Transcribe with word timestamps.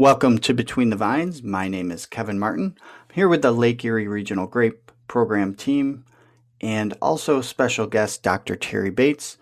Welcome 0.00 0.38
to 0.38 0.54
Between 0.54 0.88
the 0.88 0.96
Vines. 0.96 1.42
My 1.42 1.68
name 1.68 1.90
is 1.90 2.06
Kevin 2.06 2.38
Martin. 2.38 2.74
I'm 2.80 3.14
here 3.14 3.28
with 3.28 3.42
the 3.42 3.52
Lake 3.52 3.84
Erie 3.84 4.08
Regional 4.08 4.46
Grape 4.46 4.90
Program 5.08 5.54
team 5.54 6.06
and 6.58 6.94
also 7.02 7.42
special 7.42 7.86
guest 7.86 8.22
Dr. 8.22 8.56
Terry 8.56 8.88
Bates. 8.88 9.36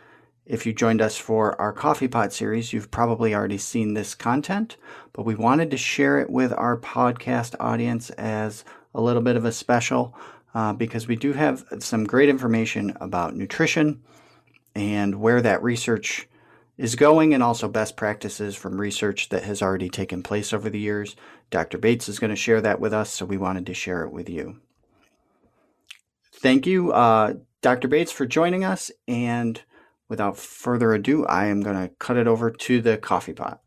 If 0.46 0.66
you 0.66 0.72
joined 0.72 1.00
us 1.00 1.16
for 1.16 1.54
our 1.60 1.72
Coffee 1.72 2.08
Pot 2.08 2.32
series, 2.32 2.72
you've 2.72 2.90
probably 2.90 3.36
already 3.36 3.56
seen 3.56 3.94
this 3.94 4.16
content, 4.16 4.76
but 5.12 5.22
we 5.22 5.36
wanted 5.36 5.70
to 5.70 5.76
share 5.76 6.18
it 6.18 6.28
with 6.28 6.52
our 6.52 6.76
podcast 6.76 7.54
audience 7.60 8.10
as 8.10 8.64
a 8.96 9.00
little 9.00 9.22
bit 9.22 9.36
of 9.36 9.44
a 9.44 9.52
special 9.52 10.12
uh, 10.54 10.72
because 10.72 11.06
we 11.06 11.14
do 11.14 11.34
have 11.34 11.64
some 11.78 12.02
great 12.02 12.28
information 12.28 12.96
about 13.00 13.36
nutrition 13.36 14.02
and 14.74 15.20
where 15.20 15.40
that 15.40 15.62
research 15.62 16.27
is 16.78 16.94
going 16.94 17.34
and 17.34 17.42
also 17.42 17.68
best 17.68 17.96
practices 17.96 18.54
from 18.54 18.80
research 18.80 19.28
that 19.28 19.42
has 19.42 19.60
already 19.60 19.90
taken 19.90 20.22
place 20.22 20.52
over 20.52 20.70
the 20.70 20.78
years. 20.78 21.16
Dr. 21.50 21.76
Bates 21.76 22.08
is 22.08 22.20
going 22.20 22.30
to 22.30 22.36
share 22.36 22.60
that 22.60 22.80
with 22.80 22.94
us, 22.94 23.10
so 23.10 23.26
we 23.26 23.36
wanted 23.36 23.66
to 23.66 23.74
share 23.74 24.04
it 24.04 24.12
with 24.12 24.30
you. 24.30 24.60
Thank 26.34 26.66
you, 26.66 26.92
uh, 26.92 27.34
Dr. 27.62 27.88
Bates, 27.88 28.12
for 28.12 28.26
joining 28.26 28.64
us. 28.64 28.92
And 29.08 29.60
without 30.08 30.36
further 30.36 30.94
ado, 30.94 31.26
I 31.26 31.46
am 31.46 31.62
going 31.62 31.76
to 31.76 31.92
cut 31.96 32.16
it 32.16 32.28
over 32.28 32.50
to 32.50 32.80
the 32.80 32.96
coffee 32.96 33.32
pot. 33.32 33.60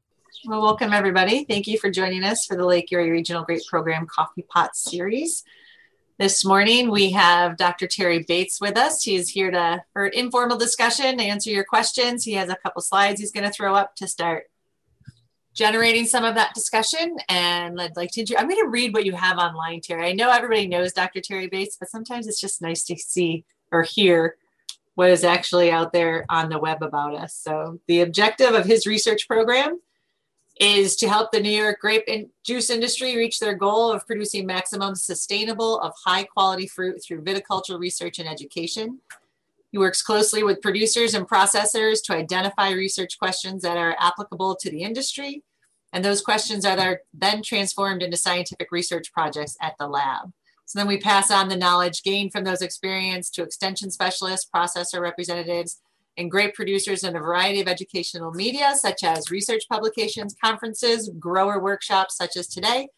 Well, 0.46 0.62
welcome 0.62 0.94
everybody. 0.94 1.44
Thank 1.44 1.68
you 1.68 1.78
for 1.78 1.92
joining 1.92 2.24
us 2.24 2.46
for 2.46 2.56
the 2.56 2.66
Lake 2.66 2.92
Erie 2.92 3.12
Regional 3.12 3.44
Grape 3.44 3.62
Program 3.70 4.08
Coffee 4.08 4.46
Pot 4.50 4.76
Series. 4.76 5.44
This 6.22 6.46
morning 6.46 6.92
we 6.92 7.10
have 7.14 7.58
Dr. 7.58 7.88
Terry 7.88 8.20
Bates 8.20 8.62
with 8.62 8.78
us. 8.78 9.02
He's 9.02 9.28
here 9.28 9.50
to 9.50 9.84
for 9.92 10.06
an 10.06 10.14
informal 10.14 10.56
discussion, 10.56 11.18
to 11.18 11.24
answer 11.24 11.50
your 11.50 11.64
questions. 11.64 12.24
He 12.24 12.34
has 12.34 12.48
a 12.48 12.56
couple 12.58 12.84
slides 12.84 13.20
he's 13.20 13.32
going 13.32 13.48
to 13.48 13.52
throw 13.52 13.74
up 13.74 13.96
to 13.96 14.08
start 14.08 14.44
generating 15.56 16.06
some 16.06 16.24
of 16.24 16.36
that 16.36 16.54
discussion. 16.54 17.18
And 17.28 17.82
I'd 17.82 17.98
like 17.98 18.12
to, 18.12 18.22
I'm 18.38 18.48
going 18.48 18.64
to 18.64 18.70
read 18.70 18.94
what 18.94 19.04
you 19.04 19.14
have 19.14 19.40
online, 19.40 19.82
Terry. 19.82 20.10
I 20.10 20.12
know 20.12 20.30
everybody 20.30 20.68
knows 20.68 20.94
Dr. 20.94 21.22
Terry 21.22 21.48
Bates, 21.48 21.76
but 21.80 21.90
sometimes 21.90 22.28
it's 22.28 22.40
just 22.40 22.62
nice 22.62 22.84
to 22.84 22.96
see 22.98 23.44
or 23.72 23.82
hear 23.82 24.36
what 24.94 25.10
is 25.10 25.24
actually 25.24 25.72
out 25.72 25.92
there 25.92 26.28
on 26.30 26.50
the 26.50 26.60
web 26.60 26.84
about 26.84 27.16
us. 27.16 27.34
So 27.34 27.80
the 27.88 28.02
objective 28.02 28.54
of 28.54 28.66
his 28.66 28.86
research 28.86 29.28
program 29.28 29.80
is 30.62 30.96
to 30.96 31.10
help 31.10 31.32
the 31.32 31.40
New 31.40 31.50
York 31.50 31.80
grape 31.80 32.04
and 32.08 32.28
juice 32.46 32.70
industry 32.70 33.18
reach 33.18 33.40
their 33.40 33.56
goal 33.56 33.92
of 33.92 34.06
producing 34.06 34.46
maximum 34.46 34.94
sustainable 34.94 35.80
of 35.80 35.92
high 36.06 36.24
quality 36.24 36.68
fruit 36.68 37.04
through 37.04 37.24
viticulture 37.24 37.80
research 37.80 38.20
and 38.20 38.30
education. 38.30 39.00
He 39.72 39.80
works 39.80 40.04
closely 40.04 40.44
with 40.44 40.62
producers 40.62 41.16
and 41.16 41.28
processors 41.28 42.04
to 42.04 42.14
identify 42.14 42.70
research 42.70 43.18
questions 43.18 43.64
that 43.64 43.76
are 43.76 43.96
applicable 44.00 44.56
to 44.58 44.70
the 44.70 44.84
industry. 44.84 45.44
And 45.94 46.06
those 46.06 46.22
questions 46.22 46.64
are 46.64 47.02
then 47.12 47.42
transformed 47.42 48.04
into 48.04 48.16
scientific 48.16 48.72
research 48.72 49.12
projects 49.12 49.58
at 49.64 49.74
the 49.80 49.88
lab. 49.88 50.32
So 50.66 50.78
then 50.78 50.88
we 50.88 51.00
pass 51.00 51.32
on 51.32 51.50
the 51.50 51.58
knowledge 51.58 52.04
gained 52.04 52.32
from 52.32 52.44
those 52.44 52.62
experience 52.62 53.32
to 53.32 53.42
extension 53.42 53.90
specialists, 53.90 54.48
processor 54.54 55.02
representatives, 55.02 55.82
and 56.18 56.30
great 56.30 56.54
producers 56.54 57.04
in 57.04 57.16
a 57.16 57.20
variety 57.20 57.62
of 57.62 57.68
educational 57.68 58.32
media, 58.32 58.74
such 58.76 59.04
as 59.04 59.32
research 59.32 59.64
publications, 59.70 60.36
conferences, 60.44 61.10
grower 61.20 61.60
workshops, 61.60 62.18
such 62.18 62.36
as 62.36 62.48
today, 62.48 62.90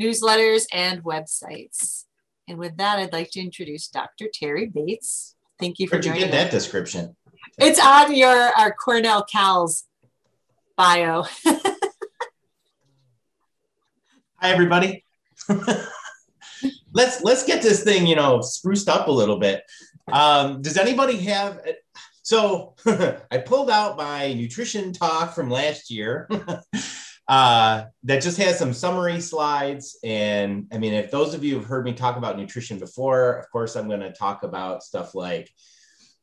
newsletters, 0.00 0.66
and 0.72 1.02
websites. 1.02 2.04
And 2.46 2.58
with 2.58 2.76
that, 2.78 2.98
I'd 2.98 3.12
like 3.12 3.30
to 3.32 3.40
introduce 3.40 3.88
Dr. 3.88 4.26
Terry 4.32 4.66
Bates. 4.66 5.34
Thank 5.58 5.78
you 5.78 5.88
for 5.88 5.96
Where'd 5.96 6.04
joining. 6.04 6.20
You 6.20 6.26
get 6.26 6.32
that 6.32 6.50
description? 6.50 7.16
It's 7.58 7.80
on 7.80 8.14
your 8.14 8.52
our 8.56 8.72
Cornell 8.72 9.24
CALS 9.24 9.84
bio. 10.76 11.24
Hi, 14.40 14.50
everybody. 14.52 15.04
let's 16.92 17.22
let's 17.22 17.44
get 17.44 17.62
this 17.62 17.82
thing, 17.82 18.06
you 18.06 18.16
know, 18.16 18.40
spruced 18.40 18.88
up 18.88 19.08
a 19.08 19.12
little 19.12 19.38
bit. 19.38 19.62
Um, 20.12 20.62
does 20.62 20.76
anybody 20.76 21.16
have 21.24 21.60
so 22.28 22.74
I 23.30 23.38
pulled 23.38 23.70
out 23.70 23.96
my 23.96 24.34
nutrition 24.34 24.92
talk 24.92 25.34
from 25.34 25.48
last 25.48 25.90
year. 25.90 26.28
uh, 27.28 27.84
that 28.02 28.20
just 28.20 28.36
has 28.36 28.58
some 28.58 28.74
summary 28.74 29.18
slides. 29.22 29.98
And 30.04 30.66
I 30.70 30.76
mean, 30.76 30.92
if 30.92 31.10
those 31.10 31.32
of 31.32 31.42
you 31.42 31.54
have 31.54 31.64
heard 31.64 31.86
me 31.86 31.94
talk 31.94 32.18
about 32.18 32.36
nutrition 32.36 32.78
before, 32.78 33.38
of 33.38 33.50
course, 33.50 33.76
I'm 33.76 33.88
going 33.88 34.00
to 34.00 34.12
talk 34.12 34.42
about 34.42 34.82
stuff 34.82 35.14
like, 35.14 35.50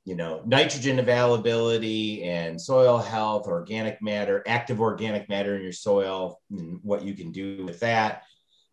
you 0.03 0.15
know, 0.15 0.43
nitrogen 0.45 0.99
availability 0.99 2.23
and 2.23 2.61
soil 2.61 2.99
health, 2.99 3.47
organic 3.47 3.99
matter, 3.99 4.43
active 4.45 4.81
organic 4.81 5.27
matter 5.27 5.55
in 5.55 5.63
your 5.63 5.71
soil, 5.71 6.39
and 6.51 6.77
what 6.83 7.03
you 7.03 7.15
can 7.15 7.31
do 7.31 7.65
with 7.65 7.79
that. 7.79 8.21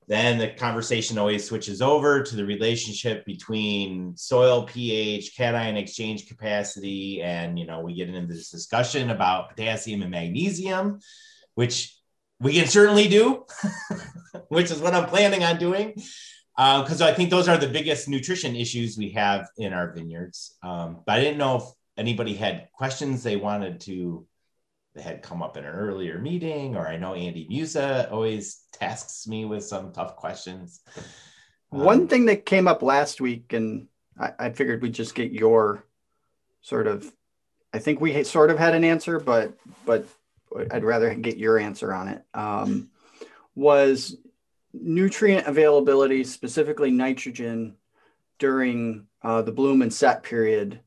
Then 0.08 0.38
the 0.38 0.48
conversation 0.48 1.18
always 1.18 1.44
switches 1.44 1.80
over 1.80 2.22
to 2.22 2.36
the 2.36 2.44
relationship 2.44 3.24
between 3.24 4.16
soil 4.16 4.64
pH, 4.64 5.36
cation 5.36 5.76
exchange 5.76 6.26
capacity, 6.26 7.22
and 7.22 7.58
you 7.58 7.66
know 7.66 7.80
we 7.80 7.94
get 7.94 8.08
into 8.08 8.32
this 8.34 8.50
discussion 8.50 9.10
about 9.10 9.50
potassium 9.50 10.02
and 10.02 10.10
magnesium, 10.10 10.98
which 11.54 11.96
we 12.40 12.54
can 12.54 12.66
certainly 12.66 13.08
do, 13.08 13.44
which 14.48 14.70
is 14.70 14.80
what 14.80 14.94
I'm 14.94 15.06
planning 15.06 15.44
on 15.44 15.58
doing, 15.58 15.94
because 16.56 17.00
uh, 17.00 17.06
I 17.06 17.14
think 17.14 17.30
those 17.30 17.48
are 17.48 17.56
the 17.56 17.68
biggest 17.68 18.08
nutrition 18.08 18.56
issues 18.56 18.98
we 18.98 19.10
have 19.10 19.48
in 19.56 19.72
our 19.72 19.92
vineyards. 19.92 20.56
Um, 20.62 21.02
but 21.06 21.18
I 21.18 21.20
didn't 21.20 21.38
know 21.38 21.56
if 21.58 21.64
anybody 21.96 22.34
had 22.34 22.68
questions 22.72 23.22
they 23.22 23.36
wanted 23.36 23.80
to 23.82 24.26
had 25.00 25.22
come 25.22 25.42
up 25.42 25.56
in 25.56 25.64
an 25.64 25.74
earlier 25.74 26.18
meeting, 26.18 26.76
or 26.76 26.86
I 26.86 26.96
know 26.96 27.14
Andy 27.14 27.48
Muza 27.50 28.10
always 28.12 28.64
tasks 28.72 29.26
me 29.26 29.44
with 29.44 29.64
some 29.64 29.92
tough 29.92 30.16
questions. 30.16 30.80
One 31.70 32.02
um, 32.02 32.08
thing 32.08 32.26
that 32.26 32.44
came 32.44 32.68
up 32.68 32.82
last 32.82 33.20
week, 33.20 33.52
and 33.54 33.88
I, 34.18 34.32
I, 34.38 34.50
figured 34.50 34.82
we'd 34.82 34.92
just 34.92 35.14
get 35.14 35.32
your 35.32 35.86
sort 36.60 36.86
of. 36.86 37.10
I 37.72 37.78
think 37.78 38.00
we 38.00 38.22
sort 38.24 38.50
of 38.50 38.58
had 38.58 38.74
an 38.74 38.84
answer, 38.84 39.18
but 39.18 39.54
but 39.86 40.06
I'd 40.70 40.84
rather 40.84 41.14
get 41.14 41.38
your 41.38 41.58
answer 41.58 41.94
on 41.94 42.08
it. 42.08 42.22
Um, 42.34 42.90
was 43.54 44.16
nutrient 44.74 45.46
availability, 45.46 46.24
specifically 46.24 46.90
nitrogen, 46.90 47.76
during 48.38 49.06
uh, 49.22 49.40
the 49.40 49.52
bloom 49.52 49.80
and 49.80 49.92
set 49.92 50.22
period, 50.22 50.80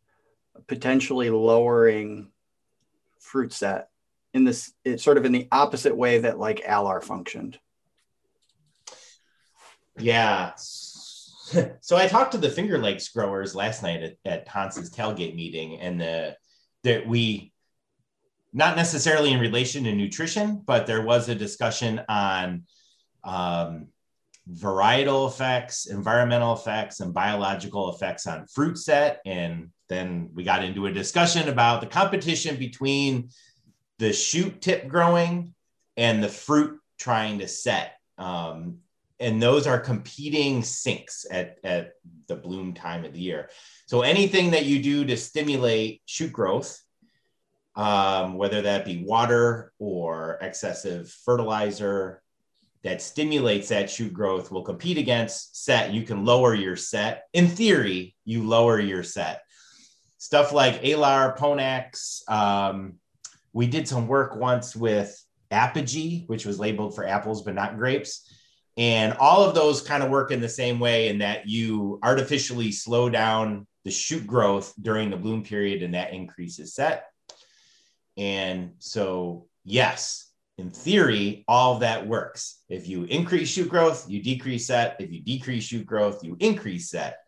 potentially 0.68 1.32
lowering 1.32 2.30
fruit 3.20 3.52
set 3.52 3.90
in 4.36 4.44
this 4.44 4.74
it's 4.84 5.02
sort 5.02 5.18
of 5.18 5.26
in 5.26 5.32
the 5.32 5.48
opposite 5.52 5.96
way 5.96 6.20
that 6.20 6.38
like 6.38 6.64
alar 6.66 7.02
functioned. 7.02 7.58
Yeah. 9.98 10.52
So 11.80 11.96
i 11.96 12.08
talked 12.08 12.34
to 12.34 12.38
the 12.38 12.50
finger 12.50 12.78
lakes 12.78 13.08
growers 13.10 13.56
last 13.56 13.82
night 13.82 14.04
at, 14.04 14.18
at 14.26 14.48
hans's 14.48 14.92
tailgate 14.92 15.36
meeting 15.36 15.80
and 15.80 16.02
the 16.02 16.36
that 16.84 17.08
we 17.08 17.54
not 18.52 18.76
necessarily 18.76 19.32
in 19.32 19.40
relation 19.40 19.84
to 19.84 19.94
nutrition 19.94 20.62
but 20.66 20.88
there 20.88 21.04
was 21.04 21.30
a 21.30 21.36
discussion 21.36 22.02
on 22.10 22.64
um, 23.24 23.88
varietal 24.52 25.30
effects 25.30 25.86
environmental 25.86 26.54
effects 26.54 27.00
and 27.00 27.14
biological 27.14 27.94
effects 27.94 28.26
on 28.26 28.48
fruit 28.48 28.78
set 28.78 29.22
and 29.26 29.70
then 29.88 30.32
we 30.34 30.44
got 30.44 30.64
into 30.64 30.88
a 30.88 30.92
discussion 30.92 31.48
about 31.48 31.80
the 31.80 31.88
competition 31.88 32.56
between 32.58 33.30
the 34.00 34.14
shoot 34.14 34.62
tip 34.62 34.88
growing 34.88 35.54
and 35.98 36.24
the 36.24 36.30
fruit 36.30 36.80
trying 36.98 37.40
to 37.40 37.48
set. 37.48 37.94
Um, 38.18 38.80
and 39.20 39.42
those 39.42 39.66
are 39.66 39.80
competing 39.80 40.62
sinks 40.64 41.26
at, 41.32 41.58
at 41.64 41.94
the 42.28 42.36
bloom 42.36 42.74
time 42.74 43.06
of 43.06 43.14
the 43.14 43.20
year. 43.20 43.50
So 43.88 44.02
anything 44.02 44.52
that 44.52 44.66
you 44.66 44.82
do 44.82 45.06
to 45.06 45.16
stimulate 45.16 46.02
shoot 46.06 46.34
growth, 46.34 46.82
um, 47.76 48.36
whether 48.36 48.64
that 48.64 48.86
be 48.86 49.04
water 49.04 49.72
or 49.80 50.38
excessive 50.42 51.10
fertilizer 51.10 52.22
that 52.84 53.02
stimulates 53.02 53.70
that 53.70 53.90
shoot 53.90 54.14
growth 54.14 54.52
will 54.52 54.62
compete 54.62 54.98
against 54.98 55.64
set. 55.64 55.92
You 55.92 56.04
can 56.04 56.24
lower 56.24 56.54
your 56.54 56.76
set. 56.76 57.24
In 57.34 57.48
theory, 57.48 58.16
you 58.26 58.44
lower 58.44 58.80
your 58.80 59.02
set. 59.02 59.42
Stuff 60.20 60.54
like 60.54 60.84
Alar, 60.84 61.36
Ponax, 61.38 62.22
um, 62.30 63.00
we 63.56 63.68
did 63.68 63.88
some 63.88 64.06
work 64.06 64.36
once 64.36 64.76
with 64.76 65.18
apogee, 65.50 66.26
which 66.28 66.46
was 66.46 66.60
labeled 66.60 66.94
for 66.94 67.08
apples 67.08 67.42
but 67.42 67.56
not 67.56 67.78
grapes. 67.78 68.30
And 68.76 69.14
all 69.14 69.46
of 69.46 69.56
those 69.56 69.82
kind 69.82 70.04
of 70.04 70.10
work 70.10 70.32
in 70.32 70.42
the 70.42 70.50
same 70.50 70.78
way 70.78 71.08
in 71.08 71.20
that 71.20 71.48
you 71.48 71.98
artificially 72.04 72.74
slow 72.74 73.10
down 73.10 73.66
the 73.86 73.92
shoot 73.92 74.28
growth 74.28 74.74
during 74.82 75.10
the 75.10 75.16
bloom 75.16 75.42
period 75.42 75.84
and 75.84 75.94
that 75.94 76.12
increases 76.12 76.76
set. 76.76 77.06
And 78.18 78.74
so, 78.80 79.48
yes, 79.64 80.30
in 80.58 80.72
theory, 80.72 81.46
all 81.48 81.80
that 81.80 82.06
works. 82.06 82.62
If 82.68 82.90
you 82.90 83.06
increase 83.06 83.48
shoot 83.48 83.70
growth, 83.70 84.10
you 84.10 84.22
decrease 84.22 84.68
set. 84.68 84.98
If 85.00 85.14
you 85.14 85.22
decrease 85.22 85.64
shoot 85.64 85.86
growth, 85.86 86.26
you 86.26 86.36
increase 86.42 86.90
set. 86.90 87.20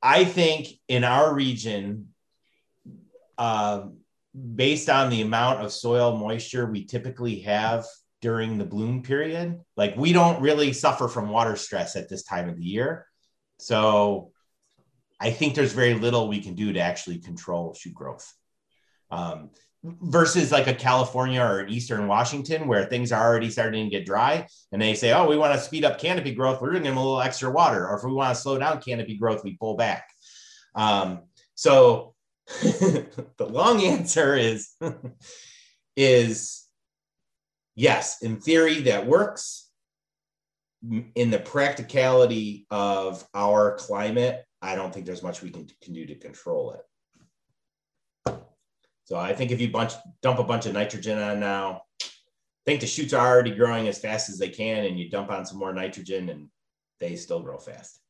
I 0.00 0.24
think 0.24 0.68
in 0.86 1.02
our 1.02 1.34
region, 1.34 2.11
um, 3.38 3.98
based 4.54 4.88
on 4.88 5.10
the 5.10 5.22
amount 5.22 5.62
of 5.62 5.72
soil 5.72 6.16
moisture 6.16 6.66
we 6.66 6.84
typically 6.84 7.40
have 7.40 7.84
during 8.20 8.56
the 8.56 8.64
bloom 8.64 9.02
period. 9.02 9.60
Like 9.76 9.96
we 9.96 10.12
don't 10.12 10.40
really 10.40 10.72
suffer 10.72 11.08
from 11.08 11.28
water 11.28 11.56
stress 11.56 11.96
at 11.96 12.08
this 12.08 12.22
time 12.22 12.48
of 12.48 12.56
the 12.56 12.64
year. 12.64 13.06
So 13.58 14.32
I 15.20 15.30
think 15.30 15.54
there's 15.54 15.72
very 15.72 15.94
little 15.94 16.28
we 16.28 16.40
can 16.40 16.54
do 16.54 16.72
to 16.72 16.80
actually 16.80 17.18
control 17.18 17.74
shoot 17.74 17.94
growth. 17.94 18.32
Um, 19.10 19.50
versus 19.84 20.52
like 20.52 20.68
a 20.68 20.74
California 20.74 21.40
or 21.40 21.66
Eastern 21.66 22.06
Washington 22.06 22.68
where 22.68 22.84
things 22.84 23.10
are 23.10 23.22
already 23.22 23.50
starting 23.50 23.84
to 23.84 23.90
get 23.90 24.06
dry 24.06 24.46
and 24.70 24.80
they 24.80 24.94
say, 24.94 25.12
oh, 25.12 25.28
we 25.28 25.36
want 25.36 25.52
to 25.54 25.60
speed 25.60 25.84
up 25.84 25.98
canopy 25.98 26.32
growth, 26.32 26.62
we're 26.62 26.70
going 26.70 26.84
to 26.84 26.88
give 26.88 26.94
them 26.94 26.98
a 26.98 27.04
little 27.04 27.20
extra 27.20 27.50
water. 27.50 27.88
Or 27.88 27.96
if 27.96 28.04
we 28.04 28.12
want 28.12 28.34
to 28.34 28.40
slow 28.40 28.58
down 28.58 28.80
canopy 28.80 29.16
growth, 29.16 29.42
we 29.42 29.56
pull 29.56 29.76
back. 29.76 30.08
Um, 30.76 31.22
so 31.56 32.11
the 32.46 33.46
long 33.48 33.82
answer 33.82 34.34
is 34.34 34.76
is 35.96 36.66
yes, 37.74 38.22
in 38.22 38.40
theory 38.40 38.82
that 38.82 39.06
works. 39.06 39.68
In 41.14 41.30
the 41.30 41.38
practicality 41.38 42.66
of 42.68 43.24
our 43.34 43.76
climate, 43.76 44.44
I 44.60 44.74
don't 44.74 44.92
think 44.92 45.06
there's 45.06 45.22
much 45.22 45.40
we 45.40 45.50
can, 45.50 45.68
can 45.80 45.92
do 45.92 46.04
to 46.06 46.16
control 46.16 46.72
it. 46.72 48.36
So 49.04 49.16
I 49.16 49.32
think 49.32 49.52
if 49.52 49.60
you 49.60 49.70
bunch 49.70 49.92
dump 50.22 50.40
a 50.40 50.44
bunch 50.44 50.66
of 50.66 50.72
nitrogen 50.72 51.20
on 51.20 51.38
now, 51.38 51.82
I 52.02 52.64
think 52.66 52.80
the 52.80 52.88
shoots 52.88 53.12
are 53.12 53.24
already 53.24 53.54
growing 53.54 53.86
as 53.86 54.00
fast 54.00 54.28
as 54.28 54.38
they 54.38 54.48
can, 54.48 54.84
and 54.84 54.98
you 54.98 55.08
dump 55.08 55.30
on 55.30 55.46
some 55.46 55.58
more 55.58 55.72
nitrogen 55.72 56.28
and 56.28 56.48
they 56.98 57.14
still 57.14 57.40
grow 57.40 57.58
fast. 57.58 58.01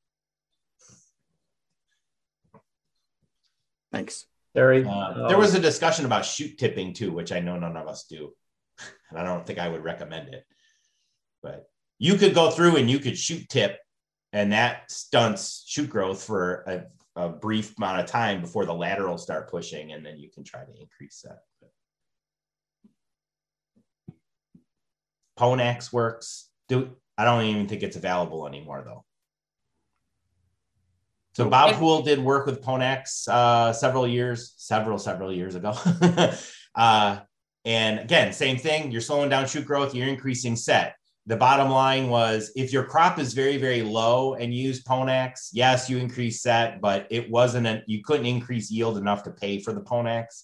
Thanks. 3.92 4.26
Terry. 4.54 4.84
Uh, 4.84 5.28
there 5.28 5.38
was 5.38 5.54
a 5.54 5.60
discussion 5.60 6.04
about 6.04 6.24
shoot 6.24 6.58
tipping 6.58 6.92
too, 6.92 7.12
which 7.12 7.32
I 7.32 7.40
know 7.40 7.58
none 7.58 7.76
of 7.76 7.86
us 7.86 8.04
do. 8.04 8.32
And 9.10 9.20
I 9.20 9.24
don't 9.24 9.46
think 9.46 9.58
I 9.58 9.68
would 9.68 9.84
recommend 9.84 10.32
it. 10.32 10.46
But 11.42 11.66
you 11.98 12.14
could 12.14 12.34
go 12.34 12.50
through 12.50 12.76
and 12.76 12.90
you 12.90 12.98
could 12.98 13.18
shoot 13.18 13.46
tip, 13.46 13.78
and 14.32 14.52
that 14.52 14.90
stunts 14.90 15.64
shoot 15.66 15.90
growth 15.90 16.24
for 16.24 16.64
a, 16.66 17.22
a 17.22 17.28
brief 17.28 17.76
amount 17.76 18.00
of 18.00 18.06
time 18.06 18.40
before 18.40 18.64
the 18.64 18.72
lateral 18.72 19.18
start 19.18 19.50
pushing, 19.50 19.92
and 19.92 20.04
then 20.04 20.16
you 20.16 20.30
can 20.30 20.44
try 20.44 20.64
to 20.64 20.80
increase 20.80 21.20
that. 21.24 21.40
Ponax 25.38 25.92
works. 25.92 26.48
Do 26.68 26.90
I 27.18 27.24
don't 27.24 27.44
even 27.44 27.68
think 27.68 27.82
it's 27.82 27.96
available 27.96 28.46
anymore 28.46 28.82
though. 28.84 29.04
So 31.34 31.48
Bob 31.48 31.74
Pool 31.76 32.02
did 32.02 32.18
work 32.18 32.44
with 32.44 32.60
Ponax 32.62 33.26
uh, 33.26 33.72
several 33.72 34.06
years, 34.06 34.52
several 34.58 34.98
several 34.98 35.32
years 35.32 35.54
ago. 35.54 35.74
uh, 36.74 37.20
and 37.64 38.00
again, 38.00 38.32
same 38.32 38.58
thing. 38.58 38.90
You're 38.90 39.00
slowing 39.00 39.30
down 39.30 39.46
shoot 39.46 39.64
growth. 39.64 39.94
You're 39.94 40.08
increasing 40.08 40.56
set. 40.56 40.94
The 41.26 41.36
bottom 41.36 41.70
line 41.70 42.08
was 42.08 42.52
if 42.54 42.72
your 42.72 42.84
crop 42.84 43.18
is 43.18 43.32
very 43.32 43.56
very 43.56 43.82
low 43.82 44.34
and 44.34 44.52
you 44.52 44.62
use 44.62 44.82
Ponax, 44.82 45.48
yes, 45.52 45.88
you 45.88 45.96
increase 45.96 46.42
set, 46.42 46.80
but 46.82 47.06
it 47.10 47.30
wasn't 47.30 47.66
a, 47.66 47.82
you 47.86 48.02
couldn't 48.02 48.26
increase 48.26 48.70
yield 48.70 48.98
enough 48.98 49.22
to 49.22 49.30
pay 49.30 49.58
for 49.58 49.72
the 49.72 49.80
Ponax. 49.80 50.42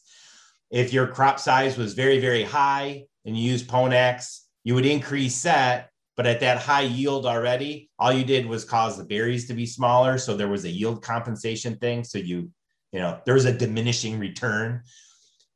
If 0.71 0.93
your 0.93 1.09
crop 1.09 1.39
size 1.39 1.77
was 1.77 1.95
very 1.95 2.19
very 2.19 2.45
high 2.45 3.05
and 3.27 3.37
you 3.37 3.51
use 3.51 3.63
Ponax, 3.63 4.41
you 4.65 4.75
would 4.75 4.87
increase 4.87 5.35
set, 5.35 5.91
but 6.19 6.27
at 6.27 6.41
that 6.41 6.59
high 6.59 6.83
yield 6.83 7.27
already, 7.27 7.89
all 7.97 8.13
you 8.13 8.25
did 8.25 8.45
was 8.45 8.65
cause 8.65 8.99
the 8.99 9.05
berries 9.05 9.47
to 9.47 9.55
be 9.55 9.65
smaller. 9.65 10.19
So 10.19 10.37
there 10.37 10.49
was 10.49 10.65
a 10.65 10.69
yield 10.69 11.01
compensation 11.01 11.77
thing. 11.77 12.03
So 12.03 12.19
you, 12.19 12.51
you 12.91 12.99
know, 12.99 13.21
there 13.25 13.35
was 13.35 13.45
a 13.45 13.57
diminishing 13.57 14.19
return. 14.19 14.83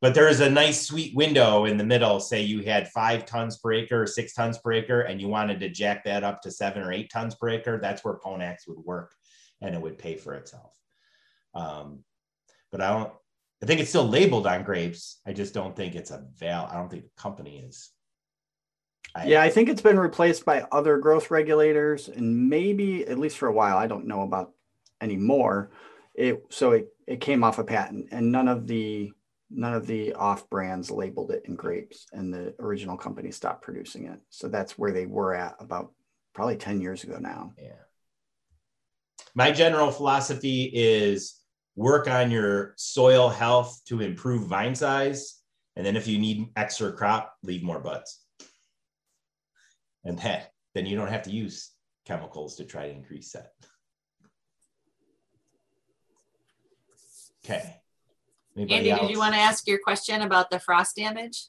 But 0.00 0.14
there 0.14 0.28
is 0.28 0.38
a 0.38 0.48
nice 0.48 0.86
sweet 0.86 1.16
window 1.16 1.64
in 1.64 1.78
the 1.78 1.84
middle. 1.84 2.20
Say 2.20 2.42
you 2.42 2.62
had 2.62 2.92
five 2.92 3.26
tons 3.26 3.58
per 3.58 3.72
acre 3.72 4.02
or 4.02 4.06
six 4.06 4.34
tons 4.34 4.58
per 4.58 4.72
acre, 4.72 5.00
and 5.00 5.20
you 5.20 5.26
wanted 5.26 5.58
to 5.60 5.68
jack 5.68 6.04
that 6.04 6.22
up 6.22 6.40
to 6.42 6.50
seven 6.52 6.84
or 6.84 6.92
eight 6.92 7.10
tons 7.12 7.34
per 7.34 7.48
acre. 7.48 7.80
That's 7.80 8.04
where 8.04 8.20
Ponax 8.24 8.68
would 8.68 8.78
work 8.78 9.12
and 9.60 9.74
it 9.74 9.82
would 9.82 9.98
pay 9.98 10.14
for 10.14 10.34
itself. 10.34 10.78
Um, 11.56 12.04
but 12.70 12.80
I 12.80 12.90
don't, 12.90 13.12
I 13.64 13.66
think 13.66 13.80
it's 13.80 13.90
still 13.90 14.08
labeled 14.08 14.46
on 14.46 14.62
grapes. 14.62 15.20
I 15.26 15.32
just 15.32 15.54
don't 15.54 15.74
think 15.74 15.96
it's 15.96 16.12
a 16.12 16.24
val. 16.38 16.68
I 16.70 16.76
don't 16.76 16.88
think 16.88 17.02
the 17.02 17.20
company 17.20 17.58
is 17.58 17.90
yeah, 19.24 19.42
I 19.42 19.50
think 19.50 19.68
it's 19.68 19.82
been 19.82 19.98
replaced 19.98 20.44
by 20.44 20.66
other 20.72 20.98
growth 20.98 21.30
regulators, 21.30 22.08
and 22.08 22.48
maybe 22.48 23.06
at 23.06 23.18
least 23.18 23.36
for 23.36 23.48
a 23.48 23.52
while. 23.52 23.76
I 23.76 23.86
don't 23.86 24.06
know 24.06 24.22
about 24.22 24.52
anymore. 25.00 25.70
It 26.14 26.44
so 26.50 26.72
it 26.72 26.88
it 27.06 27.20
came 27.20 27.44
off 27.44 27.58
a 27.58 27.64
patent, 27.64 28.08
and 28.10 28.32
none 28.32 28.48
of 28.48 28.66
the 28.66 29.12
none 29.50 29.74
of 29.74 29.86
the 29.86 30.14
off 30.14 30.48
brands 30.48 30.90
labeled 30.90 31.30
it 31.30 31.42
in 31.46 31.56
grapes, 31.56 32.06
and 32.12 32.32
the 32.32 32.54
original 32.58 32.96
company 32.96 33.30
stopped 33.30 33.62
producing 33.62 34.06
it. 34.06 34.18
So 34.30 34.48
that's 34.48 34.78
where 34.78 34.92
they 34.92 35.06
were 35.06 35.34
at 35.34 35.56
about 35.60 35.92
probably 36.34 36.56
ten 36.56 36.80
years 36.80 37.04
ago 37.04 37.18
now. 37.18 37.52
Yeah. 37.60 37.72
My 39.34 39.50
general 39.50 39.90
philosophy 39.90 40.70
is 40.72 41.38
work 41.76 42.08
on 42.08 42.30
your 42.30 42.74
soil 42.76 43.28
health 43.28 43.80
to 43.88 44.00
improve 44.00 44.46
vine 44.46 44.74
size, 44.74 45.38
and 45.76 45.84
then 45.84 45.96
if 45.96 46.06
you 46.06 46.18
need 46.18 46.48
extra 46.56 46.92
crop, 46.92 47.34
leave 47.42 47.62
more 47.62 47.80
buds 47.80 48.21
and 50.04 50.18
that 50.18 50.52
then 50.74 50.86
you 50.86 50.96
don't 50.96 51.08
have 51.08 51.22
to 51.22 51.30
use 51.30 51.70
chemicals 52.06 52.56
to 52.56 52.64
try 52.64 52.88
to 52.88 52.94
increase 52.94 53.32
that. 53.32 53.52
Okay. 57.44 57.80
Anybody 58.56 58.76
Andy, 58.76 58.90
else? 58.90 59.00
did 59.00 59.10
you 59.10 59.18
want 59.18 59.34
to 59.34 59.40
ask 59.40 59.66
your 59.66 59.78
question 59.78 60.22
about 60.22 60.50
the 60.50 60.58
frost 60.58 60.96
damage? 60.96 61.48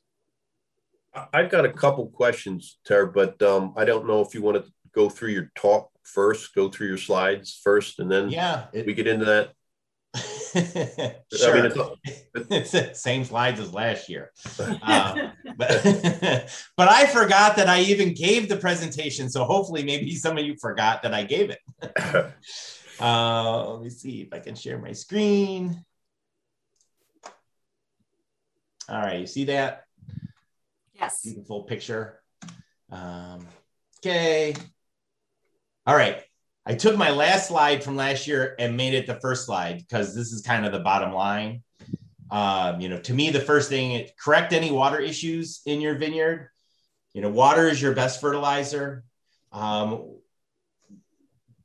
I've 1.31 1.51
got 1.51 1.65
a 1.65 1.71
couple 1.71 2.07
questions, 2.07 2.79
Tara, 2.85 3.11
but 3.11 3.39
um, 3.43 3.73
I 3.77 3.85
don't 3.85 4.07
know 4.07 4.21
if 4.21 4.33
you 4.33 4.41
want 4.41 4.63
to 4.63 4.71
go 4.93 5.09
through 5.09 5.29
your 5.29 5.51
talk 5.55 5.89
first, 6.03 6.55
go 6.55 6.69
through 6.69 6.87
your 6.87 6.97
slides 6.97 7.59
first, 7.63 7.99
and 7.99 8.11
then 8.11 8.29
yeah, 8.29 8.65
it, 8.73 8.87
we 8.87 8.93
get 8.93 9.07
into 9.07 9.25
that. 9.25 9.51
Sure. 10.53 11.57
I 11.57 11.61
mean, 11.61 11.71
it's, 12.33 12.71
the 12.71 12.91
same 12.93 13.23
slides 13.25 13.59
as 13.59 13.73
last 13.73 14.09
year. 14.09 14.31
Um, 14.59 15.31
but, 15.57 15.83
but 16.77 16.89
I 16.89 17.07
forgot 17.07 17.55
that 17.57 17.67
I 17.67 17.81
even 17.81 18.13
gave 18.13 18.49
the 18.49 18.57
presentation. 18.57 19.29
So 19.29 19.43
hopefully, 19.43 19.83
maybe 19.83 20.15
some 20.15 20.37
of 20.37 20.45
you 20.45 20.55
forgot 20.59 21.03
that 21.03 21.13
I 21.13 21.23
gave 21.23 21.49
it. 21.49 21.59
uh, 22.99 23.73
let 23.73 23.81
me 23.81 23.89
see 23.89 24.21
if 24.21 24.33
I 24.33 24.39
can 24.39 24.55
share 24.55 24.77
my 24.77 24.91
screen. 24.91 25.83
All 28.89 28.99
right, 28.99 29.21
you 29.21 29.27
see 29.27 29.45
that? 29.45 29.85
Yes. 30.93 31.19
See 31.19 31.33
the 31.33 31.43
full 31.43 31.63
picture. 31.63 32.21
Um, 32.91 33.47
okay. 33.99 34.53
All 35.85 35.95
right. 35.95 36.23
I 36.65 36.75
took 36.75 36.95
my 36.95 37.11
last 37.11 37.49
slide 37.49 37.83
from 37.83 37.97
last 37.97 38.25
year 38.25 38.55
and 38.57 38.77
made 38.77 38.93
it 38.93 39.05
the 39.05 39.19
first 39.19 39.45
slide 39.45 39.79
because 39.79 40.15
this 40.15 40.31
is 40.31 40.41
kind 40.41 40.65
of 40.65 40.71
the 40.71 40.79
bottom 40.79 41.13
line. 41.13 41.63
Um, 42.31 42.79
you 42.79 42.89
know, 42.89 42.99
to 42.99 43.13
me, 43.13 43.29
the 43.31 43.41
first 43.41 43.69
thing, 43.69 44.07
correct 44.17 44.53
any 44.53 44.71
water 44.71 44.99
issues 44.99 45.61
in 45.65 45.81
your 45.81 45.95
vineyard. 45.97 46.49
You 47.13 47.21
know, 47.21 47.29
water 47.29 47.67
is 47.67 47.81
your 47.81 47.93
best 47.93 48.21
fertilizer. 48.21 49.03
Um, 49.51 50.15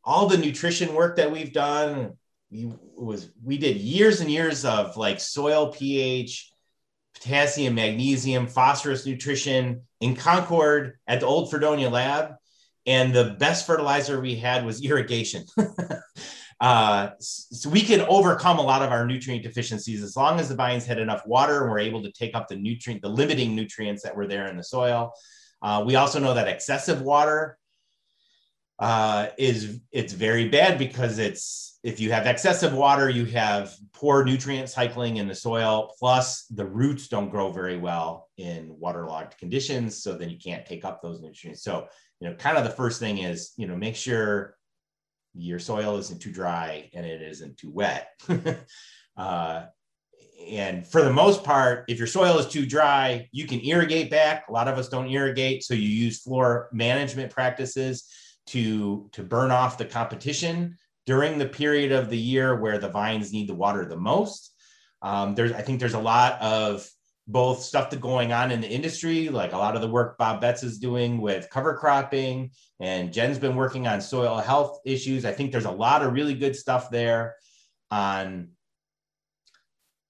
all 0.04 0.26
the 0.26 0.36
nutrition 0.36 0.94
work 0.94 1.16
that 1.16 1.30
we've 1.30 1.52
done, 1.52 2.14
we 2.50 2.72
was 2.96 3.30
we 3.42 3.56
did 3.56 3.76
years 3.76 4.20
and 4.20 4.30
years 4.30 4.64
of 4.64 4.96
like 4.96 5.20
soil 5.20 5.72
pH, 5.72 6.50
potassium, 7.14 7.74
magnesium, 7.76 8.46
phosphorus 8.46 9.06
nutrition 9.06 9.82
in 10.00 10.16
Concord 10.16 10.98
at 11.06 11.20
the 11.20 11.26
old 11.26 11.50
Fredonia 11.50 11.88
lab 11.88 12.34
and 12.88 13.12
the 13.12 13.36
best 13.38 13.66
fertilizer 13.66 14.18
we 14.18 14.34
had 14.34 14.64
was 14.64 14.82
irrigation. 14.84 15.44
uh, 16.60 17.10
so 17.20 17.68
we 17.70 17.82
can 17.82 18.00
overcome 18.08 18.58
a 18.58 18.62
lot 18.62 18.82
of 18.82 18.90
our 18.90 19.06
nutrient 19.06 19.44
deficiencies 19.44 20.02
as 20.02 20.16
long 20.16 20.40
as 20.40 20.48
the 20.48 20.56
vines 20.56 20.86
had 20.86 20.98
enough 20.98 21.24
water 21.26 21.62
and 21.62 21.70
we're 21.70 21.78
able 21.78 22.02
to 22.02 22.10
take 22.10 22.34
up 22.34 22.48
the 22.48 22.56
nutrient, 22.56 23.02
the 23.02 23.08
limiting 23.08 23.54
nutrients 23.54 24.02
that 24.02 24.16
were 24.16 24.26
there 24.26 24.48
in 24.48 24.56
the 24.56 24.64
soil. 24.64 25.12
Uh, 25.60 25.84
we 25.86 25.96
also 25.96 26.18
know 26.18 26.34
that 26.34 26.48
excessive 26.48 27.02
water 27.02 27.58
uh, 28.78 29.28
is 29.36 29.80
it's 29.92 30.12
very 30.12 30.48
bad 30.48 30.78
because 30.78 31.18
it's 31.18 31.68
if 31.82 32.00
you 32.00 32.10
have 32.12 32.26
excessive 32.26 32.72
water, 32.72 33.08
you 33.08 33.24
have 33.24 33.74
poor 33.92 34.24
nutrient 34.24 34.68
cycling 34.68 35.16
in 35.16 35.28
the 35.28 35.34
soil. 35.34 35.94
Plus, 35.98 36.44
the 36.46 36.64
roots 36.64 37.08
don't 37.08 37.30
grow 37.30 37.52
very 37.52 37.76
well 37.76 38.28
in 38.36 38.74
waterlogged 38.78 39.38
conditions, 39.38 40.02
so 40.02 40.14
then 40.14 40.28
you 40.28 40.38
can't 40.38 40.66
take 40.66 40.84
up 40.84 41.00
those 41.02 41.20
nutrients. 41.20 41.62
So 41.62 41.88
you 42.20 42.28
know, 42.28 42.34
kind 42.34 42.56
of 42.56 42.64
the 42.64 42.70
first 42.70 43.00
thing 43.00 43.18
is, 43.18 43.52
you 43.56 43.66
know, 43.66 43.76
make 43.76 43.96
sure 43.96 44.56
your 45.34 45.58
soil 45.58 45.98
isn't 45.98 46.20
too 46.20 46.32
dry 46.32 46.90
and 46.94 47.06
it 47.06 47.22
isn't 47.22 47.56
too 47.56 47.70
wet. 47.70 48.08
uh, 49.16 49.64
and 50.46 50.86
for 50.86 51.02
the 51.02 51.12
most 51.12 51.44
part, 51.44 51.84
if 51.88 51.98
your 51.98 52.06
soil 52.06 52.38
is 52.38 52.46
too 52.46 52.66
dry, 52.66 53.28
you 53.32 53.46
can 53.46 53.64
irrigate 53.64 54.10
back. 54.10 54.48
A 54.48 54.52
lot 54.52 54.68
of 54.68 54.78
us 54.78 54.88
don't 54.88 55.10
irrigate, 55.10 55.62
so 55.64 55.74
you 55.74 55.88
use 55.88 56.22
floor 56.22 56.68
management 56.72 57.32
practices 57.32 58.08
to 58.46 59.08
to 59.12 59.22
burn 59.22 59.50
off 59.50 59.78
the 59.78 59.84
competition 59.84 60.76
during 61.06 61.38
the 61.38 61.46
period 61.46 61.92
of 61.92 62.08
the 62.10 62.18
year 62.18 62.56
where 62.56 62.78
the 62.78 62.88
vines 62.88 63.32
need 63.32 63.48
the 63.48 63.54
water 63.54 63.84
the 63.84 63.96
most. 63.96 64.54
Um, 65.02 65.34
there's, 65.34 65.52
I 65.52 65.62
think, 65.62 65.80
there's 65.80 65.94
a 65.94 66.00
lot 66.00 66.40
of 66.40 66.88
both 67.28 67.60
stuff 67.62 67.90
that's 67.90 68.00
going 68.00 68.32
on 68.32 68.50
in 68.50 68.62
the 68.62 68.68
industry, 68.68 69.28
like 69.28 69.52
a 69.52 69.58
lot 69.58 69.76
of 69.76 69.82
the 69.82 69.88
work 69.88 70.16
Bob 70.16 70.40
Betts 70.40 70.62
is 70.62 70.78
doing 70.78 71.20
with 71.20 71.50
cover 71.50 71.74
cropping, 71.74 72.50
and 72.80 73.12
Jen's 73.12 73.38
been 73.38 73.54
working 73.54 73.86
on 73.86 74.00
soil 74.00 74.38
health 74.38 74.80
issues. 74.86 75.26
I 75.26 75.32
think 75.32 75.52
there's 75.52 75.66
a 75.66 75.70
lot 75.70 76.02
of 76.02 76.14
really 76.14 76.34
good 76.34 76.56
stuff 76.56 76.90
there 76.90 77.36
on 77.90 78.48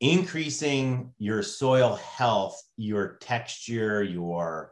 increasing 0.00 1.12
your 1.18 1.42
soil 1.42 1.96
health, 1.96 2.62
your 2.76 3.18
texture, 3.20 4.00
your 4.04 4.70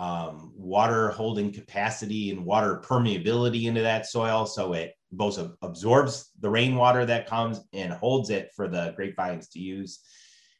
um, 0.00 0.52
water 0.56 1.10
holding 1.10 1.52
capacity 1.52 2.32
and 2.32 2.44
water 2.44 2.82
permeability 2.84 3.66
into 3.66 3.82
that 3.82 4.06
soil. 4.06 4.46
So 4.46 4.72
it 4.72 4.94
both 5.12 5.38
absorbs 5.62 6.32
the 6.40 6.50
rainwater 6.50 7.06
that 7.06 7.28
comes 7.28 7.60
and 7.72 7.92
holds 7.92 8.30
it 8.30 8.50
for 8.56 8.66
the 8.66 8.92
grapevines 8.96 9.48
to 9.50 9.60
use 9.60 10.00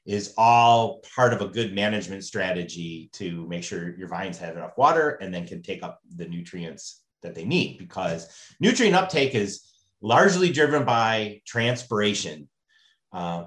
is 0.06 0.34
all 0.37 1.02
part 1.14 1.32
of 1.32 1.40
a 1.40 1.49
good 1.49 1.75
management 1.75 2.25
strategy 2.25 3.08
to 3.12 3.46
make 3.46 3.64
sure 3.64 3.96
your 3.96 4.08
vines 4.08 4.38
have 4.38 4.56
enough 4.56 4.76
water 4.76 5.11
and 5.20 5.32
then 5.32 5.46
can 5.46 5.62
take 5.62 5.82
up 5.82 6.00
the 6.16 6.26
nutrients 6.26 7.02
that 7.23 7.34
they 7.34 7.44
need 7.44 7.78
because 7.78 8.28
nutrient 8.61 8.94
uptake 8.94 9.34
is 9.34 9.73
largely 10.02 10.50
driven 10.50 10.84
by 10.84 11.40
transpiration. 11.46 12.49
Uh, 13.12 13.46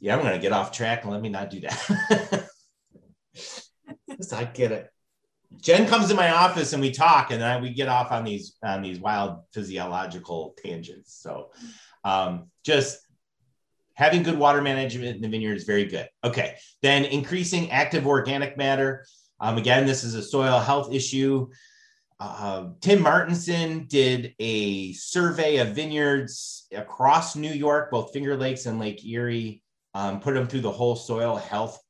yeah, 0.00 0.14
I'm 0.14 0.22
going 0.22 0.34
to 0.34 0.38
get 0.38 0.52
off 0.52 0.72
track 0.72 1.06
let 1.06 1.22
me 1.22 1.30
not 1.30 1.48
do 1.48 1.60
that. 1.60 2.48
I 4.32 4.44
get 4.44 4.72
it. 4.72 4.90
Jen 5.60 5.86
comes 5.86 6.08
to 6.08 6.14
my 6.14 6.30
office 6.30 6.72
and 6.72 6.82
we 6.82 6.90
talk, 6.90 7.30
and 7.30 7.40
then 7.40 7.62
we 7.62 7.72
get 7.72 7.88
off 7.88 8.12
on 8.12 8.24
these 8.24 8.56
on 8.62 8.82
these 8.82 8.98
wild 8.98 9.40
physiological 9.52 10.54
tangents. 10.62 11.14
So, 11.20 11.50
um, 12.04 12.50
just 12.64 12.98
having 13.94 14.22
good 14.22 14.38
water 14.38 14.60
management 14.60 15.16
in 15.16 15.22
the 15.22 15.28
vineyard 15.28 15.54
is 15.54 15.64
very 15.64 15.84
good. 15.86 16.08
Okay, 16.22 16.56
then 16.82 17.04
increasing 17.04 17.70
active 17.70 18.06
organic 18.06 18.56
matter. 18.56 19.06
Um, 19.40 19.58
again, 19.58 19.86
this 19.86 20.04
is 20.04 20.14
a 20.14 20.22
soil 20.22 20.58
health 20.58 20.92
issue. 20.92 21.48
Uh, 22.20 22.68
Tim 22.80 23.02
Martinson 23.02 23.86
did 23.86 24.34
a 24.38 24.92
survey 24.92 25.56
of 25.58 25.74
vineyards 25.74 26.66
across 26.72 27.36
New 27.36 27.52
York, 27.52 27.90
both 27.90 28.12
Finger 28.12 28.36
Lakes 28.36 28.66
and 28.66 28.78
Lake 28.78 29.04
Erie, 29.04 29.62
um, 29.94 30.20
put 30.20 30.34
them 30.34 30.46
through 30.46 30.60
the 30.60 30.70
whole 30.70 30.96
soil 30.96 31.36
health 31.36 31.80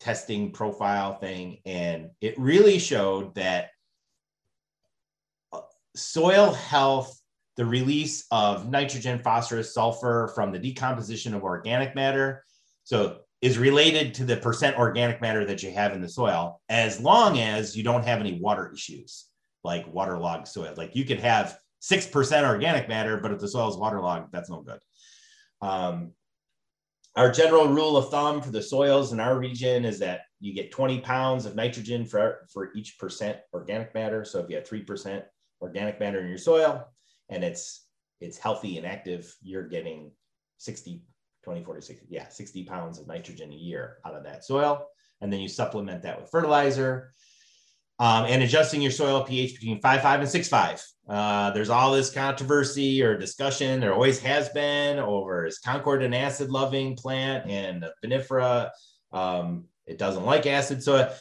testing 0.00 0.52
profile 0.52 1.18
thing. 1.18 1.58
And 1.64 2.10
it 2.20 2.38
really 2.38 2.78
showed 2.78 3.34
that 3.34 3.70
uh, 5.52 5.62
soil 5.94 6.52
health, 6.52 7.18
the 7.56 7.64
release 7.64 8.26
of 8.30 8.68
nitrogen, 8.68 9.18
phosphorus, 9.18 9.72
sulfur 9.72 10.28
from 10.34 10.52
the 10.52 10.58
decomposition 10.58 11.34
of 11.34 11.42
organic 11.42 11.94
matter. 11.94 12.44
So 12.84 13.20
is 13.42 13.58
related 13.58 14.14
to 14.14 14.24
the 14.24 14.36
percent 14.36 14.78
organic 14.78 15.20
matter 15.20 15.44
that 15.44 15.62
you 15.62 15.70
have 15.70 15.92
in 15.92 16.00
the 16.00 16.08
soil, 16.08 16.60
as 16.68 17.00
long 17.00 17.38
as 17.38 17.76
you 17.76 17.82
don't 17.82 18.04
have 18.04 18.20
any 18.20 18.38
water 18.40 18.70
issues 18.72 19.26
like 19.64 19.92
waterlogged 19.92 20.48
soil. 20.48 20.72
Like 20.76 20.94
you 20.94 21.04
could 21.04 21.20
have 21.20 21.58
6% 21.82 22.48
organic 22.48 22.88
matter, 22.88 23.18
but 23.18 23.32
if 23.32 23.38
the 23.38 23.48
soil 23.48 23.68
is 23.68 23.76
waterlogged, 23.76 24.32
that's 24.32 24.50
no 24.50 24.62
good. 24.62 24.78
Um, 25.60 26.12
our 27.14 27.30
general 27.30 27.68
rule 27.68 27.96
of 27.96 28.10
thumb 28.10 28.42
for 28.42 28.50
the 28.50 28.62
soils 28.62 29.12
in 29.12 29.20
our 29.20 29.38
region 29.38 29.84
is 29.84 29.98
that 30.00 30.22
you 30.40 30.54
get 30.54 30.70
20 30.70 31.00
pounds 31.00 31.46
of 31.46 31.54
nitrogen 31.54 32.04
for, 32.04 32.46
for 32.52 32.72
each 32.74 32.98
percent 32.98 33.38
organic 33.54 33.94
matter. 33.94 34.24
So 34.24 34.40
if 34.40 34.50
you 34.50 34.56
have 34.56 34.68
3% 34.68 35.22
organic 35.62 35.98
matter 35.98 36.20
in 36.20 36.28
your 36.28 36.38
soil 36.38 36.86
and 37.28 37.44
it's 37.44 37.86
it's 38.20 38.38
healthy 38.38 38.78
and 38.78 38.86
active, 38.86 39.34
you're 39.42 39.68
getting 39.68 40.10
60, 40.58 41.02
20, 41.44 41.64
40, 41.64 41.80
60, 41.80 42.06
yeah, 42.08 42.28
60 42.28 42.64
pounds 42.64 42.98
of 42.98 43.06
nitrogen 43.06 43.52
a 43.52 43.56
year 43.56 43.98
out 44.06 44.14
of 44.14 44.24
that 44.24 44.44
soil. 44.44 44.86
And 45.20 45.32
then 45.32 45.40
you 45.40 45.48
supplement 45.48 46.02
that 46.02 46.20
with 46.20 46.30
fertilizer 46.30 47.12
um, 47.98 48.26
and 48.26 48.42
adjusting 48.42 48.82
your 48.82 48.90
soil 48.90 49.22
pH 49.22 49.54
between 49.54 49.80
5.5 49.80 50.14
and 50.14 50.22
6.5. 50.22 50.82
Uh, 51.08 51.50
there's 51.52 51.70
all 51.70 51.92
this 51.92 52.10
controversy 52.10 53.02
or 53.02 53.16
discussion, 53.16 53.80
there 53.80 53.94
always 53.94 54.18
has 54.20 54.48
been, 54.50 54.98
over 54.98 55.46
is 55.46 55.58
Concord 55.58 56.02
an 56.02 56.12
acid 56.12 56.50
loving 56.50 56.96
plant 56.96 57.48
and 57.48 57.84
vinifera. 58.04 58.70
Um, 59.12 59.66
it 59.86 59.98
doesn't 59.98 60.24
like 60.24 60.46
acid. 60.46 60.82
So, 60.82 61.12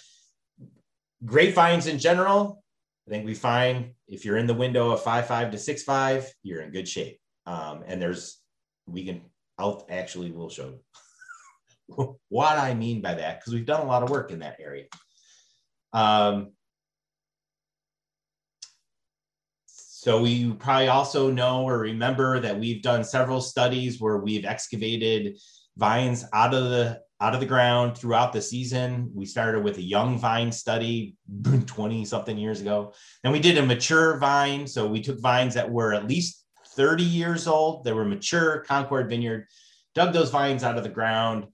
grapevines 1.23 1.87
in 1.87 1.99
general, 1.99 2.63
I 3.07 3.11
think 3.11 3.25
we 3.25 3.35
find 3.35 3.91
if 4.07 4.25
you're 4.25 4.37
in 4.37 4.47
the 4.47 4.53
window 4.53 4.91
of 4.91 5.03
five 5.03 5.27
five 5.27 5.51
to 5.51 5.57
six 5.57 5.83
five, 5.83 6.31
you're 6.43 6.61
in 6.61 6.71
good 6.71 6.87
shape. 6.87 7.19
Um, 7.45 7.83
and 7.85 8.01
there's, 8.01 8.41
we 8.87 9.05
can, 9.05 9.21
I'll 9.57 9.85
actually 9.89 10.31
will 10.31 10.49
show 10.49 10.79
what 12.29 12.57
I 12.57 12.73
mean 12.73 13.01
by 13.01 13.13
that 13.15 13.39
because 13.39 13.53
we've 13.53 13.65
done 13.65 13.81
a 13.81 13.85
lot 13.85 14.03
of 14.03 14.09
work 14.09 14.31
in 14.31 14.39
that 14.39 14.57
area. 14.59 14.85
Um, 15.93 16.51
So 20.05 20.21
we 20.21 20.53
probably 20.53 20.87
also 20.87 21.31
know 21.31 21.63
or 21.63 21.79
remember 21.79 22.39
that 22.39 22.59
we've 22.59 22.83
done 22.83 23.03
several 23.03 23.41
studies 23.41 23.99
where 23.99 24.17
we've 24.17 24.45
excavated 24.45 25.39
vines 25.77 26.23
out 26.31 26.53
of 26.53 26.65
the 26.65 27.01
out 27.25 27.33
of 27.33 27.39
the 27.39 27.45
ground 27.47 27.97
throughout 27.97 28.31
the 28.31 28.41
season. 28.41 29.09
We 29.15 29.25
started 29.25 29.63
with 29.63 29.77
a 29.77 29.81
young 29.81 30.19
vine 30.19 30.51
study 30.51 31.15
20 31.65 32.05
something 32.05 32.37
years 32.37 32.61
ago. 32.61 32.93
Then 33.23 33.31
we 33.31 33.39
did 33.39 33.57
a 33.57 33.65
mature 33.65 34.17
vine. 34.17 34.67
So 34.67 34.85
we 34.85 35.01
took 35.01 35.19
vines 35.19 35.55
that 35.55 35.71
were 35.71 35.95
at 35.95 36.07
least 36.07 36.45
30 36.75 37.03
years 37.03 37.47
old. 37.47 37.83
They 37.83 37.93
were 37.93 38.05
mature 38.05 38.59
Concord 38.67 39.09
vineyard, 39.09 39.47
dug 39.95 40.13
those 40.13 40.29
vines 40.29 40.63
out 40.63 40.77
of 40.77 40.83
the 40.83 40.89
ground 40.89 41.47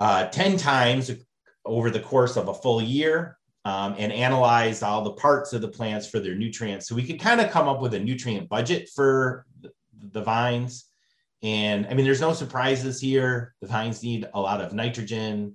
uh, 0.00 0.26
10 0.26 0.56
times 0.56 1.12
over 1.64 1.88
the 1.88 2.00
course 2.00 2.36
of 2.36 2.48
a 2.48 2.54
full 2.54 2.82
year 2.82 3.38
um, 3.64 3.94
and 3.96 4.12
analyzed 4.12 4.82
all 4.82 5.04
the 5.04 5.12
parts 5.12 5.52
of 5.52 5.60
the 5.60 5.68
plants 5.68 6.08
for 6.08 6.18
their 6.18 6.34
nutrients. 6.34 6.88
So 6.88 6.96
we 6.96 7.04
could 7.04 7.20
kind 7.20 7.40
of 7.40 7.52
come 7.52 7.68
up 7.68 7.80
with 7.80 7.94
a 7.94 8.00
nutrient 8.00 8.48
budget 8.48 8.88
for 8.92 9.46
the, 9.60 9.70
the 10.12 10.22
vines. 10.22 10.87
And 11.42 11.86
I 11.86 11.94
mean, 11.94 12.04
there's 12.04 12.20
no 12.20 12.32
surprises 12.32 13.00
here. 13.00 13.54
The 13.60 13.68
vines 13.68 14.02
need 14.02 14.28
a 14.34 14.40
lot 14.40 14.60
of 14.60 14.72
nitrogen. 14.72 15.54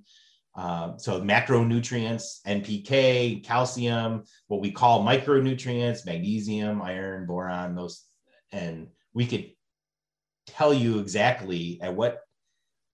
Um, 0.56 0.98
so 0.98 1.20
macronutrients, 1.20 2.40
NPK, 2.46 3.44
calcium, 3.44 4.24
what 4.46 4.60
we 4.60 4.70
call 4.70 5.04
micronutrients, 5.04 6.06
magnesium, 6.06 6.80
iron, 6.80 7.26
boron, 7.26 7.74
those, 7.74 8.04
and 8.52 8.88
we 9.12 9.26
could 9.26 9.50
tell 10.46 10.72
you 10.72 11.00
exactly 11.00 11.80
at 11.82 11.94
what 11.94 12.20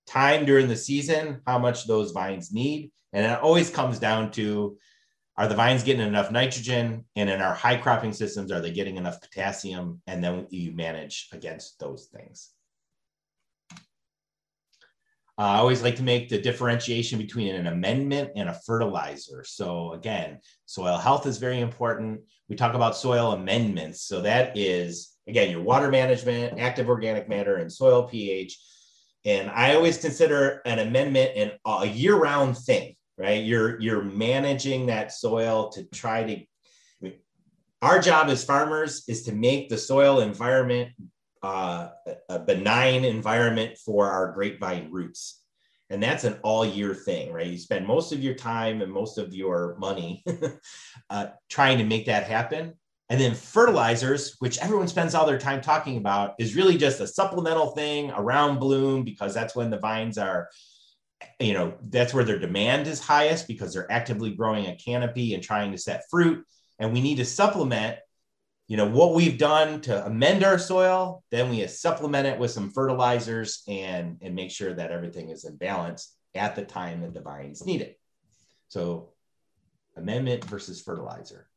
time 0.06 0.46
during 0.46 0.68
the 0.68 0.76
season 0.76 1.42
how 1.46 1.58
much 1.58 1.86
those 1.86 2.12
vines 2.12 2.52
need. 2.52 2.90
And 3.12 3.26
it 3.26 3.40
always 3.40 3.70
comes 3.70 3.98
down 3.98 4.30
to 4.32 4.78
are 5.36 5.48
the 5.48 5.54
vines 5.54 5.82
getting 5.82 6.06
enough 6.06 6.30
nitrogen 6.30 7.04
and 7.16 7.30
in 7.30 7.40
our 7.40 7.54
high 7.54 7.76
cropping 7.76 8.12
systems 8.12 8.52
are 8.52 8.60
they 8.60 8.72
getting 8.72 8.96
enough 8.96 9.20
potassium 9.20 10.02
and 10.06 10.22
then 10.22 10.46
you 10.50 10.72
manage 10.72 11.28
against 11.32 11.78
those 11.78 12.08
things 12.12 12.50
Uh, 15.40 15.54
I 15.54 15.56
always 15.56 15.82
like 15.82 15.96
to 15.96 16.02
make 16.02 16.28
the 16.28 16.36
differentiation 16.38 17.18
between 17.18 17.54
an 17.54 17.66
amendment 17.66 18.32
and 18.36 18.50
a 18.50 18.60
fertilizer. 18.66 19.42
So, 19.42 19.94
again, 19.94 20.40
soil 20.66 20.98
health 20.98 21.24
is 21.24 21.38
very 21.38 21.60
important. 21.60 22.20
We 22.50 22.56
talk 22.56 22.74
about 22.74 22.94
soil 22.94 23.32
amendments. 23.32 24.02
So, 24.02 24.20
that 24.20 24.58
is, 24.58 25.16
again, 25.26 25.50
your 25.50 25.62
water 25.62 25.90
management, 25.90 26.60
active 26.60 26.90
organic 26.90 27.26
matter, 27.26 27.56
and 27.56 27.72
soil 27.72 28.02
pH. 28.02 28.58
And 29.24 29.50
I 29.50 29.76
always 29.76 29.96
consider 29.96 30.60
an 30.66 30.78
amendment 30.78 31.30
an, 31.34 31.52
a 31.64 31.86
year 31.86 32.16
round 32.16 32.58
thing 32.58 32.96
right? 33.20 33.44
You're 33.44 33.78
you're 33.80 34.02
managing 34.02 34.86
that 34.86 35.12
soil 35.12 35.68
to 35.70 35.84
try 35.84 36.46
to. 37.02 37.12
Our 37.82 37.98
job 38.00 38.28
as 38.28 38.44
farmers 38.44 39.04
is 39.08 39.22
to 39.24 39.32
make 39.32 39.68
the 39.68 39.78
soil 39.78 40.20
environment 40.20 40.90
uh, 41.42 41.88
a 42.28 42.38
benign 42.38 43.04
environment 43.04 43.78
for 43.78 44.10
our 44.10 44.32
grapevine 44.32 44.90
roots, 44.90 45.42
and 45.88 46.02
that's 46.02 46.24
an 46.24 46.38
all 46.42 46.64
year 46.64 46.94
thing, 46.94 47.32
right? 47.32 47.46
You 47.46 47.58
spend 47.58 47.86
most 47.86 48.12
of 48.12 48.22
your 48.22 48.34
time 48.34 48.82
and 48.82 48.92
most 48.92 49.18
of 49.18 49.34
your 49.34 49.76
money 49.78 50.24
uh, 51.10 51.28
trying 51.48 51.78
to 51.78 51.84
make 51.84 52.06
that 52.06 52.24
happen. 52.24 52.74
And 53.08 53.20
then 53.20 53.34
fertilizers, 53.34 54.36
which 54.38 54.58
everyone 54.58 54.86
spends 54.86 55.16
all 55.16 55.26
their 55.26 55.38
time 55.38 55.60
talking 55.60 55.96
about, 55.96 56.34
is 56.38 56.54
really 56.54 56.78
just 56.78 57.00
a 57.00 57.08
supplemental 57.08 57.72
thing 57.72 58.12
around 58.12 58.60
bloom 58.60 59.02
because 59.02 59.34
that's 59.34 59.56
when 59.56 59.70
the 59.70 59.78
vines 59.78 60.16
are 60.16 60.48
you 61.38 61.52
know 61.52 61.74
that's 61.88 62.14
where 62.14 62.24
their 62.24 62.38
demand 62.38 62.86
is 62.86 63.00
highest 63.00 63.46
because 63.46 63.74
they're 63.74 63.90
actively 63.90 64.34
growing 64.34 64.66
a 64.66 64.76
canopy 64.76 65.34
and 65.34 65.42
trying 65.42 65.72
to 65.72 65.78
set 65.78 66.04
fruit 66.10 66.44
and 66.78 66.92
we 66.92 67.00
need 67.00 67.16
to 67.16 67.24
supplement 67.24 67.98
you 68.70 68.76
know 68.76 68.86
what 68.86 69.14
we've 69.14 69.36
done 69.36 69.80
to 69.82 70.06
amend 70.06 70.44
our 70.44 70.58
soil 70.58 71.24
then 71.30 71.50
we 71.50 71.66
supplement 71.66 72.26
it 72.26 72.38
with 72.38 72.50
some 72.50 72.70
fertilizers 72.70 73.62
and 73.66 74.18
and 74.22 74.34
make 74.34 74.50
sure 74.50 74.72
that 74.72 74.92
everything 74.92 75.28
is 75.28 75.44
in 75.44 75.56
balance 75.56 76.14
at 76.34 76.54
the 76.54 76.64
time 76.64 77.00
that 77.00 77.12
the 77.12 77.20
vines 77.20 77.66
need 77.66 77.80
it 77.80 77.98
so 78.68 79.10
amendment 79.96 80.44
versus 80.44 80.80
fertilizer 80.80 81.48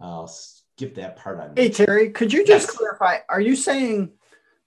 i'll 0.00 0.28
skip 0.28 0.94
that 0.94 1.16
part 1.16 1.40
on 1.40 1.52
hey 1.56 1.68
terry 1.68 2.10
could 2.10 2.32
you 2.32 2.46
just 2.46 2.68
yes. 2.68 2.76
clarify 2.76 3.18
are 3.28 3.40
you 3.40 3.56
saying 3.56 4.12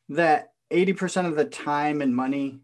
that 0.09 0.51
80% 0.71 1.27
of 1.27 1.35
the 1.35 1.45
time 1.45 2.01
and 2.01 2.15
money 2.15 2.59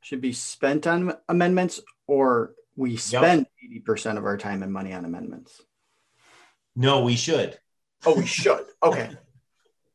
should 0.00 0.20
be 0.20 0.32
spent 0.32 0.86
on 0.86 1.14
amendments 1.28 1.80
or 2.06 2.54
we 2.76 2.96
spend 2.96 3.46
yep. 3.62 3.84
80% 3.84 4.18
of 4.18 4.24
our 4.24 4.36
time 4.36 4.62
and 4.62 4.72
money 4.72 4.92
on 4.92 5.04
amendments? 5.04 5.60
No, 6.74 7.04
we 7.04 7.16
should. 7.16 7.58
Oh, 8.04 8.16
we 8.16 8.26
should. 8.26 8.64
Okay. 8.82 9.10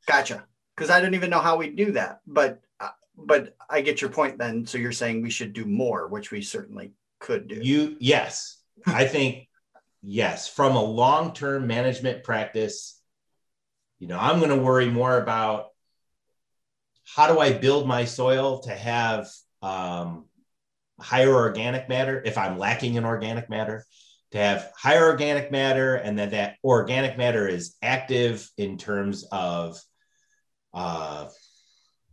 gotcha. 0.06 0.46
Because 0.76 0.90
I 0.90 1.02
don't 1.02 1.16
even 1.16 1.30
know 1.30 1.40
how 1.40 1.58
we 1.58 1.70
do 1.70 1.92
that. 1.94 2.22
But 2.26 2.62
uh, 2.80 2.90
but 3.18 3.56
I 3.70 3.82
get 3.82 4.02
your 4.02 4.10
point 4.10 4.38
then. 4.38 4.66
So 4.66 4.78
you're 4.78 4.92
saying 4.92 5.22
we 5.22 5.30
should 5.30 5.54
do 5.54 5.66
more, 5.66 6.08
which 6.08 6.32
we 6.32 6.42
certainly 6.42 6.94
could 7.20 7.48
do. 7.48 7.60
You 7.62 7.98
yes. 8.00 8.58
I 8.86 9.06
think 9.06 9.48
yes. 10.02 10.48
From 10.48 10.76
a 10.76 10.84
long-term 10.84 11.68
management 11.68 12.24
practice, 12.24 13.02
you 14.00 14.08
know, 14.08 14.20
I'm 14.20 14.38
going 14.38 14.52
to 14.52 14.64
worry 14.64 14.90
more 14.90 15.18
about 15.20 15.70
how 17.16 17.32
do 17.32 17.40
I 17.40 17.54
build 17.54 17.88
my 17.88 18.06
soil 18.06 18.60
to 18.60 18.72
have 18.72 19.30
um, 19.62 20.26
higher 21.00 21.34
organic 21.34 21.90
matter 21.90 22.22
if 22.24 22.38
I'm 22.38 22.58
lacking 22.58 22.96
in 22.96 23.06
organic 23.06 23.50
matter, 23.50 23.86
to 24.32 24.38
have 24.38 24.72
higher 24.76 25.06
organic 25.06 25.52
matter, 25.52 25.96
and 25.96 26.18
then 26.18 26.32
that 26.32 26.56
organic 26.64 27.18
matter 27.18 27.48
is 27.48 27.76
active 27.82 28.50
in 28.58 28.78
terms 28.78 29.26
of 29.32 29.80
uh, 30.74 31.28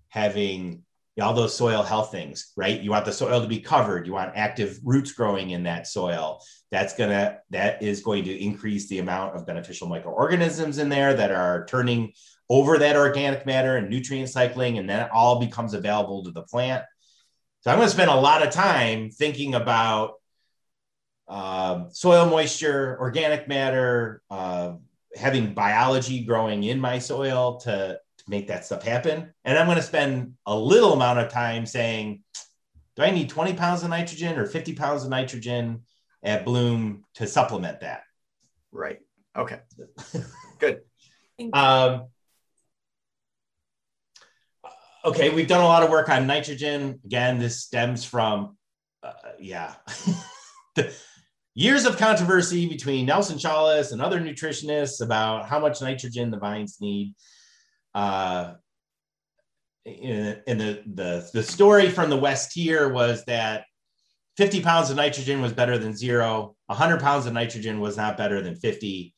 having 0.08 0.84
all 1.20 1.34
those 1.34 1.56
soil 1.56 1.82
health 1.82 2.10
things, 2.10 2.52
right? 2.56 2.80
You 2.80 2.90
want 2.90 3.04
the 3.04 3.12
soil 3.12 3.40
to 3.40 3.46
be 3.46 3.60
covered. 3.60 4.06
You 4.06 4.12
want 4.12 4.32
active 4.34 4.80
roots 4.82 5.12
growing 5.12 5.50
in 5.50 5.64
that 5.64 5.86
soil. 5.86 6.40
That's 6.70 6.96
gonna 6.96 7.38
that 7.50 7.82
is 7.82 8.02
going 8.02 8.24
to 8.24 8.36
increase 8.36 8.88
the 8.88 8.98
amount 8.98 9.36
of 9.36 9.46
beneficial 9.46 9.88
microorganisms 9.88 10.78
in 10.78 10.88
there 10.88 11.14
that 11.14 11.30
are 11.30 11.66
turning 11.66 12.12
over 12.50 12.78
that 12.78 12.96
organic 12.96 13.46
matter 13.46 13.76
and 13.76 13.88
nutrient 13.88 14.28
cycling, 14.28 14.78
and 14.78 14.88
then 14.88 15.00
it 15.00 15.10
all 15.12 15.40
becomes 15.40 15.74
available 15.74 16.24
to 16.24 16.30
the 16.30 16.42
plant. 16.42 16.84
So 17.60 17.70
I'm 17.70 17.78
going 17.78 17.88
to 17.88 17.94
spend 17.94 18.10
a 18.10 18.16
lot 18.16 18.46
of 18.46 18.52
time 18.52 19.10
thinking 19.10 19.54
about 19.54 20.14
uh, 21.28 21.88
soil 21.90 22.26
moisture, 22.26 22.96
organic 23.00 23.48
matter, 23.48 24.22
uh, 24.30 24.74
having 25.16 25.54
biology 25.54 26.24
growing 26.24 26.64
in 26.64 26.80
my 26.80 26.98
soil 26.98 27.58
to, 27.60 27.98
to 28.18 28.24
make 28.28 28.48
that 28.48 28.64
stuff 28.64 28.82
happen. 28.82 29.32
And 29.44 29.58
I'm 29.58 29.66
going 29.66 29.76
to 29.76 29.82
spend 29.82 30.34
a 30.46 30.56
little 30.56 30.92
amount 30.92 31.20
of 31.20 31.30
time 31.30 31.66
saying, 31.66 32.22
do 32.96 33.02
I 33.02 33.10
need 33.10 33.28
20 33.28 33.54
pounds 33.54 33.82
of 33.82 33.90
nitrogen 33.90 34.38
or 34.38 34.46
50 34.46 34.74
pounds 34.74 35.04
of 35.04 35.10
nitrogen 35.10 35.82
at 36.22 36.44
bloom 36.44 37.04
to 37.14 37.26
supplement 37.26 37.80
that? 37.80 38.02
Right. 38.70 39.00
Okay. 39.36 39.60
Good. 40.58 40.80
Um, 41.52 42.06
okay, 45.04 45.30
we've 45.30 45.48
done 45.48 45.62
a 45.62 45.66
lot 45.66 45.82
of 45.82 45.90
work 45.90 46.08
on 46.08 46.26
nitrogen. 46.26 47.00
Again, 47.04 47.38
this 47.38 47.60
stems 47.60 48.04
from, 48.04 48.56
uh, 49.02 49.12
yeah, 49.40 49.74
the 50.76 50.94
years 51.54 51.84
of 51.86 51.96
controversy 51.96 52.68
between 52.68 53.06
Nelson 53.06 53.38
Shaulis 53.38 53.92
and 53.92 54.02
other 54.02 54.20
nutritionists 54.20 55.00
about 55.00 55.48
how 55.48 55.58
much 55.58 55.80
nitrogen 55.80 56.30
the 56.30 56.38
vines 56.38 56.78
need. 56.80 57.14
Uh, 57.94 58.54
in 59.84 60.40
the, 60.46 60.82
the, 60.86 61.28
the 61.32 61.42
story 61.42 61.90
from 61.90 62.08
the 62.08 62.16
West 62.16 62.52
here 62.54 62.88
was 62.88 63.24
that 63.26 63.64
50 64.36 64.62
pounds 64.62 64.90
of 64.90 64.96
nitrogen 64.96 65.42
was 65.42 65.52
better 65.52 65.76
than 65.76 65.94
zero. 65.94 66.56
100 66.66 67.00
pounds 67.00 67.26
of 67.26 67.34
nitrogen 67.34 67.80
was 67.80 67.96
not 67.96 68.16
better 68.16 68.40
than 68.40 68.56
50 68.56 69.14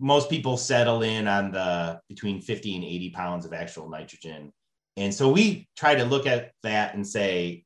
most 0.00 0.30
people 0.30 0.56
settle 0.56 1.02
in 1.02 1.26
on 1.26 1.50
the 1.50 2.00
between 2.08 2.40
50 2.40 2.76
and 2.76 2.84
80 2.84 3.10
pounds 3.10 3.44
of 3.44 3.52
actual 3.52 3.90
nitrogen 3.90 4.52
and 4.98 5.14
so 5.14 5.28
we 5.28 5.68
try 5.76 5.94
to 5.94 6.04
look 6.04 6.26
at 6.26 6.50
that 6.64 6.94
and 6.94 7.06
say, 7.06 7.64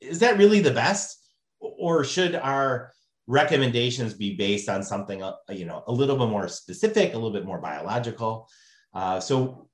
is 0.00 0.18
that 0.18 0.38
really 0.38 0.58
the 0.58 0.72
best? 0.72 1.16
Or 1.60 2.02
should 2.02 2.34
our 2.34 2.90
recommendations 3.26 4.14
be 4.14 4.34
based 4.34 4.68
on 4.68 4.82
something, 4.82 5.22
uh, 5.22 5.34
you 5.50 5.64
know, 5.64 5.82
a 5.86 5.92
little 5.92 6.16
bit 6.16 6.28
more 6.28 6.48
specific, 6.48 7.12
a 7.12 7.16
little 7.16 7.32
bit 7.32 7.44
more 7.44 7.58
biological? 7.58 8.48
Uh, 8.92 9.20
so 9.20 9.68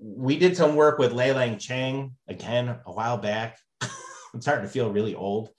we 0.00 0.38
did 0.38 0.56
some 0.56 0.74
work 0.74 0.98
with 0.98 1.12
Lailiang 1.12 1.58
Cheng 1.58 2.16
again 2.28 2.76
a 2.86 2.92
while 2.92 3.18
back. 3.18 3.58
I'm 3.80 4.40
starting 4.40 4.64
to 4.64 4.70
feel 4.70 4.90
really 4.90 5.14
old. 5.14 5.50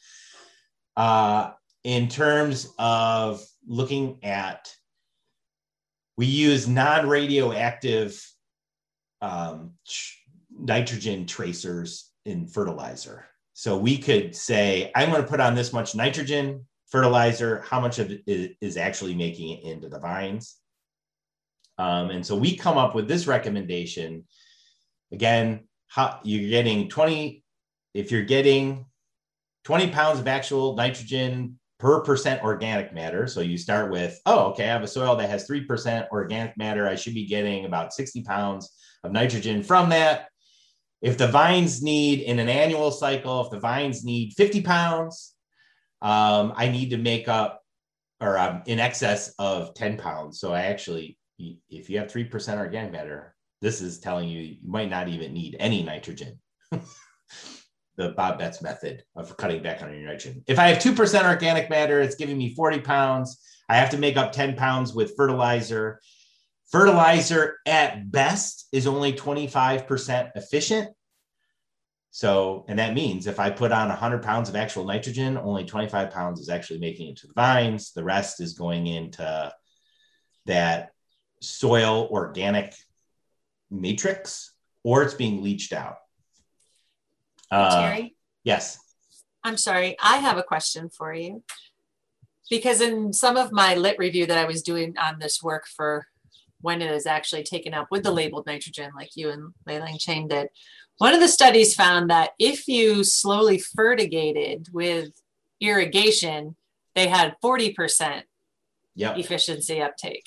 Uh, 0.97 1.51
in 1.83 2.07
terms 2.07 2.73
of 2.79 3.45
looking 3.67 4.19
at, 4.23 4.71
we 6.17 6.25
use 6.25 6.67
non-radioactive 6.67 8.21
um, 9.21 9.73
nitrogen 10.51 11.25
tracers 11.25 12.11
in 12.25 12.47
fertilizer. 12.47 13.25
So 13.53 13.77
we 13.77 13.97
could 13.97 14.35
say, 14.35 14.91
I'm 14.95 15.09
going 15.09 15.21
to 15.21 15.27
put 15.27 15.39
on 15.39 15.55
this 15.55 15.73
much 15.73 15.95
nitrogen 15.95 16.65
fertilizer. 16.89 17.63
How 17.67 17.79
much 17.79 17.99
of 17.99 18.11
it 18.11 18.57
is 18.61 18.77
actually 18.77 19.15
making 19.15 19.57
it 19.57 19.63
into 19.63 19.89
the 19.89 19.99
vines? 19.99 20.57
Um, 21.77 22.09
and 22.09 22.25
so 22.25 22.35
we 22.35 22.55
come 22.55 22.77
up 22.77 22.95
with 22.95 23.07
this 23.07 23.27
recommendation. 23.27 24.25
Again, 25.11 25.67
how, 25.87 26.19
you're 26.23 26.49
getting 26.49 26.89
20, 26.89 27.43
if 27.93 28.11
you're 28.11 28.23
getting 28.23 28.85
20 29.65 29.89
pounds 29.89 30.19
of 30.19 30.27
actual 30.27 30.75
nitrogen 30.75 31.59
per 31.79 32.01
percent 32.01 32.43
organic 32.43 32.93
matter. 32.93 33.27
So 33.27 33.41
you 33.41 33.57
start 33.57 33.91
with, 33.91 34.19
oh, 34.25 34.51
okay, 34.51 34.63
I 34.63 34.73
have 34.73 34.83
a 34.83 34.87
soil 34.87 35.15
that 35.17 35.29
has 35.29 35.47
3% 35.47 36.07
organic 36.11 36.57
matter. 36.57 36.87
I 36.87 36.95
should 36.95 37.13
be 37.13 37.27
getting 37.27 37.65
about 37.65 37.93
60 37.93 38.23
pounds 38.23 38.71
of 39.03 39.11
nitrogen 39.11 39.61
from 39.61 39.89
that 39.89 40.27
if 41.05 41.19
the 41.19 41.27
vines 41.27 41.83
need 41.83 42.21
in 42.21 42.39
an 42.39 42.49
annual 42.49 42.89
cycle, 42.89 43.45
if 43.45 43.51
the 43.51 43.59
vines 43.59 44.03
need 44.03 44.33
50 44.33 44.61
pounds, 44.63 45.34
um, 46.05 46.53
I 46.55 46.69
need 46.69 46.91
to 46.91 46.97
make 46.97 47.27
up 47.27 47.63
or 48.21 48.37
um, 48.37 48.61
in 48.67 48.79
excess 48.79 49.33
of 49.39 49.73
10 49.73 49.97
pounds. 49.97 50.39
So 50.39 50.53
I 50.53 50.61
actually, 50.61 51.17
if 51.39 51.89
you 51.89 51.97
have 51.97 52.11
3% 52.11 52.57
organic 52.59 52.91
matter, 52.91 53.35
this 53.59 53.81
is 53.81 53.99
telling 53.99 54.29
you 54.29 54.39
you 54.39 54.57
might 54.63 54.91
not 54.91 55.07
even 55.07 55.33
need 55.33 55.57
any 55.59 55.81
nitrogen. 55.81 56.39
the 56.71 58.09
Bob 58.09 58.37
Betts 58.37 58.61
method 58.61 59.03
of 59.15 59.35
cutting 59.37 59.63
back 59.63 59.81
on 59.81 59.91
your 59.93 60.03
nitrogen. 60.03 60.43
If 60.45 60.59
I 60.59 60.67
have 60.67 60.77
2% 60.77 61.25
organic 61.25 61.71
matter, 61.71 61.99
it's 62.01 62.15
giving 62.15 62.37
me 62.37 62.53
40 62.53 62.81
pounds. 62.81 63.41
I 63.67 63.75
have 63.77 63.89
to 63.89 63.97
make 63.97 64.15
up 64.15 64.31
10 64.31 64.55
pounds 64.55 64.93
with 64.93 65.15
fertilizer. 65.17 65.99
Fertilizer 66.71 67.57
at 67.65 68.11
best 68.11 68.67
is 68.71 68.85
only 68.85 69.13
25% 69.13 70.31
efficient. 70.35 70.89
So, 72.15 72.63
and 72.69 72.79
that 72.79 72.93
means 72.93 73.27
if 73.27 73.41
I 73.41 73.49
put 73.49 73.73
on 73.73 73.89
100 73.89 74.23
pounds 74.23 74.47
of 74.47 74.55
actual 74.55 74.85
nitrogen, 74.85 75.37
only 75.37 75.65
25 75.65 76.11
pounds 76.11 76.39
is 76.39 76.47
actually 76.47 76.79
making 76.79 77.09
it 77.09 77.17
to 77.17 77.27
the 77.27 77.33
vines. 77.33 77.91
The 77.91 78.05
rest 78.05 78.39
is 78.39 78.53
going 78.53 78.87
into 78.87 79.53
that 80.45 80.91
soil 81.41 82.07
organic 82.09 82.73
matrix 83.69 84.53
or 84.81 85.03
it's 85.03 85.13
being 85.13 85.43
leached 85.43 85.73
out. 85.73 85.97
Uh, 87.51 87.81
Terry? 87.81 88.15
Yes. 88.45 88.79
I'm 89.43 89.57
sorry. 89.57 89.97
I 90.01 90.15
have 90.15 90.37
a 90.37 90.43
question 90.43 90.89
for 90.89 91.13
you. 91.13 91.43
Because 92.49 92.79
in 92.79 93.11
some 93.11 93.35
of 93.35 93.51
my 93.51 93.75
lit 93.75 93.97
review 93.99 94.25
that 94.25 94.37
I 94.37 94.45
was 94.45 94.61
doing 94.61 94.95
on 94.97 95.19
this 95.19 95.43
work 95.43 95.65
for 95.67 96.07
when 96.61 96.81
it 96.81 96.91
is 96.91 97.05
actually 97.05 97.43
taken 97.43 97.73
up 97.73 97.87
with 97.91 98.03
the 98.03 98.11
labeled 98.11 98.45
nitrogen, 98.47 98.91
like 98.95 99.17
you 99.17 99.31
and 99.31 99.53
Lailiang 99.67 99.99
Cheng 99.99 100.29
did. 100.29 100.47
One 100.97 101.13
of 101.13 101.19
the 101.19 101.27
studies 101.27 101.75
found 101.75 102.09
that 102.09 102.31
if 102.39 102.67
you 102.67 103.03
slowly 103.03 103.57
fertigated 103.59 104.69
with 104.71 105.09
irrigation, 105.59 106.55
they 106.93 107.07
had 107.07 107.35
40% 107.43 108.23
yep. 108.95 109.17
efficiency 109.17 109.81
uptake. 109.81 110.25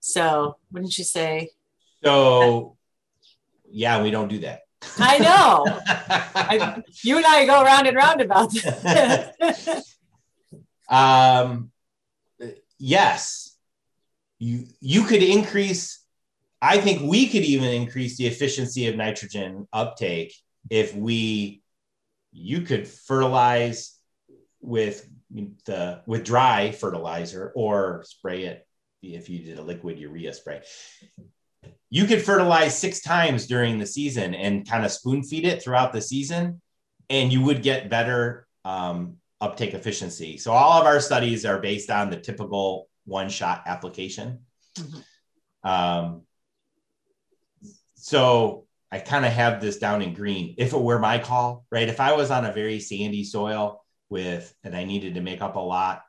So, 0.00 0.56
wouldn't 0.72 0.96
you 0.96 1.04
say? 1.04 1.50
So, 2.02 2.76
yeah, 3.70 4.02
we 4.02 4.10
don't 4.10 4.28
do 4.28 4.40
that. 4.40 4.62
I 4.98 5.18
know. 5.18 5.64
I, 6.34 6.82
you 7.02 7.16
and 7.16 7.26
I 7.26 7.46
go 7.46 7.62
round 7.62 7.86
and 7.86 7.96
round 7.96 8.20
about 8.20 8.52
this. 8.52 9.94
um, 10.88 11.70
yes, 12.78 13.56
you 14.38 14.66
you 14.80 15.04
could 15.04 15.22
increase 15.22 16.03
i 16.64 16.78
think 16.78 17.02
we 17.02 17.28
could 17.28 17.42
even 17.42 17.68
increase 17.68 18.16
the 18.16 18.26
efficiency 18.26 18.86
of 18.88 18.96
nitrogen 18.96 19.66
uptake 19.72 20.34
if 20.70 20.94
we 20.94 21.62
you 22.32 22.62
could 22.62 22.88
fertilize 22.88 23.96
with 24.60 25.06
the 25.66 26.00
with 26.06 26.24
dry 26.24 26.70
fertilizer 26.72 27.52
or 27.54 28.04
spray 28.06 28.44
it 28.44 28.66
if 29.02 29.28
you 29.28 29.38
did 29.40 29.58
a 29.58 29.62
liquid 29.62 29.98
urea 29.98 30.32
spray 30.32 30.62
you 31.90 32.06
could 32.06 32.22
fertilize 32.22 32.76
six 32.76 33.00
times 33.00 33.46
during 33.46 33.78
the 33.78 33.86
season 33.86 34.34
and 34.34 34.68
kind 34.68 34.84
of 34.84 34.90
spoon 34.90 35.22
feed 35.22 35.44
it 35.44 35.62
throughout 35.62 35.92
the 35.92 36.00
season 36.00 36.60
and 37.10 37.32
you 37.32 37.42
would 37.42 37.62
get 37.62 37.90
better 37.90 38.46
um, 38.64 39.16
uptake 39.40 39.74
efficiency 39.74 40.38
so 40.38 40.52
all 40.52 40.80
of 40.80 40.86
our 40.86 41.00
studies 41.00 41.44
are 41.44 41.58
based 41.58 41.90
on 41.90 42.10
the 42.10 42.16
typical 42.16 42.88
one 43.04 43.28
shot 43.28 43.62
application. 43.66 44.40
Mm-hmm. 44.78 45.68
Um, 45.68 46.22
so 48.04 48.66
I 48.92 48.98
kind 48.98 49.24
of 49.24 49.32
have 49.32 49.62
this 49.62 49.78
down 49.78 50.02
in 50.02 50.12
green. 50.12 50.56
If 50.58 50.74
it 50.74 50.78
were 50.78 50.98
my 50.98 51.18
call, 51.18 51.64
right? 51.72 51.88
If 51.88 52.00
I 52.00 52.12
was 52.12 52.30
on 52.30 52.44
a 52.44 52.52
very 52.52 52.78
sandy 52.78 53.24
soil 53.24 53.82
with, 54.10 54.54
and 54.62 54.76
I 54.76 54.84
needed 54.84 55.14
to 55.14 55.22
make 55.22 55.40
up 55.40 55.56
a 55.56 55.60
lot. 55.60 56.02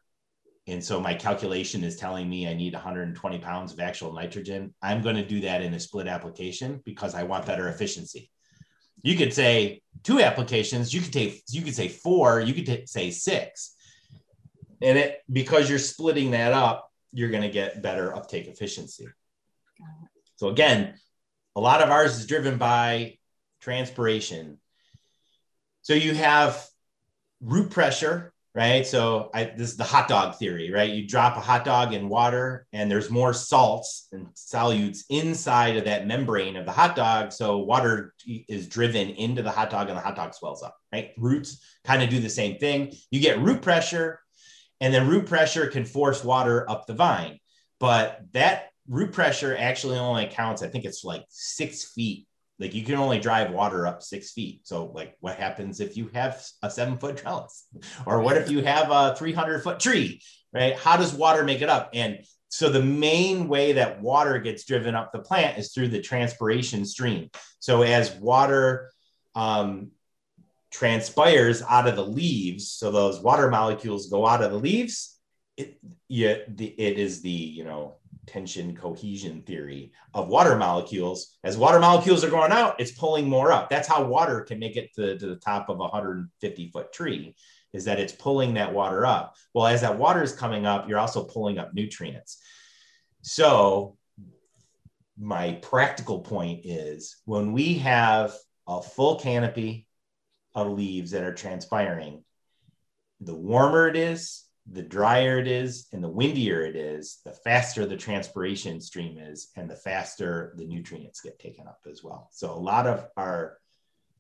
And 0.68 0.84
so 0.84 1.00
my 1.00 1.14
calculation 1.14 1.86
is 1.86 1.96
telling 1.96 2.30
me 2.30 2.50
I 2.50 2.54
need 2.54 2.74
120 2.74 3.40
pounds 3.40 3.72
of 3.72 3.80
actual 3.80 4.12
nitrogen. 4.12 4.74
I'm 4.82 5.02
going 5.02 5.16
to 5.16 5.26
do 5.26 5.40
that 5.42 5.62
in 5.62 5.74
a 5.74 5.80
split 5.80 6.08
application 6.08 6.82
because 6.84 7.16
I 7.16 7.24
want 7.24 7.46
better 7.46 7.70
efficiency. 7.70 8.30
You 9.02 9.16
could 9.16 9.34
say 9.34 9.82
two 10.04 10.20
applications. 10.20 10.94
You 10.94 11.00
could 11.00 11.14
take, 11.14 11.44
you 11.50 11.62
could 11.62 11.76
say 11.76 11.88
four. 11.88 12.42
You 12.42 12.54
could 12.54 12.66
t- 12.66 12.86
say 12.88 13.10
six. 13.10 13.74
And 14.82 14.98
it 14.98 15.22
because 15.32 15.70
you're 15.70 15.80
splitting 15.80 16.32
that 16.32 16.52
up, 16.52 16.92
you're 17.14 17.30
going 17.30 17.44
to 17.44 17.50
get 17.50 17.82
better 17.82 18.14
uptake 18.14 18.48
efficiency. 18.48 19.08
So 20.36 20.50
again, 20.50 20.96
a 21.56 21.62
lot 21.62 21.82
of 21.82 21.90
ours 21.90 22.18
is 22.18 22.28
driven 22.28 22.58
by 22.58 23.18
transpiration. 23.62 24.60
So 25.82 25.94
you 25.94 26.14
have 26.14 26.66
root 27.42 27.70
pressure, 27.70 28.34
right? 28.54 28.86
So 28.86 29.30
I, 29.34 29.46
this 29.46 29.72
is 29.72 29.78
the 29.78 29.84
hot 29.84 30.08
dog 30.08 30.36
theory, 30.36 30.72
right? 30.72 30.90
You 30.90 31.08
drop 31.08 31.38
a 31.38 31.42
hot 31.42 31.66
dog 31.66 31.94
in 31.94 32.10
water 32.10 32.68
and 32.74 32.90
there's 32.90 33.10
more 33.10 33.34
salts 33.34 34.08
and 34.12 34.28
solutes 34.34 35.04
inside 35.10 35.78
of 35.78 35.86
that 35.86 36.08
membrane 36.08 36.56
of 36.56 36.66
the 36.66 36.72
hot 36.72 36.96
dog. 36.96 37.32
So 37.32 37.60
water 37.60 38.14
is 38.26 38.68
driven 38.68 39.10
into 39.10 39.42
the 39.42 39.52
hot 39.52 39.70
dog 39.70 39.90
and 39.90 39.98
the 39.98 40.02
hot 40.02 40.16
dog 40.16 40.34
swells 40.34 40.64
up, 40.64 40.76
right? 40.92 41.12
Roots 41.18 41.64
kind 41.84 42.02
of 42.02 42.10
do 42.10 42.20
the 42.20 42.30
same 42.30 42.58
thing. 42.58 42.94
You 43.12 43.20
get 43.20 43.40
root 43.40 43.62
pressure 43.62 44.20
and 44.82 44.94
then 44.94 45.08
root 45.08 45.28
pressure 45.28 45.68
can 45.68 45.86
force 45.86 46.24
water 46.24 46.70
up 46.70 46.88
the 46.88 46.94
vine. 46.94 47.40
But 47.80 48.22
that 48.32 48.70
root 48.88 49.12
pressure 49.12 49.56
actually 49.58 49.98
only 49.98 50.28
counts, 50.28 50.62
I 50.62 50.68
think 50.68 50.86
it's 50.86 51.04
like 51.04 51.26
six 51.30 51.86
feet. 51.86 52.28
Like 52.60 52.74
you 52.74 52.84
can 52.84 52.96
only 52.96 53.20
drive 53.20 53.52
water 53.52 53.86
up 53.86 54.02
six 54.02 54.32
feet. 54.32 54.62
So, 54.64 54.86
like, 54.86 55.18
what 55.20 55.36
happens 55.36 55.82
if 55.82 55.98
you 55.98 56.10
have 56.14 56.42
a 56.64 56.70
seven 56.70 56.98
foot 56.98 57.18
trellis? 57.18 57.68
Or 58.06 58.22
what 58.22 58.38
if 58.38 58.50
you 58.50 58.64
have 58.64 58.92
a 58.92 59.16
300 59.18 59.62
foot 59.62 59.80
tree, 59.80 60.22
right? 60.54 60.78
How 60.78 60.96
does 60.96 61.14
water 61.14 61.44
make 61.44 61.62
it 61.62 61.70
up? 61.70 61.90
And 61.94 62.20
so, 62.48 62.70
the 62.70 62.82
main 62.82 63.50
way 63.50 63.74
that 63.74 64.02
water 64.02 64.40
gets 64.40 64.64
driven 64.64 64.96
up 64.96 65.12
the 65.12 65.20
plant 65.20 65.58
is 65.58 65.74
through 65.74 65.90
the 65.90 66.02
transpiration 66.02 66.86
stream. 66.86 67.30
So, 67.60 67.82
as 67.82 68.16
water 68.16 68.90
um, 69.34 69.92
transpires 70.72 71.62
out 71.62 71.90
of 71.90 71.98
the 71.98 72.06
leaves, 72.06 72.72
so 72.72 72.90
those 72.90 73.20
water 73.20 73.50
molecules 73.50 74.10
go 74.10 74.26
out 74.26 74.42
of 74.42 74.52
the 74.52 74.58
leaves, 74.58 75.20
it, 75.58 75.78
yeah, 76.08 76.36
the, 76.48 76.68
it 76.68 77.00
is 77.00 77.22
the, 77.22 77.30
you 77.30 77.64
know, 77.64 77.96
tension 78.28 78.76
cohesion 78.76 79.42
theory 79.42 79.92
of 80.14 80.28
water 80.28 80.56
molecules. 80.56 81.38
As 81.44 81.58
water 81.58 81.80
molecules 81.80 82.24
are 82.24 82.30
going 82.30 82.52
out, 82.52 82.80
it's 82.80 82.92
pulling 82.92 83.28
more 83.28 83.52
up. 83.52 83.70
That's 83.70 83.88
how 83.88 84.04
water 84.06 84.42
can 84.42 84.60
make 84.60 84.78
it 84.78 84.94
to, 84.96 85.18
to 85.18 85.28
the 85.28 85.36
top 85.36 85.70
of 85.70 85.78
a 85.78 85.84
150 85.84 86.70
foot 86.72 86.94
tree, 86.94 87.36
is 87.74 87.86
that 87.86 88.00
it's 88.00 88.14
pulling 88.14 88.56
that 88.56 88.74
water 88.74 89.06
up. 89.06 89.36
Well, 89.54 89.68
as 89.68 89.82
that 89.82 89.98
water 89.98 90.24
is 90.24 90.34
coming 90.34 90.66
up, 90.66 90.88
you're 90.88 91.00
also 91.00 91.24
pulling 91.24 91.58
up 91.58 91.74
nutrients. 91.74 92.42
So, 93.22 93.98
my 95.18 95.54
practical 95.62 96.20
point 96.20 96.62
is 96.66 97.18
when 97.26 97.54
we 97.54 97.76
have 97.76 98.34
a 98.68 98.82
full 98.82 99.20
canopy 99.20 99.88
of 100.54 100.72
leaves 100.72 101.12
that 101.12 101.24
are 101.24 101.34
transpiring, 101.34 102.24
the 103.22 103.36
warmer 103.36 103.88
it 103.88 103.96
is, 103.96 104.45
the 104.72 104.82
drier 104.82 105.40
it 105.40 105.48
is 105.48 105.88
and 105.94 106.04
the 106.04 106.10
windier 106.10 106.66
it 106.66 106.76
is, 106.76 107.20
the 107.24 107.32
faster 107.32 107.86
the 107.86 107.98
transpiration 107.98 108.82
stream 108.82 109.18
is, 109.20 109.52
and 109.56 109.70
the 109.70 109.76
faster 109.76 110.54
the 110.58 110.66
nutrients 110.66 111.22
get 111.22 111.38
taken 111.38 111.68
up 111.68 111.80
as 111.90 112.04
well. 112.04 112.30
So 112.32 112.52
a 112.52 112.58
lot 112.58 112.88
of 112.88 113.08
our, 113.16 113.58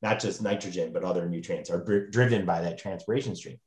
not 0.01 0.19
just 0.19 0.43
nitrogen, 0.43 0.93
but 0.93 1.03
other 1.03 1.27
nutrients 1.27 1.71
are 1.71 2.07
driven 2.11 2.45
by 2.45 2.61
that 2.61 2.77
transpiration 2.77 3.35
stream. 3.35 3.57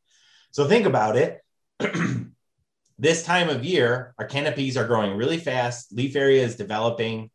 So 0.52 0.68
think 0.68 0.86
about 0.86 1.16
it. 1.16 1.40
this 2.98 3.24
time 3.24 3.48
of 3.48 3.64
year, 3.64 4.14
our 4.18 4.26
canopies 4.26 4.76
are 4.76 4.86
growing 4.86 5.16
really 5.16 5.38
fast. 5.38 5.92
Leaf 5.92 6.14
area 6.14 6.44
is 6.44 6.56
developing. 6.56 7.30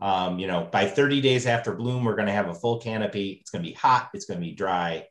Um, 0.00 0.38
you 0.38 0.46
know, 0.46 0.68
by 0.70 0.86
30 0.86 1.20
days 1.20 1.46
after 1.46 1.74
bloom, 1.74 2.04
we're 2.04 2.16
going 2.16 2.26
to 2.26 2.32
have 2.32 2.48
a 2.48 2.54
full 2.54 2.80
canopy. 2.80 3.38
It's 3.40 3.50
going 3.50 3.62
to 3.62 3.68
be 3.68 3.74
hot. 3.74 4.10
It's 4.14 4.24
going 4.24 4.40
to 4.40 4.46
be 4.46 4.54
dry. 4.54 5.06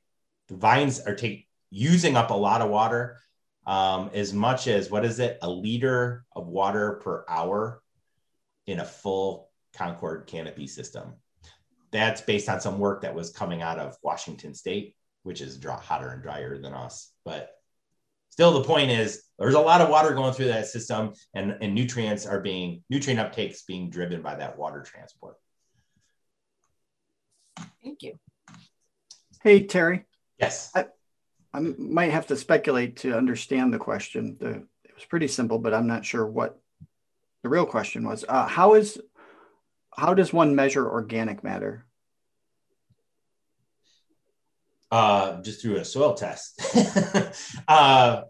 The 0.47 0.55
vines 0.55 0.99
are 0.99 1.15
take, 1.15 1.47
using 1.69 2.17
up 2.17 2.31
a 2.31 2.35
lot 2.35 2.61
of 2.61 2.69
water 2.69 3.17
um, 3.69 4.09
as 4.15 4.33
much 4.33 4.65
as 4.65 4.89
what 4.89 5.05
is 5.05 5.19
it, 5.19 5.37
a 5.43 5.49
liter 5.49 6.25
of 6.35 6.47
water 6.47 6.99
per 7.03 7.23
hour 7.29 7.83
in 8.65 8.79
a 8.79 8.85
full 8.85 9.51
Concord 9.73 10.25
canopy 10.25 10.65
system. 10.65 11.13
That's 11.91 12.21
based 12.21 12.49
on 12.49 12.61
some 12.61 12.79
work 12.79 13.03
that 13.03 13.13
was 13.13 13.29
coming 13.29 13.61
out 13.61 13.77
of 13.77 13.95
Washington 14.01 14.55
State, 14.55 14.95
which 15.21 15.39
is 15.39 15.59
dry, 15.59 15.79
hotter 15.79 16.09
and 16.09 16.23
drier 16.23 16.57
than 16.57 16.73
us. 16.73 17.11
But 17.23 17.51
still, 18.31 18.53
the 18.53 18.63
point 18.63 18.89
is 18.89 19.21
there's 19.37 19.53
a 19.53 19.59
lot 19.59 19.81
of 19.81 19.89
water 19.89 20.15
going 20.15 20.33
through 20.33 20.47
that 20.47 20.65
system, 20.65 21.13
and, 21.35 21.55
and 21.61 21.75
nutrients 21.75 22.25
are 22.25 22.39
being 22.39 22.83
nutrient 22.89 23.21
uptakes 23.21 23.67
being 23.67 23.91
driven 23.91 24.23
by 24.23 24.33
that 24.33 24.57
water 24.57 24.81
transport. 24.81 25.35
Thank 27.83 28.01
you. 28.01 28.19
Hey, 29.43 29.67
Terry. 29.67 30.05
Yes. 30.39 30.71
I, 30.73 30.85
I 31.53 31.59
might 31.59 32.11
have 32.11 32.27
to 32.27 32.35
speculate 32.35 32.97
to 32.97 33.17
understand 33.17 33.73
the 33.73 33.79
question. 33.79 34.37
The, 34.39 34.49
it 34.83 34.95
was 34.95 35.05
pretty 35.05 35.27
simple, 35.27 35.57
but 35.57 35.73
I'm 35.73 35.87
not 35.87 36.05
sure 36.05 36.25
what 36.25 36.59
the 37.43 37.49
real 37.49 37.65
question 37.65 38.07
was. 38.07 38.23
Uh, 38.27 38.47
how 38.47 38.75
is 38.75 38.99
how 39.95 40.13
does 40.13 40.31
one 40.31 40.55
measure 40.55 40.87
organic 40.87 41.43
matter? 41.43 41.85
Uh, 44.91 45.41
just 45.41 45.61
through 45.61 45.77
a 45.77 45.85
soil 45.85 46.13
test. 46.13 46.61
uh, 47.67 48.23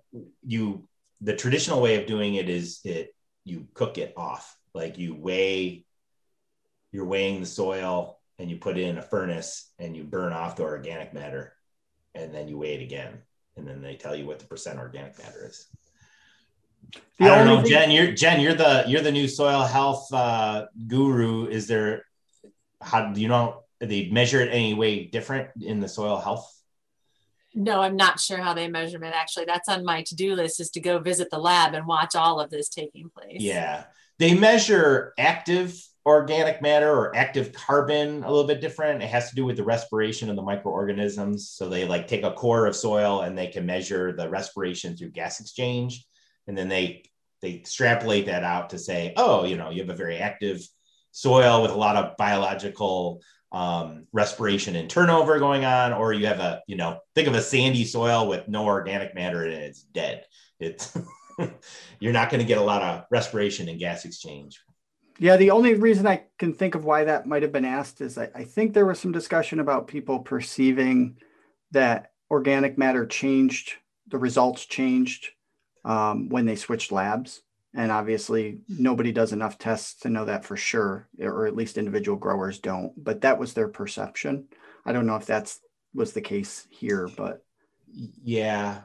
you 0.45 0.88
the 1.21 1.36
traditional 1.36 1.82
way 1.82 2.01
of 2.01 2.08
doing 2.08 2.36
it 2.36 2.49
is 2.49 2.79
it 2.86 3.13
you 3.43 3.67
cook 3.73 3.97
it 3.97 4.13
off, 4.15 4.58
like 4.73 4.97
you 4.97 5.13
weigh. 5.13 5.86
You're 6.91 7.05
weighing 7.05 7.39
the 7.39 7.45
soil 7.45 8.19
and 8.39 8.49
you 8.49 8.58
put 8.58 8.77
it 8.77 8.88
in 8.88 8.97
a 8.97 9.01
furnace 9.01 9.71
and 9.77 9.95
you 9.95 10.03
burn 10.03 10.34
off 10.34 10.55
the 10.55 10.63
organic 10.63 11.13
matter 11.13 11.53
and 12.15 12.34
then 12.34 12.48
you 12.48 12.58
weigh 12.58 12.76
it 12.76 12.82
again, 12.82 13.19
and 13.58 13.67
then 13.67 13.82
they 13.82 13.95
tell 13.95 14.15
you 14.15 14.26
what 14.26 14.39
the 14.39 14.45
percent 14.45 14.80
organic 14.80 15.17
matter 15.19 15.48
is. 15.48 15.67
The 17.19 17.26
I 17.26 17.36
don't 17.38 17.48
know, 17.48 17.62
thing- 17.62 17.72
Jen. 17.72 17.91
You're 17.91 18.12
Jen. 18.13 18.39
You're 18.41 18.54
the 18.54 18.84
you're 18.88 19.02
the 19.02 19.12
new 19.12 19.28
soil 19.28 19.63
health 19.63 20.12
uh, 20.13 20.65
guru. 20.88 21.48
Is 21.48 21.67
there? 21.67 22.06
How 22.82 23.12
do 23.12 23.22
you 23.22 23.28
know? 23.28 23.63
They 23.80 24.10
measure 24.10 24.41
it 24.41 24.50
any 24.52 24.74
way 24.74 25.06
different 25.06 25.50
in 25.62 25.80
the 25.80 25.88
soil 25.88 26.17
health? 26.17 26.54
No, 27.56 27.82
I'm 27.82 27.95
not 27.95 28.19
sure 28.19 28.38
how 28.38 28.54
they 28.54 28.67
measure 28.67 29.04
it. 29.04 29.13
Actually, 29.13 29.45
that's 29.45 29.69
on 29.69 29.84
my 29.86 30.04
to-do 30.04 30.36
list 30.36 30.60
is 30.60 30.69
to 30.72 30.80
go 30.80 31.00
visit 31.00 31.30
the 31.32 31.39
lab 31.39 31.74
and 31.74 31.88
watch 31.88 32.15
all 32.15 32.39
of 32.39 32.50
this 32.50 32.69
taking 32.69 33.10
place. 33.10 33.38
Yeah, 33.39 33.86
they 34.19 34.34
measure 34.34 35.13
active 35.17 35.82
organic 36.05 36.62
matter 36.62 36.91
or 36.91 37.15
active 37.15 37.53
carbon 37.53 38.23
a 38.23 38.29
little 38.29 38.47
bit 38.47 38.62
different. 38.62 39.03
It 39.03 39.10
has 39.10 39.29
to 39.29 39.36
do 39.36 39.45
with 39.45 39.58
the 39.58 39.63
respiration 39.63 40.29
of 40.29 40.36
the 40.36 40.41
microorganisms. 40.41 41.49
So 41.49 41.69
they 41.69 41.86
like 41.86 42.08
take 42.08 42.23
a 42.23 42.34
core 42.34 42.65
of 42.65 42.75
soil 42.75 43.21
and 43.21 43.38
they 43.38 43.47
can 43.47 43.65
measure 43.65 44.12
the 44.12 44.29
respiration 44.29 44.95
through 44.95 45.12
gas 45.12 45.39
exchange. 45.39 46.05
And 46.47 46.58
then 46.58 46.67
they 46.67 47.03
they 47.41 47.55
extrapolate 47.55 48.25
that 48.25 48.43
out 48.43 48.71
to 48.71 48.79
say, 48.79 49.13
oh, 49.15 49.45
you 49.45 49.55
know, 49.55 49.69
you 49.69 49.82
have 49.82 49.89
a 49.89 49.95
very 49.95 50.17
active 50.17 50.67
soil 51.12 51.62
with 51.62 51.71
a 51.71 51.77
lot 51.77 51.95
of 51.95 52.17
biological 52.17 53.21
um, 53.51 54.08
respiration 54.12 54.75
and 54.75 54.89
turnover 54.89 55.39
going 55.39 55.63
on, 55.63 55.93
or 55.93 56.12
you 56.12 56.27
have 56.27 56.39
a, 56.39 56.62
you 56.67 56.75
know, 56.75 56.99
think 57.15 57.27
of 57.27 57.36
a 57.36 57.41
sandy 57.41 57.86
soil 57.86 58.27
with 58.27 58.47
no 58.47 58.65
organic 58.65 59.15
matter 59.15 59.43
and 59.43 59.53
it's 59.53 59.82
dead. 59.82 60.25
It's 60.60 60.97
you're 61.99 62.13
not 62.13 62.30
going 62.30 62.41
to 62.41 62.47
get 62.47 62.58
a 62.58 62.63
lot 62.63 62.82
of 62.82 63.06
respiration 63.12 63.69
and 63.69 63.80
gas 63.80 64.06
exchange. 64.06 64.60
Yeah, 65.17 65.36
the 65.36 65.52
only 65.52 65.73
reason 65.73 66.08
I 66.08 66.23
can 66.38 66.54
think 66.54 66.75
of 66.75 66.86
why 66.86 67.04
that 67.04 67.25
might 67.25 67.41
have 67.43 67.52
been 67.52 67.65
asked 67.65 67.99
is 67.99 68.17
I, 68.17 68.30
I 68.34 68.43
think 68.45 68.73
there 68.73 68.86
was 68.86 68.99
some 68.99 69.12
discussion 69.12 69.60
about 69.60 69.88
people 69.88 70.19
perceiving 70.19 71.17
that 71.71 72.12
organic 72.32 72.78
matter 72.78 73.06
changed, 73.06 73.73
the 74.08 74.17
results 74.17 74.65
changed 74.65 75.30
um, 75.84 76.30
when 76.30 76.45
they 76.45 76.56
switched 76.56 76.91
labs. 76.91 77.41
And 77.75 77.91
obviously, 77.91 78.62
nobody 78.67 79.12
does 79.12 79.32
enough 79.32 79.60
tests 79.60 79.99
to 80.02 80.10
know 80.10 80.25
that 80.25 80.43
for 80.43 80.58
sure, 80.58 81.08
or 81.19 81.45
at 81.45 81.56
least 81.56 81.78
individual 81.78 82.17
growers 82.17 82.58
don't. 82.58 82.93
But 82.97 83.21
that 83.21 83.38
was 83.38 83.54
their 83.54 83.67
perception. 83.67 84.47
I 84.86 84.91
don't 84.91 85.06
know 85.06 85.17
if 85.17 85.28
that's 85.28 85.60
was 85.93 86.13
the 86.13 86.21
case 86.21 86.67
here, 86.69 87.10
but 87.15 87.43
yeah, 88.23 88.82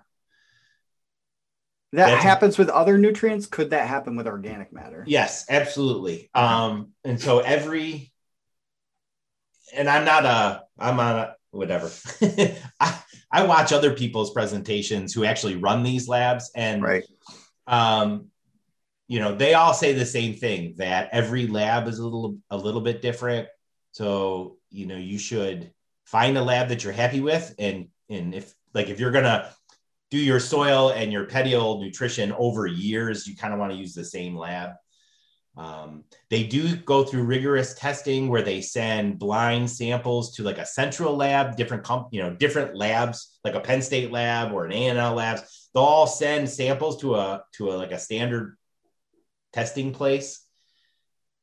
that 1.94 2.06
That's, 2.10 2.24
happens 2.24 2.58
with 2.58 2.68
other 2.70 2.98
nutrients. 2.98 3.46
Could 3.46 3.70
that 3.70 3.86
happen 3.86 4.16
with 4.16 4.26
organic 4.26 4.72
matter? 4.72 5.04
Yes, 5.06 5.46
absolutely. 5.48 6.28
Um, 6.34 6.90
and 7.04 7.20
so 7.20 7.38
every, 7.38 8.12
and 9.72 9.88
I'm 9.88 10.04
not 10.04 10.24
a, 10.24 10.64
I'm 10.76 10.98
on 10.98 11.16
a, 11.16 11.36
whatever. 11.52 11.92
I, 12.80 12.98
I 13.30 13.44
watch 13.44 13.72
other 13.72 13.94
people's 13.94 14.32
presentations 14.32 15.14
who 15.14 15.24
actually 15.24 15.54
run 15.54 15.84
these 15.84 16.08
labs 16.08 16.50
and, 16.56 16.82
right. 16.82 17.04
um, 17.68 18.26
you 19.06 19.20
know, 19.20 19.36
they 19.36 19.54
all 19.54 19.72
say 19.72 19.92
the 19.92 20.04
same 20.04 20.34
thing 20.34 20.74
that 20.78 21.10
every 21.12 21.46
lab 21.46 21.86
is 21.86 22.00
a 22.00 22.04
little, 22.04 22.38
a 22.50 22.56
little 22.56 22.80
bit 22.80 23.02
different. 23.02 23.46
So, 23.92 24.56
you 24.70 24.86
know, 24.86 24.96
you 24.96 25.18
should 25.18 25.72
find 26.06 26.36
a 26.36 26.42
lab 26.42 26.70
that 26.70 26.82
you're 26.82 26.92
happy 26.92 27.20
with. 27.20 27.54
And, 27.56 27.86
and 28.10 28.34
if 28.34 28.52
like, 28.72 28.88
if 28.88 28.98
you're 28.98 29.12
going 29.12 29.24
to 29.24 29.48
do 30.10 30.18
your 30.18 30.40
soil 30.40 30.90
and 30.90 31.12
your 31.12 31.24
petiole 31.24 31.82
nutrition 31.82 32.32
over 32.32 32.66
years, 32.66 33.26
you 33.26 33.36
kind 33.36 33.52
of 33.52 33.60
want 33.60 33.72
to 33.72 33.78
use 33.78 33.94
the 33.94 34.04
same 34.04 34.36
lab. 34.36 34.70
Um, 35.56 36.04
they 36.30 36.44
do 36.44 36.76
go 36.76 37.04
through 37.04 37.24
rigorous 37.24 37.74
testing 37.74 38.28
where 38.28 38.42
they 38.42 38.60
send 38.60 39.18
blind 39.18 39.70
samples 39.70 40.34
to 40.34 40.42
like 40.42 40.58
a 40.58 40.66
central 40.66 41.16
lab, 41.16 41.56
different 41.56 41.84
comp, 41.84 42.08
you 42.10 42.22
know, 42.22 42.34
different 42.34 42.74
labs, 42.74 43.38
like 43.44 43.54
a 43.54 43.60
Penn 43.60 43.80
State 43.80 44.10
lab 44.10 44.52
or 44.52 44.64
an 44.64 44.72
A&L 44.72 45.14
labs. 45.14 45.70
They'll 45.72 45.84
all 45.84 46.06
send 46.06 46.48
samples 46.50 47.00
to 47.02 47.14
a 47.14 47.44
to 47.54 47.70
a 47.70 47.74
like 47.74 47.92
a 47.92 47.98
standard 47.98 48.56
testing 49.52 49.92
place 49.92 50.44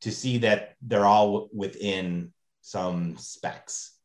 to 0.01 0.11
see 0.11 0.39
that 0.39 0.75
they're 0.81 1.05
all 1.05 1.49
within 1.53 2.33
some 2.61 3.17
specs. 3.17 3.97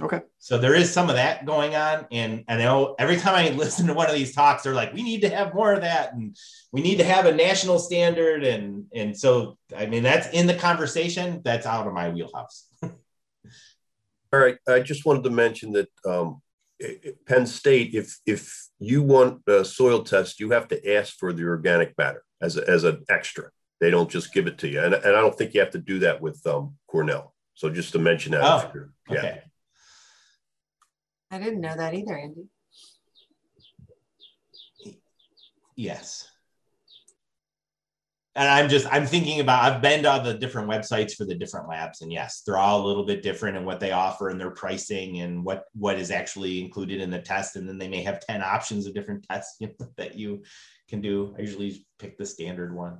Okay. 0.00 0.20
So 0.38 0.58
there 0.58 0.74
is 0.74 0.92
some 0.92 1.08
of 1.08 1.16
that 1.16 1.46
going 1.46 1.74
on. 1.74 2.06
And 2.10 2.44
I 2.48 2.56
know 2.56 2.94
every 2.98 3.16
time 3.16 3.34
I 3.34 3.48
listen 3.56 3.86
to 3.86 3.94
one 3.94 4.08
of 4.08 4.14
these 4.14 4.34
talks, 4.34 4.62
they're 4.62 4.74
like, 4.74 4.92
we 4.92 5.02
need 5.02 5.22
to 5.22 5.28
have 5.28 5.54
more 5.54 5.72
of 5.72 5.82
that. 5.82 6.12
And 6.12 6.36
we 6.72 6.82
need 6.82 6.98
to 6.98 7.04
have 7.04 7.26
a 7.26 7.32
national 7.32 7.78
standard. 7.78 8.44
And, 8.44 8.84
and 8.94 9.16
so, 9.16 9.58
I 9.76 9.86
mean, 9.86 10.02
that's 10.02 10.28
in 10.30 10.46
the 10.46 10.54
conversation. 10.54 11.40
That's 11.44 11.66
out 11.66 11.86
of 11.86 11.92
my 11.92 12.10
wheelhouse. 12.10 12.68
All 12.82 12.92
right. 14.32 14.58
I 14.68 14.80
just 14.80 15.06
wanted 15.06 15.24
to 15.24 15.30
mention 15.30 15.72
that 15.72 15.88
um, 16.04 16.42
Penn 17.26 17.46
State, 17.46 17.94
if, 17.94 18.18
if 18.26 18.68
you 18.78 19.02
want 19.02 19.42
a 19.46 19.64
soil 19.64 20.02
test, 20.02 20.40
you 20.40 20.50
have 20.50 20.68
to 20.68 20.94
ask 20.94 21.16
for 21.16 21.32
the 21.32 21.44
organic 21.44 21.96
matter 21.96 22.22
as, 22.42 22.56
a, 22.56 22.68
as 22.68 22.84
an 22.84 23.02
extra. 23.08 23.50
They 23.80 23.90
don't 23.90 24.10
just 24.10 24.32
give 24.32 24.46
it 24.46 24.58
to 24.58 24.68
you. 24.68 24.82
And, 24.82 24.94
and 24.94 25.16
I 25.16 25.20
don't 25.20 25.36
think 25.36 25.54
you 25.54 25.60
have 25.60 25.70
to 25.70 25.78
do 25.78 26.00
that 26.00 26.20
with 26.20 26.46
um, 26.46 26.74
Cornell. 26.86 27.34
So 27.54 27.70
just 27.70 27.92
to 27.92 27.98
mention 27.98 28.32
that. 28.32 28.42
Oh, 28.42 28.70
yeah. 29.08 29.18
okay. 29.18 29.42
I 31.30 31.38
didn't 31.38 31.60
know 31.60 31.74
that 31.74 31.94
either, 31.94 32.16
Andy. 32.16 32.48
Yes. 35.76 36.28
And 38.34 38.48
I'm 38.48 38.68
just 38.68 38.86
I'm 38.92 39.06
thinking 39.06 39.40
about 39.40 39.64
I've 39.64 39.80
been 39.80 40.02
to 40.02 40.10
all 40.10 40.22
the 40.22 40.34
different 40.34 40.68
websites 40.68 41.14
for 41.14 41.24
the 41.24 41.34
different 41.34 41.68
labs, 41.68 42.02
and 42.02 42.12
yes, 42.12 42.42
they're 42.42 42.58
all 42.58 42.84
a 42.84 42.86
little 42.86 43.06
bit 43.06 43.22
different 43.22 43.56
in 43.56 43.64
what 43.64 43.80
they 43.80 43.92
offer 43.92 44.28
and 44.28 44.38
their 44.38 44.50
pricing 44.50 45.20
and 45.20 45.42
what 45.42 45.64
what 45.74 45.98
is 45.98 46.10
actually 46.10 46.62
included 46.62 47.00
in 47.00 47.10
the 47.10 47.18
test. 47.18 47.56
And 47.56 47.66
then 47.66 47.78
they 47.78 47.88
may 47.88 48.02
have 48.02 48.20
10 48.20 48.42
options 48.42 48.86
of 48.86 48.94
different 48.94 49.26
tests 49.28 49.56
you 49.58 49.68
know, 49.68 49.88
that 49.96 50.16
you 50.16 50.42
can 50.88 51.00
do. 51.00 51.34
I 51.38 51.42
usually 51.42 51.86
pick 51.98 52.18
the 52.18 52.26
standard 52.26 52.74
one. 52.74 52.98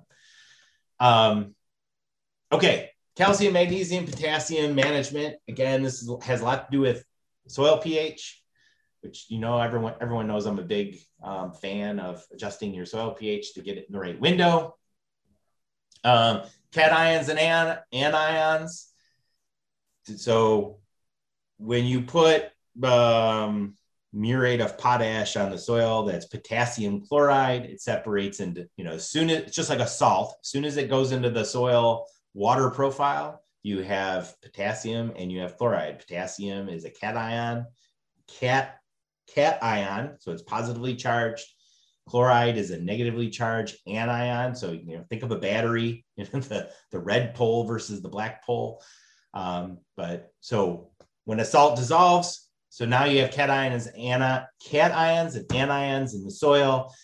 Um, 1.01 1.55
okay, 2.51 2.91
calcium, 3.15 3.53
magnesium, 3.53 4.07
potassium 4.07 4.75
management. 4.75 5.37
Again, 5.49 5.83
this 5.83 6.03
is, 6.03 6.11
has 6.23 6.41
a 6.41 6.45
lot 6.45 6.71
to 6.71 6.77
do 6.77 6.81
with 6.81 7.05
soil 7.47 7.79
pH, 7.79 8.43
which 9.01 9.27
you 9.29 9.39
know 9.39 9.59
everyone 9.59 9.95
everyone 10.01 10.27
knows 10.27 10.47
I'm 10.47 10.59
a 10.59 10.63
big 10.63 10.99
um, 11.23 11.53
fan 11.53 11.99
of 11.99 12.25
adjusting 12.33 12.75
your 12.75 12.87
soil 12.87 13.13
pH 13.13 13.55
to 13.55 13.63
get 13.63 13.79
it 13.79 13.87
in 13.89 13.93
the 13.93 14.01
right 14.01 14.21
window. 14.21 14.77
Um, 16.05 16.43
cations 16.73 17.29
and 17.29 17.39
an, 17.39 17.79
anions. 17.93 18.87
So 20.17 20.79
when 21.59 21.85
you 21.85 22.03
put 22.03 22.51
um, 22.83 23.75
muriate 24.13 24.61
of 24.61 24.79
potash 24.79 25.37
on 25.37 25.51
the 25.51 25.59
soil, 25.59 26.05
that's 26.05 26.27
potassium 26.27 27.05
chloride. 27.05 27.65
It 27.65 27.81
separates 27.81 28.41
into 28.41 28.69
you 28.77 28.85
know 28.85 28.93
as 28.93 29.09
soon 29.09 29.31
as 29.31 29.39
it's 29.39 29.57
just 29.57 29.71
like 29.71 29.81
a 29.81 29.87
salt. 29.87 30.37
As 30.43 30.49
soon 30.49 30.65
as 30.65 30.77
it 30.77 30.91
goes 30.91 31.13
into 31.13 31.31
the 31.31 31.45
soil 31.45 32.07
water 32.35 32.71
profile, 32.71 33.43
you 33.66 33.81
have 33.81 34.33
potassium 34.42 35.12
and 35.16 35.33
you 35.33 35.40
have 35.40 35.59
chloride. 35.59 35.98
Potassium 35.98 36.68
is 36.68 36.85
a 36.85 36.90
cation, 36.90 37.66
cat 38.29 38.79
cat 39.35 39.59
ion, 39.61 40.16
so 40.20 40.31
it's 40.31 40.42
positively 40.42 40.94
charged. 40.94 41.44
Chloride 42.09 42.59
is 42.59 42.70
a 42.70 42.79
negatively 42.79 43.29
charged 43.29 43.76
anion. 43.88 44.55
So 44.55 44.70
you 44.70 44.98
know, 44.98 45.05
think 45.11 45.24
of 45.24 45.33
a 45.33 45.38
battery, 45.40 46.07
you 46.16 46.26
know, 46.33 46.38
the, 46.38 46.70
the 46.92 47.00
red 47.00 47.35
pole 47.35 47.64
versus 47.64 48.00
the 48.00 48.09
black 48.09 48.46
pole. 48.46 48.81
Um, 49.35 49.79
but 49.96 50.31
so 50.38 50.92
when 51.24 51.40
a 51.40 51.44
salt 51.44 51.76
dissolves, 51.76 52.48
so 52.68 52.85
now 52.85 53.05
you 53.07 53.20
have 53.22 53.31
cations, 53.31 53.88
ana, 53.98 54.48
cations 54.64 55.35
and 55.35 55.48
anions 55.48 56.14
in 56.14 56.22
the 56.22 56.31
soil. 56.31 56.94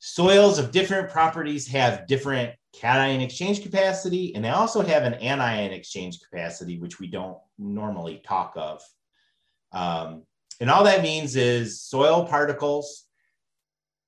Soils 0.00 0.58
of 0.58 0.72
different 0.72 1.10
properties 1.10 1.68
have 1.68 2.08
different 2.08 2.54
cation 2.72 3.20
exchange 3.20 3.62
capacity, 3.62 4.34
and 4.34 4.44
they 4.44 4.50
also 4.50 4.82
have 4.82 5.02
an 5.02 5.14
anion 5.14 5.72
exchange 5.72 6.20
capacity, 6.20 6.78
which 6.78 7.00
we 7.00 7.06
don't 7.06 7.38
normally 7.58 8.22
talk 8.24 8.52
of. 8.56 8.82
Um, 9.72 10.22
and 10.60 10.70
all 10.70 10.84
that 10.84 11.02
means 11.02 11.36
is 11.36 11.80
soil 11.80 12.26
particles, 12.26 13.06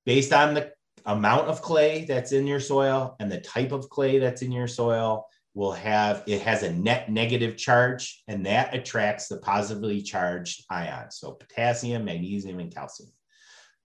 based 0.05 0.33
on 0.33 0.55
the 0.55 0.73
amount 1.07 1.49
of 1.49 1.63
clay 1.63 2.05
that's 2.05 2.33
in 2.33 2.47
your 2.47 2.61
soil 2.61 3.17
and 3.19 3.31
the 3.31 3.41
type 3.41 3.73
of 3.73 3.89
clay 3.89 4.19
that's 4.19 4.43
in 4.43 4.53
your 4.53 4.69
soil, 4.69 5.27
will 5.55 5.73
have 5.73 6.23
it 6.27 6.41
has 6.41 6.63
a 6.63 6.73
net 6.73 7.11
negative 7.11 7.57
charge, 7.57 8.23
and 8.27 8.47
that 8.47 8.75
attracts 8.75 9.29
the 9.29 9.37
positively 9.39 10.01
charged 10.01 10.65
ions. 10.71 11.19
So 11.19 11.33
potassium, 11.33 12.05
magnesium, 12.05 12.59
and 12.59 12.75
calcium. 12.75 13.11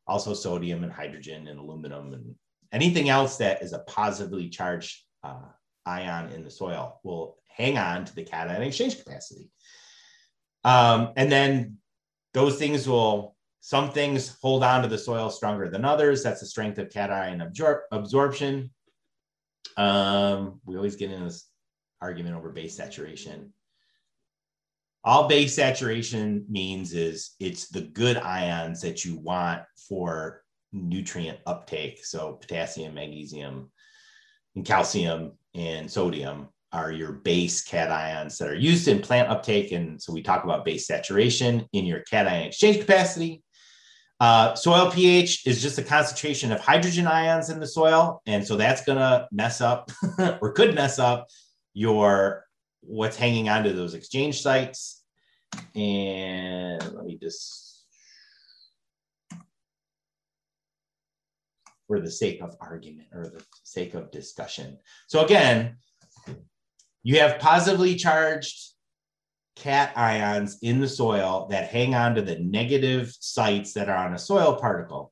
Also 0.07 0.33
sodium 0.33 0.83
and 0.83 0.93
hydrogen 0.93 1.47
and 1.47 1.59
aluminum 1.59 2.13
and 2.13 2.35
anything 2.71 3.10
else 3.10 3.38
that 3.38 3.62
is 3.62 3.73
a 3.73 3.80
positively 3.80 4.49
charged 4.49 5.01
uh, 5.23 5.49
ion 5.86 6.32
in 6.32 6.43
the 6.43 6.51
soil 6.51 6.99
will 7.03 7.38
hang 7.47 7.77
on 7.77 8.06
to 8.06 8.15
the 8.15 8.23
cation 8.23 8.62
exchange 8.62 8.97
capacity. 8.97 9.49
Um, 10.63 11.13
and 11.15 11.32
then 11.32 11.77
those 12.34 12.58
things 12.58 12.88
will, 12.88 13.36
some 13.62 13.91
things 13.91 14.38
hold 14.41 14.63
on 14.63 14.84
to 14.84 14.88
the 14.88 14.97
soil 14.97 15.30
stronger 15.30 15.69
than 15.69 15.86
others. 15.86 16.23
That's 16.23 16.41
the 16.41 16.45
strength 16.45 16.77
of 16.77 16.89
cation 16.89 17.39
absor- 17.39 17.82
absorption. 17.91 18.71
Um, 19.75 20.62
we 20.65 20.75
always 20.75 20.95
get 20.95 21.12
in 21.12 21.23
this 21.23 21.47
argument 22.01 22.36
over 22.36 22.51
base 22.51 22.75
saturation. 22.75 23.53
All 25.03 25.27
base 25.27 25.56
saturation 25.56 26.45
means 26.49 26.93
is 26.93 27.36
it's 27.39 27.69
the 27.69 27.82
good 27.82 28.17
ions 28.17 28.82
that 28.82 29.06
you 29.06 29.17
want 29.17 29.62
for 29.88 30.43
nutrient 30.73 31.39
uptake. 31.45 32.06
So 32.06 32.34
potassium, 32.34 32.93
magnesium, 32.93 33.71
and 34.56 34.65
calcium 34.65 35.34
and 35.53 35.89
sodium 35.89 36.49
are 36.73 36.91
your 36.91 37.13
base 37.13 37.67
cations 37.67 38.38
that 38.38 38.49
are 38.49 38.56
used 38.56 38.88
in 38.88 39.01
plant 39.01 39.30
uptake. 39.30 39.71
And 39.71 40.01
so 40.01 40.12
we 40.12 40.21
talk 40.21 40.43
about 40.43 40.65
base 40.65 40.88
saturation 40.88 41.65
in 41.73 41.86
your 41.86 42.01
cation 42.01 42.43
exchange 42.43 42.80
capacity. 42.80 43.43
Uh, 44.19 44.56
soil 44.56 44.91
pH 44.91 45.45
is 45.45 45.62
just 45.62 45.77
a 45.77 45.84
concentration 45.84 46.51
of 46.51 46.60
hydrogen 46.60 47.08
ions 47.08 47.49
in 47.49 47.60
the 47.60 47.67
soil. 47.67 48.21
And 48.25 48.45
so 48.45 48.56
that's 48.56 48.84
going 48.84 48.97
to 48.97 49.27
mess 49.32 49.62
up 49.62 49.91
or 50.41 50.51
could 50.53 50.73
mess 50.73 50.99
up 50.99 51.27
your 51.73 52.43
what's 52.82 53.15
hanging 53.15 53.47
onto 53.47 53.73
those 53.73 53.93
exchange 53.93 54.41
sites. 54.41 55.03
And 55.75 56.84
let 56.93 57.06
me 57.06 57.17
just 57.21 57.66
for 61.88 62.00
the 62.00 62.12
sake 62.12 62.41
of 62.41 62.56
argument 62.60 63.08
or 63.13 63.23
the 63.23 63.43
sake 63.63 63.93
of 63.93 64.12
discussion. 64.12 64.78
So 65.08 65.23
again, 65.23 65.78
you 67.04 67.19
have 67.19 67.39
positively 67.39 67.95
charged 67.95 68.73
cat 69.56 69.91
ions 69.95 70.58
in 70.62 70.80
the 70.80 70.88
soil 70.88 71.47
that 71.50 71.69
hang 71.69 71.95
on 71.95 72.15
to 72.15 72.21
the 72.21 72.39
negative 72.39 73.13
sites 73.19 73.73
that 73.73 73.89
are 73.89 74.06
on 74.06 74.13
a 74.13 74.19
soil 74.19 74.56
particle. 74.56 75.12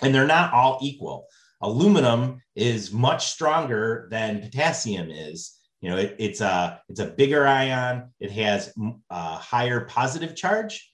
And 0.00 0.14
they're 0.14 0.26
not 0.26 0.52
all 0.52 0.78
equal. 0.82 1.26
Aluminum 1.60 2.42
is 2.54 2.92
much 2.92 3.28
stronger 3.28 4.08
than 4.10 4.42
potassium 4.42 5.10
is. 5.10 5.58
You 5.80 5.90
know, 5.90 5.96
it, 5.96 6.16
it's 6.18 6.40
a 6.40 6.80
it's 6.88 7.00
a 7.00 7.06
bigger 7.06 7.46
ion. 7.46 8.10
It 8.20 8.30
has 8.32 8.72
a 9.10 9.36
higher 9.36 9.82
positive 9.82 10.34
charge, 10.34 10.93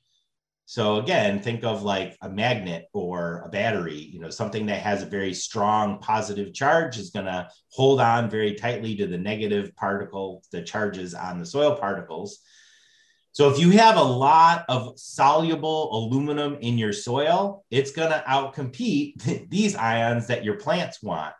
so 0.70 0.98
again, 0.98 1.40
think 1.40 1.64
of 1.64 1.82
like 1.82 2.16
a 2.22 2.28
magnet 2.28 2.86
or 2.92 3.42
a 3.44 3.48
battery, 3.48 3.96
you 3.96 4.20
know, 4.20 4.30
something 4.30 4.66
that 4.66 4.82
has 4.82 5.02
a 5.02 5.06
very 5.06 5.34
strong 5.34 5.98
positive 5.98 6.54
charge 6.54 6.96
is 6.96 7.10
going 7.10 7.26
to 7.26 7.48
hold 7.72 8.00
on 8.00 8.30
very 8.30 8.54
tightly 8.54 8.94
to 8.94 9.08
the 9.08 9.18
negative 9.18 9.74
particle, 9.74 10.44
the 10.52 10.62
charges 10.62 11.12
on 11.12 11.40
the 11.40 11.44
soil 11.44 11.74
particles. 11.74 12.38
So 13.32 13.50
if 13.50 13.58
you 13.58 13.70
have 13.70 13.96
a 13.96 14.02
lot 14.02 14.64
of 14.68 14.96
soluble 14.96 15.92
aluminum 15.92 16.58
in 16.60 16.78
your 16.78 16.92
soil, 16.92 17.64
it's 17.72 17.90
going 17.90 18.12
to 18.12 18.22
outcompete 18.28 19.48
these 19.50 19.74
ions 19.74 20.28
that 20.28 20.44
your 20.44 20.54
plants 20.54 21.02
want. 21.02 21.34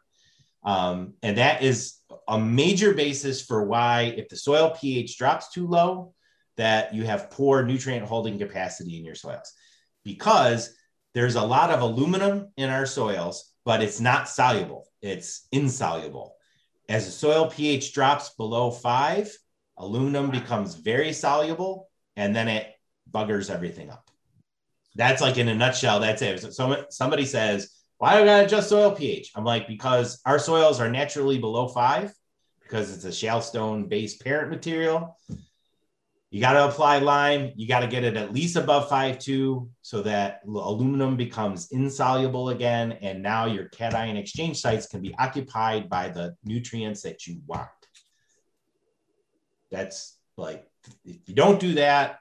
Um, 0.65 1.15
and 1.23 1.39
that 1.39 1.63
is 1.63 1.99
a 2.27 2.37
major 2.37 2.95
basis 2.95 3.41
for 3.43 3.65
why 3.65 4.13
if 4.17 4.29
the 4.29 4.37
soil 4.37 4.77
pH 4.77 5.17
drops 5.19 5.53
too 5.53 5.69
low, 5.69 6.15
that 6.61 6.95
you 6.95 7.05
have 7.05 7.31
poor 7.31 7.63
nutrient 7.63 8.07
holding 8.07 8.39
capacity 8.39 8.99
in 8.99 9.05
your 9.05 9.15
soils 9.15 9.51
because 10.05 10.75
there's 11.15 11.37
a 11.37 11.43
lot 11.43 11.71
of 11.71 11.81
aluminum 11.81 12.53
in 12.59 12.69
our 12.69 12.85
soils, 12.85 13.51
but 13.65 13.83
it's 13.83 13.99
not 13.99 14.29
soluble, 14.29 14.87
it's 15.01 15.47
insoluble. 15.53 16.35
As 16.87 17.07
the 17.07 17.13
soil 17.13 17.49
pH 17.51 17.95
drops 17.95 18.35
below 18.35 18.71
five, 18.71 19.35
aluminum 19.79 20.31
becomes 20.31 20.75
very 20.75 21.15
soluble 21.15 21.89
and 22.15 22.37
then 22.37 22.47
it 22.49 22.67
buggers 23.11 23.49
everything 23.49 23.89
up. 23.89 24.11
That's 24.97 25.23
like 25.23 25.39
in 25.39 25.49
a 25.49 25.55
nutshell. 25.55 26.01
That's 26.01 26.21
it. 26.21 26.53
So 26.53 26.85
somebody 26.91 27.25
says, 27.25 27.71
"Why 27.97 28.17
do 28.17 28.23
I 28.23 28.27
gotta 28.27 28.45
adjust 28.45 28.69
soil 28.69 28.93
pH?" 28.93 29.31
I'm 29.35 29.45
like, 29.45 29.67
because 29.67 30.21
our 30.27 30.39
soils 30.39 30.79
are 30.79 30.91
naturally 30.91 31.39
below 31.39 31.69
five, 31.69 32.13
because 32.61 32.95
it's 32.95 33.05
a 33.05 33.13
shale 33.13 33.41
stone 33.41 33.89
based 33.89 34.23
parent 34.23 34.51
material. 34.51 35.17
You 36.31 36.41
got 36.41 36.53
to 36.53 36.67
apply 36.67 36.99
lime. 37.01 37.53
You 37.57 37.67
got 37.67 37.81
to 37.81 37.89
get 37.89 38.05
it 38.05 38.17
at 38.17 38.33
least 38.33 38.55
above 38.55 38.89
five 38.89 39.19
two, 39.19 39.69
so 39.83 40.01
that 40.03 40.43
aluminum 40.47 41.17
becomes 41.17 41.73
insoluble 41.73 42.51
again. 42.51 42.93
And 43.03 43.21
now 43.21 43.47
your 43.47 43.65
cation 43.69 44.17
exchange 44.17 44.61
sites 44.61 44.87
can 44.87 45.01
be 45.01 45.13
occupied 45.19 45.89
by 45.89 46.09
the 46.09 46.37
nutrients 46.45 47.03
that 47.03 47.27
you 47.27 47.41
want. 47.47 47.69
That's 49.73 50.17
like, 50.37 50.65
if 51.05 51.29
you 51.29 51.35
don't 51.35 51.59
do 51.59 51.75
that, 51.75 52.21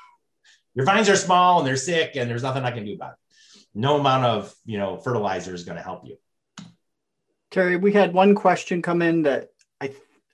your 0.74 0.84
vines 0.84 1.08
are 1.08 1.16
small 1.16 1.58
and 1.58 1.66
they're 1.66 1.76
sick 1.76 2.16
and 2.16 2.28
there's 2.30 2.42
nothing 2.42 2.64
I 2.64 2.70
can 2.72 2.84
do 2.84 2.92
about 2.92 3.12
it. 3.12 3.62
No 3.74 3.98
amount 3.98 4.24
of, 4.26 4.54
you 4.66 4.76
know, 4.76 4.98
fertilizer 4.98 5.54
is 5.54 5.64
going 5.64 5.76
to 5.76 5.82
help 5.82 6.04
you. 6.04 6.16
Terry, 7.50 7.76
we 7.76 7.92
had 7.92 8.12
one 8.12 8.34
question 8.34 8.82
come 8.82 9.00
in 9.00 9.22
that 9.22 9.48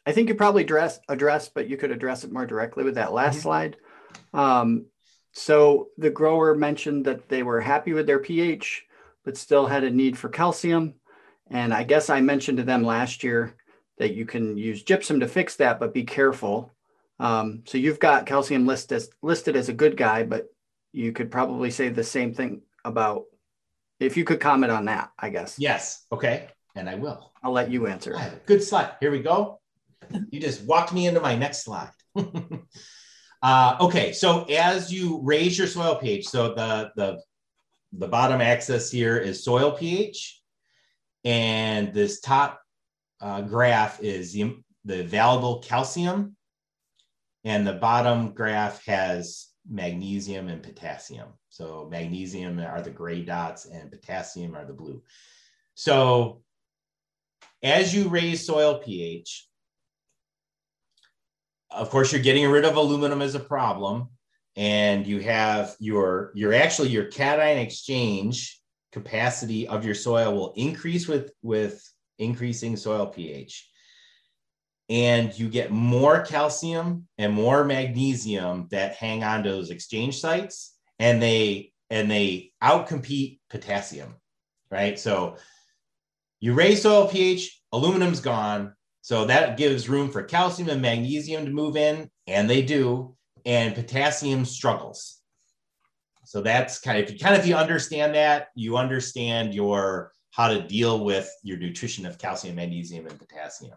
I 0.07 0.13
think 0.13 0.29
you 0.29 0.37
probably 0.37 0.63
address 0.63 1.01
address, 1.09 1.49
but 1.49 1.69
you 1.69 1.77
could 1.77 1.91
address 1.91 2.23
it 2.23 2.33
more 2.33 2.47
directly 2.47 2.85
with 2.85 2.95
that 2.95 3.13
last 3.13 3.35
mm-hmm. 3.35 3.43
slide. 3.43 3.77
Um, 4.33 4.87
so 5.33 5.89
the 5.99 6.11
grower 6.11 6.55
mentioned 6.55 7.05
that 7.07 7.29
they 7.29 7.43
were 7.43 7.61
happy 7.61 7.93
with 7.93 8.07
their 8.07 8.21
pH, 8.21 8.85
but 9.25 9.37
still 9.37 9.67
had 9.67 9.85
a 9.85 9.91
need 9.91 10.17
for 10.17 10.29
calcium. 10.29 10.95
And 11.51 11.75
I 11.75 11.83
guess 11.83 12.09
I 12.09 12.21
mentioned 12.21 12.59
to 12.59 12.65
them 12.65 12.85
last 12.85 13.25
year 13.25 13.55
that 13.99 14.15
you 14.15 14.25
can 14.25 14.57
use 14.57 14.83
gypsum 14.83 15.21
to 15.21 15.29
fix 15.29 15.57
that, 15.57 15.81
but 15.81 15.93
be 15.93 16.05
careful. 16.05 16.73
Um, 17.19 17.63
so 17.67 17.77
you've 17.77 17.99
got 17.99 18.27
calcium 18.27 18.67
listed 18.67 18.97
as, 18.97 19.11
listed 19.23 19.57
as 19.57 19.69
a 19.69 19.75
good 19.75 19.97
guy, 19.97 20.23
but 20.23 20.47
you 20.93 21.13
could 21.13 21.31
probably 21.31 21.71
say 21.71 21.89
the 21.89 22.05
same 22.05 22.33
thing 22.33 22.63
about 22.85 23.25
if 23.99 24.17
you 24.17 24.25
could 24.25 24.41
comment 24.41 24.73
on 24.73 24.87
that, 24.87 25.11
I 25.19 25.31
guess. 25.31 25.59
Yes. 25.59 26.05
Okay. 26.13 26.49
And 26.75 26.89
I 26.89 26.95
will. 26.95 27.33
I'll 27.43 27.53
let 27.53 27.71
you 27.71 27.87
answer. 27.87 28.17
Good 28.47 28.63
slide. 28.63 28.93
Here 29.01 29.11
we 29.11 29.21
go 29.21 29.61
you 30.31 30.41
just 30.41 30.65
walked 30.65 30.93
me 30.93 31.07
into 31.07 31.21
my 31.21 31.37
next 31.37 31.65
slide. 31.65 31.91
uh, 33.43 33.77
okay, 33.81 34.13
so 34.13 34.45
as 34.45 34.93
you 34.93 35.21
raise 35.23 35.57
your 35.59 35.67
soil 35.67 35.97
pH, 35.97 36.29
so 36.29 36.55
the, 36.55 36.91
the, 36.97 37.21
the 37.93 38.09
bottom 38.09 38.41
axis 38.41 38.91
here 38.91 39.17
is 39.17 39.45
soil 39.45 39.73
pH, 39.73 40.41
and 41.25 41.93
this 41.93 42.21
top 42.21 42.61
uh, 43.21 43.41
graph 43.41 44.03
is 44.03 44.33
the, 44.33 44.57
the 44.85 45.01
available 45.01 45.61
calcium, 45.61 46.37
and 47.45 47.67
the 47.67 47.75
bottom 47.75 48.33
graph 48.33 48.85
has 48.87 49.49
magnesium 49.69 50.49
and 50.49 50.63
potassium. 50.63 51.29
So 51.49 51.89
magnesium 51.91 52.59
are 52.61 52.83
the 52.83 52.91
gray 52.91 53.23
dots 53.23 53.67
and 53.67 53.91
potassium 53.91 54.55
are 54.55 54.65
the 54.65 54.73
blue. 54.73 55.03
So 55.75 56.43
as 57.63 57.95
you 57.95 58.09
raise 58.09 58.47
soil 58.47 58.79
pH, 58.79 59.49
of 61.71 61.91
course, 61.91 62.13
you're 62.13 62.23
getting 62.23 62.49
rid 62.51 62.65
of 62.65 62.77
aluminum 62.77 63.23
as 63.23 63.35
a 63.35 63.41
problem, 63.41 64.09
and 64.57 65.07
you 65.07 65.21
have 65.21 65.77
your 65.79 66.33
your 66.35 66.55
actually 66.55 66.89
your 66.89 67.07
cation 67.07 67.59
exchange 67.59 68.61
capacity 68.93 69.69
of 69.69 69.85
your 69.85 69.95
soil 69.95 70.35
will 70.35 70.53
increase 70.57 71.07
with 71.09 71.33
with 71.43 71.83
increasing 72.19 72.77
soil 72.77 73.07
pH. 73.07 73.69
And 74.89 75.37
you 75.37 75.49
get 75.49 75.73
more 75.73 76.23
calcium 76.23 77.09
and 77.19 77.33
more 77.33 77.65
magnesium 77.65 78.69
that 78.71 78.95
hang 78.95 79.25
on 79.25 79.43
to 79.43 79.51
those 79.51 79.71
exchange 79.71 80.21
sites, 80.21 80.77
and 81.01 81.21
they 81.21 81.73
and 81.91 82.11
they 82.11 82.53
outcompete 82.63 83.41
potassium, 83.51 84.15
right? 84.71 84.99
So 84.99 85.37
you 86.39 86.53
raise 86.55 86.83
soil 86.83 87.09
pH, 87.09 87.61
aluminum's 87.73 88.21
gone, 88.21 88.76
so 89.07 89.25
that 89.27 89.57
gives 89.57 89.89
room 89.89 90.11
for 90.11 90.25
calcium 90.25 90.69
and 90.69 90.83
magnesium 90.83 91.45
to 91.45 91.53
move 91.53 91.77
in, 91.77 92.11
and 92.27 92.51
they 92.51 92.61
do, 92.61 93.15
and 93.45 93.73
potassium 93.73 94.45
struggles. 94.45 95.21
So 96.25 96.41
that's 96.41 96.81
kind 96.81 96.99
of 96.99 97.05
if 97.05 97.13
you 97.13 97.19
kind 97.21 97.37
of 97.37 97.43
if 97.43 97.47
you 97.47 97.55
understand 97.55 98.17
that, 98.17 98.49
you 98.57 98.77
understand 98.77 99.55
your 99.55 100.11
how 100.33 100.49
to 100.49 100.61
deal 100.61 101.05
with 101.05 101.31
your 101.45 101.57
nutrition 101.57 102.05
of 102.05 102.19
calcium, 102.19 102.57
magnesium, 102.57 103.07
and 103.07 103.17
potassium. 103.17 103.77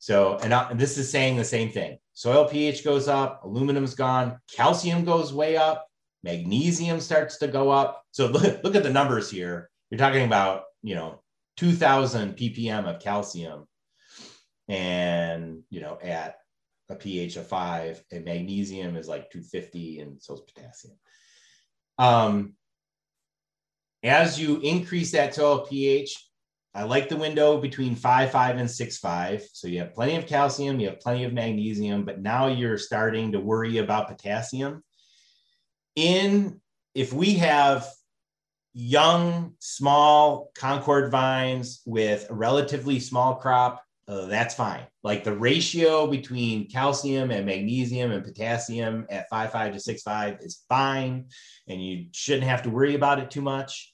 So, 0.00 0.38
and, 0.42 0.52
and 0.52 0.80
this 0.80 0.98
is 0.98 1.08
saying 1.08 1.36
the 1.36 1.44
same 1.44 1.70
thing. 1.70 1.98
Soil 2.12 2.48
pH 2.48 2.82
goes 2.82 3.06
up, 3.06 3.44
aluminum's 3.44 3.94
gone, 3.94 4.40
calcium 4.52 5.04
goes 5.04 5.32
way 5.32 5.56
up, 5.56 5.86
magnesium 6.24 6.98
starts 6.98 7.36
to 7.36 7.46
go 7.46 7.70
up. 7.70 8.02
So 8.10 8.26
look, 8.26 8.64
look 8.64 8.74
at 8.74 8.82
the 8.82 8.90
numbers 8.90 9.30
here. 9.30 9.70
You're 9.88 9.98
talking 9.98 10.24
about, 10.24 10.64
you 10.82 10.96
know, 10.96 11.20
2000 11.58 12.36
ppm 12.36 12.92
of 12.92 13.00
calcium 13.00 13.68
and 14.68 15.62
you 15.70 15.80
know 15.80 15.98
at 16.02 16.36
a 16.88 16.94
pH 16.94 17.36
of 17.36 17.46
five, 17.46 18.02
and 18.10 18.24
magnesium 18.24 18.96
is 18.96 19.08
like 19.08 19.30
250, 19.30 20.00
and 20.00 20.22
so 20.22 20.34
is 20.34 20.40
potassium. 20.40 20.94
Um, 21.98 22.54
as 24.02 24.38
you 24.40 24.58
increase 24.60 25.12
that 25.12 25.32
total 25.32 25.66
pH, 25.66 26.16
I 26.74 26.84
like 26.84 27.08
the 27.08 27.16
window 27.16 27.58
between 27.58 27.94
five 27.94 28.30
five 28.30 28.56
and 28.56 28.70
six 28.70 28.98
five. 28.98 29.44
So 29.52 29.68
you 29.68 29.80
have 29.80 29.94
plenty 29.94 30.16
of 30.16 30.26
calcium, 30.26 30.80
you 30.80 30.88
have 30.88 31.00
plenty 31.00 31.24
of 31.24 31.32
magnesium, 31.32 32.04
but 32.04 32.20
now 32.20 32.46
you're 32.46 32.78
starting 32.78 33.32
to 33.32 33.40
worry 33.40 33.78
about 33.78 34.08
potassium. 34.08 34.82
In 35.96 36.60
if 36.94 37.12
we 37.12 37.34
have 37.34 37.86
young, 38.72 39.52
small 39.58 40.50
Concord 40.54 41.10
vines 41.10 41.82
with 41.84 42.26
a 42.30 42.34
relatively 42.34 43.00
small 43.00 43.34
crop, 43.34 43.81
uh, 44.08 44.26
that's 44.26 44.54
fine. 44.54 44.86
Like 45.02 45.24
the 45.24 45.36
ratio 45.36 46.06
between 46.06 46.68
calcium 46.68 47.30
and 47.30 47.46
magnesium 47.46 48.10
and 48.10 48.24
potassium 48.24 49.06
at 49.10 49.30
5.5 49.30 49.72
to 49.72 49.92
6.5 49.92 50.44
is 50.44 50.62
fine, 50.68 51.26
and 51.68 51.82
you 51.82 52.06
shouldn't 52.12 52.46
have 52.46 52.62
to 52.62 52.70
worry 52.70 52.94
about 52.94 53.20
it 53.20 53.30
too 53.30 53.42
much. 53.42 53.92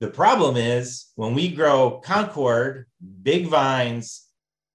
The 0.00 0.08
problem 0.08 0.56
is 0.56 1.12
when 1.16 1.34
we 1.34 1.48
grow 1.48 2.00
Concord, 2.04 2.86
big 3.22 3.46
vines, 3.46 4.26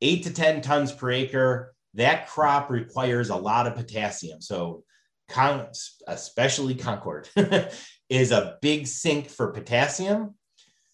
eight 0.01 0.23
to 0.23 0.33
10 0.33 0.61
tons 0.61 0.91
per 0.91 1.11
acre, 1.11 1.75
that 1.93 2.27
crop 2.27 2.69
requires 2.69 3.29
a 3.29 3.35
lot 3.35 3.67
of 3.67 3.75
potassium. 3.75 4.41
So, 4.41 4.83
con- 5.29 5.67
especially 6.07 6.75
Concord 6.75 7.29
is 8.09 8.31
a 8.31 8.57
big 8.61 8.87
sink 8.87 9.29
for 9.29 9.51
potassium. 9.51 10.35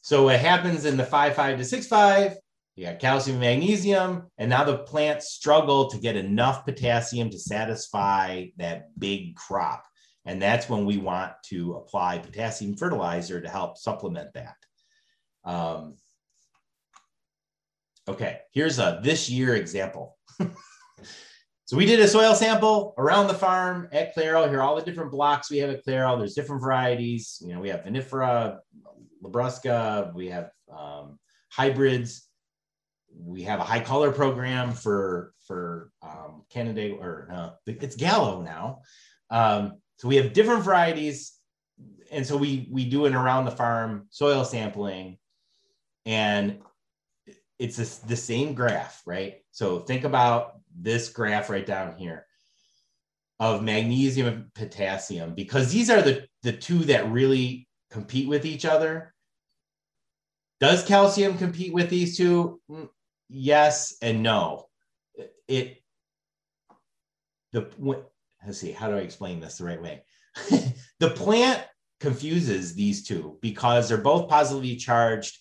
So, 0.01 0.23
what 0.23 0.39
happens 0.39 0.85
in 0.85 0.97
the 0.97 1.03
5.5 1.03 1.57
to 1.57 1.77
6.5 1.77 2.35
you 2.75 2.85
got 2.85 2.99
calcium, 2.99 3.35
and 3.35 3.41
magnesium, 3.41 4.23
and 4.37 4.49
now 4.49 4.63
the 4.63 4.79
plants 4.79 5.29
struggle 5.29 5.89
to 5.89 5.97
get 5.97 6.15
enough 6.15 6.65
potassium 6.65 7.29
to 7.29 7.37
satisfy 7.37 8.45
that 8.57 8.87
big 8.97 9.35
crop. 9.35 9.85
And 10.25 10.41
that's 10.41 10.69
when 10.69 10.85
we 10.85 10.97
want 10.97 11.33
to 11.49 11.73
apply 11.73 12.17
potassium 12.17 12.75
fertilizer 12.75 13.41
to 13.41 13.49
help 13.49 13.77
supplement 13.77 14.33
that. 14.33 14.55
Um, 15.43 15.97
okay, 18.07 18.39
here's 18.53 18.79
a 18.79 19.01
this 19.03 19.29
year 19.29 19.55
example. 19.55 20.17
so 21.65 21.77
we 21.77 21.85
did 21.85 21.99
a 21.99 22.07
soil 22.07 22.33
sample 22.33 22.95
around 22.97 23.27
the 23.27 23.33
farm 23.35 23.87
at 23.91 24.15
CLEREL. 24.15 24.47
Here 24.49 24.59
are 24.59 24.63
all 24.63 24.77
the 24.77 24.81
different 24.81 25.11
blocks 25.11 25.51
we 25.51 25.57
have 25.57 25.69
at 25.69 25.83
CLEREL. 25.83 26.17
There's 26.17 26.33
different 26.33 26.61
varieties. 26.61 27.37
You 27.45 27.53
know, 27.53 27.59
we 27.59 27.69
have 27.69 27.83
vinifera, 27.83 28.59
labrusca, 29.21 30.11
we 30.15 30.29
have 30.29 30.49
um, 30.75 31.19
hybrids 31.51 32.29
we 33.17 33.43
have 33.43 33.59
a 33.59 33.63
high 33.63 33.79
color 33.79 34.11
program 34.11 34.71
for 34.71 35.33
for 35.47 35.91
um, 36.01 36.43
Canada 36.49 36.95
or 36.99 37.27
uh, 37.31 37.49
it's 37.65 37.95
Gallo 37.95 38.41
now. 38.41 38.81
Um, 39.29 39.79
so 39.97 40.07
we 40.07 40.15
have 40.17 40.33
different 40.33 40.63
varieties, 40.63 41.33
and 42.11 42.25
so 42.25 42.37
we 42.37 42.67
we 42.71 42.85
do 42.85 43.05
an 43.05 43.15
around 43.15 43.45
the 43.45 43.51
farm 43.51 44.07
soil 44.09 44.43
sampling, 44.43 45.17
and 46.05 46.59
it's 47.59 47.77
this, 47.77 47.99
the 47.99 48.15
same 48.15 48.53
graph, 48.53 49.01
right? 49.05 49.35
So 49.51 49.79
think 49.79 50.03
about 50.03 50.59
this 50.75 51.09
graph 51.09 51.49
right 51.49 51.65
down 51.65 51.95
here 51.97 52.25
of 53.39 53.63
magnesium 53.63 54.27
and 54.27 54.53
potassium 54.53 55.33
because 55.33 55.71
these 55.71 55.89
are 55.89 56.01
the 56.01 56.25
the 56.43 56.53
two 56.53 56.79
that 56.79 57.11
really 57.11 57.67
compete 57.91 58.27
with 58.27 58.45
each 58.45 58.65
other. 58.65 59.13
Does 60.59 60.83
calcium 60.83 61.37
compete 61.37 61.73
with 61.73 61.89
these 61.89 62.17
two? 62.17 62.61
Yes 63.29 63.95
and 64.01 64.23
no. 64.23 64.67
It 65.47 65.77
the 67.51 67.69
let's 68.45 68.59
see 68.59 68.71
how 68.71 68.89
do 68.89 68.95
I 68.95 68.99
explain 68.99 69.39
this 69.39 69.57
the 69.57 69.65
right 69.65 69.81
way. 69.81 70.03
the 70.99 71.09
plant 71.11 71.63
confuses 71.99 72.73
these 72.75 73.03
two 73.07 73.37
because 73.41 73.87
they're 73.87 73.97
both 73.97 74.29
positively 74.29 74.75
charged 74.75 75.37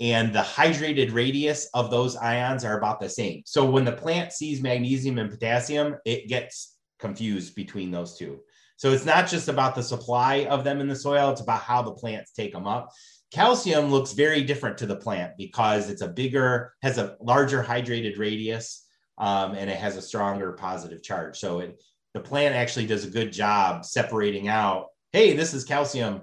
and 0.00 0.32
the 0.32 0.40
hydrated 0.40 1.12
radius 1.12 1.68
of 1.74 1.90
those 1.90 2.16
ions 2.16 2.64
are 2.64 2.78
about 2.78 3.00
the 3.00 3.08
same. 3.08 3.42
So 3.44 3.68
when 3.68 3.84
the 3.84 3.92
plant 3.92 4.32
sees 4.32 4.62
magnesium 4.62 5.18
and 5.18 5.30
potassium, 5.30 5.96
it 6.04 6.28
gets 6.28 6.76
confused 6.98 7.54
between 7.54 7.90
those 7.90 8.16
two. 8.16 8.40
So 8.76 8.92
it's 8.92 9.04
not 9.04 9.28
just 9.28 9.48
about 9.48 9.74
the 9.74 9.82
supply 9.82 10.46
of 10.46 10.62
them 10.62 10.80
in 10.80 10.86
the 10.86 10.94
soil, 10.94 11.30
it's 11.30 11.40
about 11.40 11.62
how 11.62 11.82
the 11.82 11.92
plants 11.92 12.30
take 12.30 12.52
them 12.52 12.66
up. 12.66 12.92
Calcium 13.32 13.90
looks 13.90 14.12
very 14.12 14.42
different 14.42 14.78
to 14.78 14.86
the 14.86 14.96
plant 14.96 15.32
because 15.36 15.90
it's 15.90 16.02
a 16.02 16.08
bigger, 16.08 16.72
has 16.82 16.98
a 16.98 17.16
larger 17.20 17.62
hydrated 17.62 18.18
radius, 18.18 18.86
um, 19.18 19.54
and 19.54 19.68
it 19.68 19.76
has 19.76 19.96
a 19.96 20.02
stronger 20.02 20.52
positive 20.52 21.02
charge. 21.02 21.38
So 21.38 21.60
it, 21.60 21.82
the 22.14 22.20
plant 22.20 22.54
actually 22.54 22.86
does 22.86 23.04
a 23.04 23.10
good 23.10 23.32
job 23.32 23.84
separating 23.84 24.48
out, 24.48 24.86
hey, 25.12 25.36
this 25.36 25.52
is 25.52 25.64
calcium, 25.64 26.22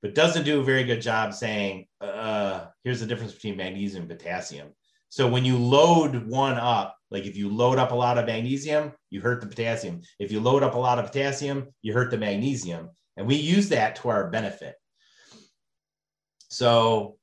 but 0.00 0.14
doesn't 0.14 0.44
do 0.44 0.60
a 0.60 0.64
very 0.64 0.84
good 0.84 1.00
job 1.00 1.34
saying, 1.34 1.86
uh, 2.00 2.66
here's 2.84 3.00
the 3.00 3.06
difference 3.06 3.32
between 3.32 3.56
magnesium 3.56 4.02
and 4.02 4.10
potassium. 4.10 4.68
So 5.08 5.28
when 5.28 5.44
you 5.44 5.58
load 5.58 6.26
one 6.26 6.54
up, 6.54 6.96
like 7.10 7.26
if 7.26 7.36
you 7.36 7.54
load 7.54 7.78
up 7.78 7.92
a 7.92 7.96
lot 7.96 8.16
of 8.16 8.26
magnesium, 8.26 8.92
you 9.10 9.20
hurt 9.20 9.40
the 9.40 9.46
potassium. 9.46 10.00
If 10.18 10.32
you 10.32 10.40
load 10.40 10.62
up 10.62 10.74
a 10.74 10.78
lot 10.78 10.98
of 10.98 11.06
potassium, 11.06 11.68
you 11.82 11.92
hurt 11.92 12.10
the 12.10 12.16
magnesium. 12.16 12.90
And 13.16 13.26
we 13.26 13.34
use 13.34 13.68
that 13.68 13.96
to 13.96 14.08
our 14.08 14.30
benefit. 14.30 14.74
So 16.52 17.16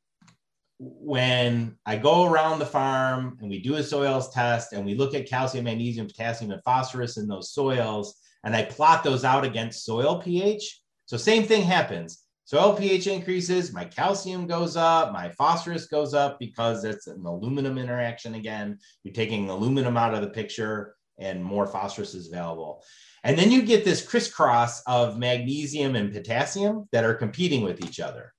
when 0.80 1.78
I 1.86 1.98
go 1.98 2.26
around 2.26 2.58
the 2.58 2.66
farm 2.66 3.38
and 3.40 3.48
we 3.48 3.62
do 3.62 3.76
a 3.76 3.84
soils 3.84 4.34
test 4.34 4.74
and 4.74 4.84
we 4.84 4.96
look 4.96 5.14
at 5.14 5.30
calcium, 5.30 5.66
magnesium, 5.66 6.08
potassium, 6.08 6.50
and 6.50 6.64
phosphorus 6.64 7.18
in 7.18 7.28
those 7.28 7.52
soils, 7.52 8.16
and 8.44 8.56
I 8.56 8.64
plot 8.64 9.04
those 9.04 9.24
out 9.24 9.46
against 9.46 9.86
soil 9.86 10.20
pH. 10.20 10.82
So 11.06 11.16
same 11.16 11.44
thing 11.44 11.62
happens. 11.62 12.24
Soil 12.46 12.76
pH 12.76 13.06
increases, 13.06 13.72
my 13.72 13.86
calcium 13.86 14.48
goes 14.48 14.76
up, 14.76 15.14
my 15.14 15.30
phosphorus 15.30 15.86
goes 15.86 16.16
up 16.16 16.40
because 16.40 16.84
it's 16.84 17.06
an 17.06 17.24
aluminum 17.24 17.78
interaction 17.78 18.34
again. 18.34 18.80
You're 19.04 19.14
taking 19.14 19.48
aluminum 19.52 19.96
out 19.96 20.16
of 20.16 20.22
the 20.22 20.30
picture 20.32 20.96
and 21.20 21.44
more 21.44 21.68
phosphorus 21.68 22.16
is 22.16 22.30
available. 22.30 22.84
And 23.24 23.38
then 23.38 23.52
you 23.52 23.62
get 23.62 23.86
this 23.86 24.04
crisscross 24.04 24.82
of 24.88 25.20
magnesium 25.20 25.96
and 25.96 26.12
potassium 26.12 26.90
that 26.92 27.04
are 27.04 27.14
competing 27.14 27.62
with 27.62 27.86
each 27.86 28.00
other. 28.00 28.34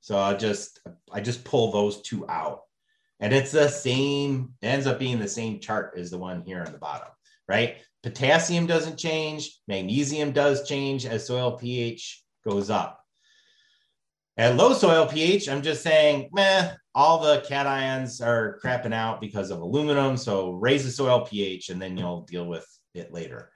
So 0.00 0.18
I 0.18 0.34
just 0.34 0.80
I 1.12 1.20
just 1.20 1.44
pull 1.44 1.72
those 1.72 2.02
two 2.02 2.28
out. 2.28 2.62
And 3.20 3.32
it's 3.32 3.50
the 3.50 3.68
same, 3.68 4.54
it 4.62 4.66
ends 4.66 4.86
up 4.86 4.98
being 4.98 5.18
the 5.18 5.28
same 5.28 5.58
chart 5.58 5.94
as 5.98 6.10
the 6.10 6.18
one 6.18 6.42
here 6.42 6.62
on 6.64 6.72
the 6.72 6.78
bottom, 6.78 7.08
right? 7.48 7.78
Potassium 8.02 8.66
doesn't 8.66 8.96
change, 8.96 9.58
magnesium 9.66 10.30
does 10.30 10.68
change 10.68 11.04
as 11.04 11.26
soil 11.26 11.58
pH 11.58 12.22
goes 12.46 12.70
up. 12.70 13.04
At 14.36 14.54
low 14.54 14.72
soil 14.72 15.04
pH, 15.06 15.48
I'm 15.48 15.62
just 15.62 15.82
saying, 15.82 16.30
meh, 16.32 16.70
all 16.94 17.18
the 17.18 17.40
cations 17.40 18.24
are 18.24 18.60
crapping 18.62 18.94
out 18.94 19.20
because 19.20 19.50
of 19.50 19.60
aluminum. 19.60 20.16
So 20.16 20.52
raise 20.52 20.84
the 20.84 20.92
soil 20.92 21.26
pH 21.26 21.70
and 21.70 21.82
then 21.82 21.96
you'll 21.96 22.22
deal 22.22 22.46
with 22.46 22.66
it 22.94 23.12
later. 23.12 23.50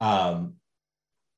Um, 0.00 0.54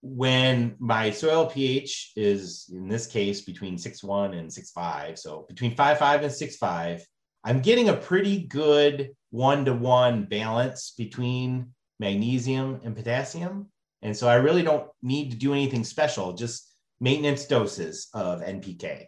when 0.03 0.77
my 0.79 1.11
soil 1.11 1.47
pH 1.47 2.13
is 2.17 2.71
in 2.73 2.89
this 2.89 3.07
case 3.07 3.41
between 3.41 3.77
6.1 3.77 4.39
and 4.39 4.49
6.5, 4.49 5.19
so 5.19 5.45
between 5.49 5.75
5.5 5.75 6.15
and 6.23 6.33
6.5, 6.33 7.03
I'm 7.45 7.61
getting 7.61 7.89
a 7.89 7.97
pretty 7.97 8.47
good 8.47 9.15
one-to-one 9.31 10.25
balance 10.25 10.93
between 10.97 11.75
magnesium 12.01 12.81
and 12.85 12.95
potassium. 12.95 13.71
And 14.03 14.17
so 14.17 14.29
I 14.29 14.35
really 14.35 14.63
don't 14.63 14.89
need 15.03 15.31
to 15.31 15.37
do 15.37 15.53
anything 15.53 15.85
special, 15.85 16.33
just 16.33 16.73
maintenance 17.01 17.47
doses 17.47 18.09
of 18.15 18.41
NPK. 18.43 19.07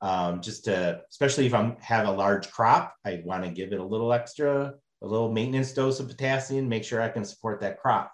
Um, 0.00 0.40
just 0.40 0.64
to, 0.64 1.00
especially 1.10 1.46
if 1.46 1.54
I'm 1.54 1.76
have 1.80 2.08
a 2.08 2.12
large 2.12 2.50
crop, 2.50 2.94
I 3.04 3.22
want 3.24 3.44
to 3.44 3.50
give 3.50 3.72
it 3.72 3.78
a 3.78 3.84
little 3.84 4.12
extra, 4.12 4.74
a 5.02 5.06
little 5.06 5.30
maintenance 5.30 5.72
dose 5.72 6.00
of 6.00 6.08
potassium, 6.08 6.68
make 6.68 6.84
sure 6.84 7.00
I 7.00 7.08
can 7.08 7.24
support 7.24 7.60
that 7.60 7.78
crop. 7.78 8.12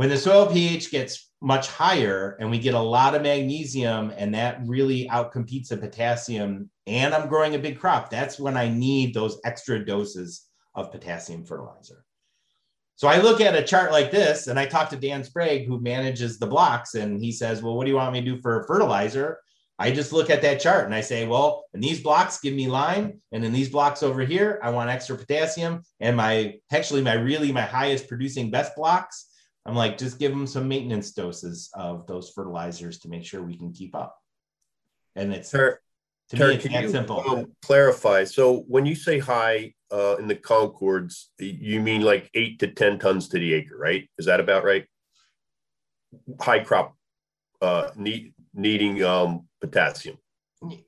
When 0.00 0.08
the 0.08 0.16
soil 0.16 0.46
pH 0.46 0.90
gets 0.90 1.30
much 1.42 1.68
higher 1.68 2.38
and 2.40 2.50
we 2.50 2.58
get 2.58 2.72
a 2.72 2.80
lot 2.80 3.14
of 3.14 3.20
magnesium 3.20 4.14
and 4.16 4.34
that 4.34 4.62
really 4.64 5.06
outcompetes 5.08 5.68
the 5.68 5.76
potassium 5.76 6.70
and 6.86 7.12
I'm 7.12 7.28
growing 7.28 7.54
a 7.54 7.58
big 7.58 7.78
crop, 7.78 8.08
that's 8.08 8.40
when 8.40 8.56
I 8.56 8.70
need 8.70 9.12
those 9.12 9.38
extra 9.44 9.84
doses 9.84 10.46
of 10.74 10.90
potassium 10.90 11.44
fertilizer. 11.44 12.06
So 12.96 13.08
I 13.08 13.20
look 13.20 13.42
at 13.42 13.54
a 13.54 13.62
chart 13.62 13.92
like 13.92 14.10
this 14.10 14.46
and 14.46 14.58
I 14.58 14.64
talk 14.64 14.88
to 14.88 14.96
Dan 14.96 15.22
Sprague, 15.22 15.66
who 15.66 15.78
manages 15.78 16.38
the 16.38 16.46
blocks, 16.46 16.94
and 16.94 17.20
he 17.22 17.30
says, 17.30 17.62
Well, 17.62 17.76
what 17.76 17.84
do 17.84 17.90
you 17.90 17.96
want 17.96 18.14
me 18.14 18.20
to 18.22 18.36
do 18.36 18.40
for 18.40 18.64
fertilizer? 18.66 19.38
I 19.78 19.90
just 19.90 20.14
look 20.14 20.30
at 20.30 20.40
that 20.40 20.60
chart 20.60 20.86
and 20.86 20.94
I 20.94 21.02
say, 21.02 21.26
Well, 21.26 21.66
in 21.74 21.80
these 21.80 22.02
blocks, 22.02 22.40
give 22.40 22.54
me 22.54 22.68
lime. 22.68 23.20
And 23.32 23.44
in 23.44 23.52
these 23.52 23.68
blocks 23.68 24.02
over 24.02 24.22
here, 24.22 24.60
I 24.62 24.70
want 24.70 24.88
extra 24.88 25.18
potassium. 25.18 25.82
And 26.00 26.16
my 26.16 26.54
actually, 26.72 27.02
my 27.02 27.16
really 27.16 27.52
my 27.52 27.66
highest 27.66 28.08
producing 28.08 28.50
best 28.50 28.74
blocks, 28.74 29.26
I'm 29.66 29.74
like, 29.74 29.98
just 29.98 30.18
give 30.18 30.32
them 30.32 30.46
some 30.46 30.68
maintenance 30.68 31.12
doses 31.12 31.70
of 31.74 32.06
those 32.06 32.30
fertilizers 32.30 32.98
to 33.00 33.08
make 33.08 33.24
sure 33.24 33.42
we 33.42 33.56
can 33.56 33.72
keep 33.72 33.94
up. 33.94 34.16
And 35.16 35.32
it's 35.32 35.50
Ter- 35.50 35.78
to 36.30 36.36
me, 36.36 36.54
it's 36.54 36.66
can 36.66 36.72
that 36.72 36.90
simple. 36.90 37.20
um, 37.28 37.46
clarify? 37.62 38.24
So 38.24 38.60
when 38.68 38.86
you 38.86 38.94
say 38.94 39.18
high 39.18 39.74
uh, 39.92 40.16
in 40.16 40.28
the 40.28 40.36
Concords, 40.36 41.30
you 41.38 41.80
mean 41.80 42.02
like 42.02 42.30
eight 42.34 42.60
to 42.60 42.68
10 42.68 42.98
tons 42.98 43.28
to 43.28 43.38
the 43.38 43.52
acre, 43.54 43.76
right? 43.76 44.08
Is 44.18 44.26
that 44.26 44.40
about 44.40 44.64
right? 44.64 44.86
High 46.40 46.60
crop 46.60 46.96
uh, 47.60 47.90
need, 47.96 48.32
needing 48.54 49.02
um, 49.02 49.48
potassium 49.60 50.18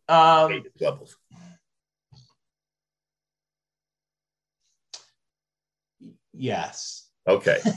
Um, 0.08 0.64
levels. 0.80 1.16
yes. 6.32 7.01
Okay. 7.28 7.58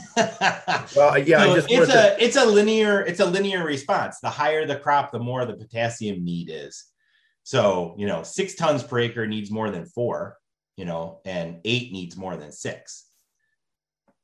Well, 0.96 1.18
yeah, 1.18 1.42
So 1.44 1.50
I 1.52 1.54
just 1.54 1.70
it's 1.70 1.78
wanted 1.78 1.92
to, 1.92 2.16
a 2.16 2.24
it's 2.24 2.36
a 2.36 2.46
linear 2.46 3.00
it's 3.02 3.20
a 3.20 3.26
linear 3.26 3.64
response. 3.64 4.18
The 4.20 4.30
higher 4.30 4.66
the 4.66 4.76
crop, 4.76 5.12
the 5.12 5.18
more 5.18 5.44
the 5.44 5.54
potassium 5.56 6.24
need 6.24 6.48
is. 6.50 6.84
So 7.42 7.94
you 7.98 8.06
know, 8.06 8.22
six 8.22 8.54
tons 8.54 8.82
per 8.82 8.98
acre 9.00 9.26
needs 9.26 9.50
more 9.50 9.70
than 9.70 9.86
four, 9.86 10.36
you 10.76 10.84
know, 10.84 11.20
and 11.24 11.60
eight 11.64 11.92
needs 11.92 12.16
more 12.16 12.36
than 12.36 12.50
six. 12.52 13.06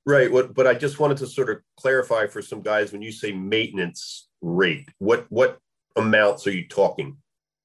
right. 0.06 0.30
What, 0.30 0.54
but 0.54 0.66
I 0.66 0.74
just 0.74 0.98
wanted 0.98 1.18
to 1.18 1.26
sort 1.26 1.50
of 1.50 1.58
clarify 1.78 2.26
for 2.26 2.42
some 2.42 2.62
guys 2.62 2.92
when 2.92 3.02
you 3.02 3.12
say 3.12 3.32
maintenance 3.32 4.28
rate, 4.40 4.88
what 4.98 5.26
what 5.28 5.58
amounts 5.96 6.46
are 6.46 6.52
you 6.52 6.66
talking 6.68 7.16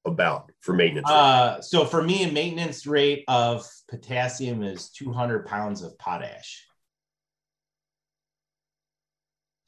about 0.04 0.52
for 0.60 0.74
maintenance? 0.74 1.10
Uh, 1.10 1.60
so 1.60 1.84
for 1.84 2.02
me, 2.02 2.24
a 2.24 2.32
maintenance 2.32 2.86
rate 2.86 3.24
of 3.28 3.66
potassium 3.88 4.62
is 4.62 4.90
200 4.90 5.46
pounds 5.46 5.82
of 5.82 5.98
potash. 5.98 6.67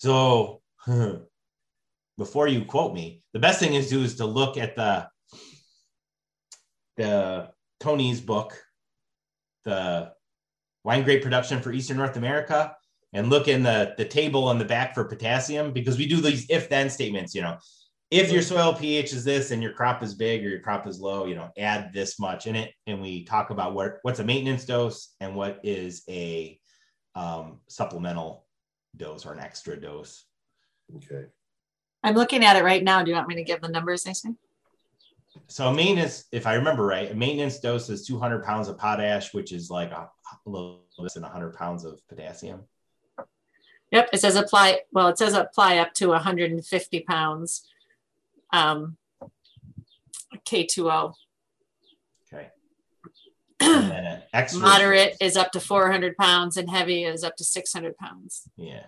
So 0.01 0.63
before 2.19 2.49
you 2.49 2.65
quote 2.65 2.95
me, 2.95 3.23
the 3.35 3.39
best 3.39 3.61
thing 3.61 3.75
is 3.75 3.91
do 3.91 4.03
is 4.03 4.17
to 4.17 4.27
look 4.27 4.57
at 4.57 4.75
the 4.75 5.07
the 6.97 7.51
Tony's 7.81 8.21
book, 8.21 8.59
the 9.65 10.13
wine 10.85 11.05
grape 11.05 11.23
production 11.23 11.61
for 11.61 11.73
Eastern 11.73 11.99
North 11.99 12.17
America, 12.17 12.75
and 13.13 13.29
look 13.29 13.47
in 13.47 13.63
the 13.63 13.95
the 13.99 14.05
table 14.07 14.45
on 14.49 14.59
the 14.59 14.65
back 14.65 14.95
for 14.95 15.05
potassium 15.05 15.73
because 15.73 15.99
we 15.99 16.07
do 16.07 16.21
these 16.23 16.47
if 16.49 16.71
then 16.71 16.89
statements. 16.89 17.35
You 17.35 17.43
know, 17.43 17.59
if 18.11 18.33
your 18.33 18.43
soil 18.43 18.73
pH 18.75 19.13
is 19.13 19.23
this 19.23 19.51
and 19.51 19.63
your 19.63 19.75
crop 19.75 20.03
is 20.03 20.15
big 20.15 20.45
or 20.45 20.49
your 20.49 20.61
crop 20.61 20.87
is 20.87 20.99
low, 20.99 21.27
you 21.27 21.35
know, 21.35 21.51
add 21.59 21.93
this 21.93 22.19
much 22.19 22.47
in 22.47 22.57
it, 22.57 22.73
and 22.87 23.03
we 23.03 23.25
talk 23.25 23.51
about 23.51 23.75
what 23.75 23.99
what's 24.01 24.21
a 24.21 24.25
maintenance 24.25 24.65
dose 24.65 25.15
and 25.21 25.37
what 25.37 25.61
is 25.63 26.05
a 26.09 26.59
um, 27.15 27.61
supplemental 27.69 28.47
dose 28.97 29.27
or 29.27 29.33
an 29.33 29.41
extra 29.41 29.81
dose. 29.81 30.25
okay. 30.97 31.27
I'm 32.03 32.15
looking 32.15 32.45
at 32.45 32.57
it 32.57 32.65
right 32.65 32.83
now. 32.83 33.03
Do 33.03 33.11
you 33.11 33.17
want 33.17 33.29
me 33.29 33.35
to 33.37 33.45
give 33.45 33.61
the 33.61 33.69
numbers, 33.69 34.05
Jason? 34.05 34.39
So 35.49 35.69
a 35.69 35.75
maintenance, 35.75 36.25
if 36.33 36.47
I 36.47 36.55
remember 36.55 36.87
right, 36.87 37.11
a 37.11 37.15
maintenance 37.15 37.61
dose 37.61 37.89
is 37.89 38.07
200 38.07 38.43
pounds 38.45 38.69
of 38.69 38.79
potash, 38.79 39.33
which 39.35 39.53
is 39.53 39.71
like 39.71 39.91
a, 39.91 40.09
a 40.47 40.51
little 40.51 40.85
less 40.99 41.15
than 41.15 41.23
100 41.23 41.55
pounds 41.55 41.85
of 41.85 42.01
potassium. 42.09 42.63
Yep, 43.91 44.11
it 44.13 44.21
says 44.21 44.37
apply, 44.37 44.81
well, 44.93 45.09
it 45.09 45.19
says 45.19 45.35
apply 45.35 45.79
up 45.79 45.93
to 45.95 46.09
150 46.09 47.01
pounds. 47.01 47.69
Um, 48.53 48.97
K2O. 50.47 51.15
Okay. 52.33 52.49
And 52.49 52.49
then 52.49 53.09
an 53.09 53.19
extra 53.19 53.50
Moderate 53.61 55.17
is 55.21 55.37
up 55.37 55.53
to 55.53 55.61
400 55.61 56.17
pounds 56.17 56.57
and 56.57 56.71
heavy 56.71 57.05
is 57.05 57.25
up 57.25 57.37
to 57.37 57.45
600 57.45 57.97
pounds. 57.97 58.43
Yeah. 58.57 58.85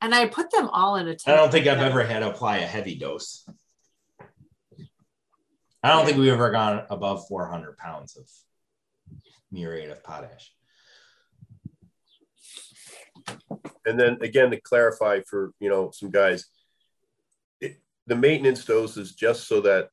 And 0.00 0.14
I 0.14 0.26
put 0.26 0.50
them 0.50 0.68
all 0.68 0.96
in 0.96 1.08
a 1.08 1.12
I 1.12 1.14
table. 1.14 1.36
don't 1.38 1.52
think 1.52 1.66
I've 1.66 1.78
ever 1.78 2.04
had 2.04 2.20
to 2.20 2.30
apply 2.30 2.58
a 2.58 2.66
heavy 2.66 2.96
dose. 2.96 3.46
I 5.82 5.88
don't 5.88 6.06
think 6.06 6.18
we've 6.18 6.32
ever 6.32 6.50
gone 6.50 6.84
above 6.90 7.26
400 7.26 7.76
pounds 7.76 8.16
of 8.16 8.28
muriate 9.50 9.90
of 9.90 10.02
potash. 10.04 10.52
And 13.84 13.98
then 13.98 14.18
again, 14.20 14.50
to 14.50 14.60
clarify 14.60 15.20
for, 15.28 15.52
you 15.58 15.68
know, 15.68 15.90
some 15.92 16.10
guys, 16.10 16.46
it, 17.60 17.80
the 18.06 18.14
maintenance 18.16 18.64
dose 18.64 18.96
is 18.96 19.14
just 19.14 19.48
so 19.48 19.60
that 19.62 19.90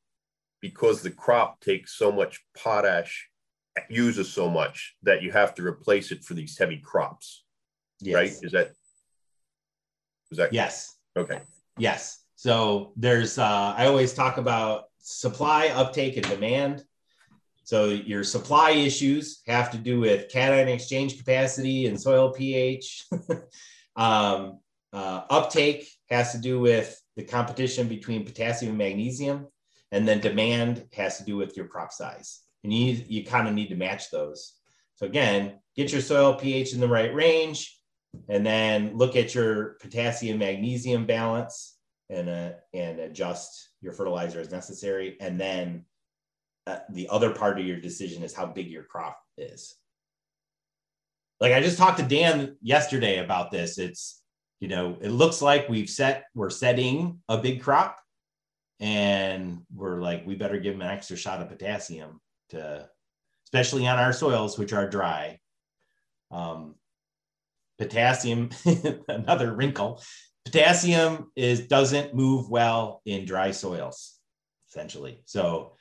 because 0.62 1.02
the 1.02 1.12
crop 1.12 1.60
takes 1.62 1.96
so 1.96 2.12
much 2.12 2.44
potash, 2.58 3.30
uses 3.90 4.32
so 4.32 4.50
much 4.50 4.96
that 5.04 5.22
you 5.22 5.32
have 5.32 5.56
to 5.56 5.66
replace 5.66 6.12
it 6.12 6.24
for 6.24 6.34
these 6.34 6.58
heavy 6.58 6.78
crops, 6.78 7.44
right? 8.06 8.32
Is 8.42 8.52
that 8.52 8.72
Is 10.32 10.38
that 10.38 10.54
Yes. 10.54 10.96
okay? 11.18 11.42
Yes. 11.78 12.24
So 12.36 12.94
there's, 12.96 13.40
uh, 13.40 13.74
I 13.76 13.88
always 13.88 14.14
talk 14.14 14.38
about 14.38 14.86
supply, 15.00 15.70
uptake, 15.70 16.18
and 16.18 16.28
demand. 16.28 16.84
So 17.64 17.86
your 17.86 18.24
supply 18.24 18.72
issues 18.72 19.42
have 19.48 19.72
to 19.72 19.78
do 19.78 20.00
with 20.00 20.30
cation 20.30 20.68
exchange 20.68 21.18
capacity 21.18 21.88
and 21.88 22.00
soil 22.00 22.32
pH. 22.32 23.06
um, 23.96 24.60
uh, 24.94 25.22
uptake 25.30 25.90
has 26.10 26.32
to 26.32 26.38
do 26.38 26.60
with 26.60 27.00
the 27.16 27.24
competition 27.24 27.88
between 27.88 28.26
potassium 28.26 28.70
and 28.70 28.78
magnesium, 28.78 29.48
and 29.92 30.08
then 30.08 30.20
demand 30.20 30.86
has 30.94 31.18
to 31.18 31.24
do 31.24 31.36
with 31.36 31.58
your 31.58 31.68
crop 31.68 31.92
size. 31.92 32.42
And 32.64 32.74
you 32.74 33.04
you 33.08 33.24
kind 33.24 33.48
of 33.48 33.54
need 33.54 33.70
to 33.70 33.76
match 33.76 34.12
those. 34.12 34.54
So 34.96 35.06
again, 35.06 35.60
get 35.76 35.92
your 35.92 36.02
soil 36.02 36.34
pH 36.34 36.74
in 36.74 36.80
the 36.80 36.88
right 36.88 37.14
range, 37.14 37.80
and 38.28 38.46
then 38.46 38.98
look 38.98 39.16
at 39.16 39.34
your 39.34 39.78
potassium 39.82 40.40
magnesium 40.40 41.06
balance 41.06 41.78
and 42.10 42.30
uh, 42.30 42.52
and 42.74 43.00
adjust 43.00 43.70
your 43.82 43.94
fertilizer 43.94 44.40
as 44.40 44.52
necessary. 44.52 45.16
And 45.22 45.40
then 45.40 45.86
uh, 46.68 46.80
the 46.90 47.08
other 47.10 47.32
part 47.32 47.60
of 47.60 47.66
your 47.66 47.80
decision 47.80 48.24
is 48.24 48.34
how 48.34 48.46
big 48.46 48.70
your 48.70 48.84
crop 48.84 49.20
is. 49.38 49.76
Like 51.40 51.54
I 51.54 51.62
just 51.62 51.78
talked 51.78 52.00
to 52.00 52.06
Dan 52.06 52.58
yesterday 52.62 53.20
about 53.20 53.52
this. 53.52 53.78
It's 53.78 54.22
you 54.60 54.68
know 54.68 54.98
it 55.02 55.10
looks 55.10 55.42
like 55.42 55.70
we've 55.70 55.90
set 55.90 56.26
we're 56.36 56.50
setting 56.50 57.20
a 57.30 57.38
big 57.38 57.62
crop, 57.62 57.98
and 58.80 59.62
we're 59.74 60.02
like 60.02 60.26
we 60.26 60.36
better 60.36 60.60
give 60.60 60.74
them 60.74 60.82
an 60.82 60.90
extra 60.90 61.18
shot 61.18 61.42
of 61.42 61.50
potassium 61.50 62.22
to, 62.50 62.88
especially 63.46 63.88
on 63.88 64.00
our 64.00 64.14
soils 64.14 64.58
which 64.58 64.74
are 64.74 64.90
dry. 64.90 65.40
Um, 66.32 66.76
potassium, 67.78 68.50
another 69.08 69.54
wrinkle. 69.54 70.02
Potassium 70.46 71.32
is 71.36 71.68
doesn't 71.68 72.14
move 72.14 72.50
well 72.50 73.02
in 73.06 73.26
dry 73.26 73.52
soils, 73.52 74.18
essentially. 74.70 75.22
So 75.26 75.74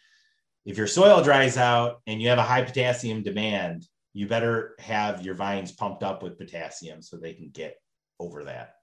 if 0.64 0.76
your 0.76 0.86
soil 0.86 1.22
dries 1.22 1.56
out 1.56 2.00
and 2.06 2.20
you 2.20 2.28
have 2.28 2.38
a 2.38 2.42
high 2.42 2.62
potassium 2.62 3.22
demand, 3.22 3.84
you 4.12 4.26
better 4.26 4.74
have 4.80 5.24
your 5.24 5.34
vines 5.34 5.72
pumped 5.72 6.02
up 6.02 6.22
with 6.22 6.38
potassium 6.38 7.02
so 7.02 7.16
they 7.16 7.34
can 7.34 7.50
get 7.50 7.76
over 8.18 8.44
that. 8.44 8.74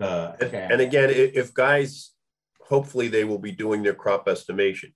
Uh, 0.00 0.32
And, 0.64 0.72
and 0.72 0.80
again, 0.80 1.10
if 1.10 1.54
guys, 1.54 2.10
hopefully 2.70 3.08
they 3.08 3.24
will 3.24 3.38
be 3.38 3.50
doing 3.50 3.82
their 3.82 3.94
crop 3.94 4.28
estimation. 4.28 4.92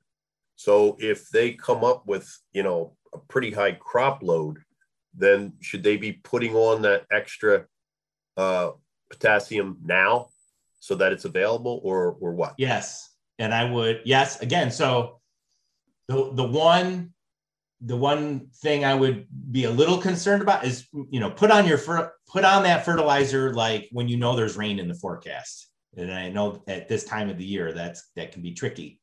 So 0.56 0.96
if 1.00 1.28
they 1.30 1.52
come 1.52 1.82
up 1.82 2.06
with, 2.06 2.32
you 2.52 2.62
know, 2.62 2.96
a 3.12 3.18
pretty 3.18 3.50
high 3.50 3.72
crop 3.72 4.22
load, 4.22 4.58
then 5.12 5.54
should 5.60 5.82
they 5.82 5.96
be 5.96 6.12
putting 6.12 6.54
on 6.54 6.82
that 6.82 7.04
extra 7.10 7.66
uh, 8.36 8.70
potassium 9.10 9.78
now 9.84 10.28
so 10.78 10.94
that 10.94 11.12
it's 11.12 11.24
available 11.24 11.80
or 11.82 12.16
or 12.20 12.32
what? 12.34 12.54
Yes, 12.58 13.10
and 13.38 13.52
I 13.52 13.70
would 13.70 14.02
yes 14.04 14.40
again. 14.40 14.70
So 14.70 15.20
the 16.08 16.30
the 16.32 16.44
one 16.44 17.12
the 17.80 17.96
one 17.96 18.48
thing 18.62 18.84
I 18.84 18.94
would 18.94 19.26
be 19.50 19.64
a 19.64 19.70
little 19.70 19.98
concerned 19.98 20.42
about 20.42 20.64
is 20.64 20.86
you 21.10 21.20
know 21.20 21.30
put 21.30 21.50
on 21.50 21.66
your 21.66 21.78
put 21.78 22.44
on 22.44 22.62
that 22.64 22.84
fertilizer 22.84 23.52
like 23.52 23.88
when 23.92 24.08
you 24.08 24.16
know 24.16 24.34
there's 24.34 24.56
rain 24.56 24.78
in 24.78 24.88
the 24.88 24.94
forecast, 24.94 25.68
and 25.96 26.12
I 26.12 26.30
know 26.30 26.62
at 26.66 26.88
this 26.88 27.04
time 27.04 27.28
of 27.30 27.38
the 27.38 27.44
year 27.44 27.72
that's 27.72 28.10
that 28.16 28.32
can 28.32 28.42
be 28.42 28.52
tricky. 28.52 29.00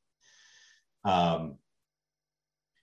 Um, 1.03 1.57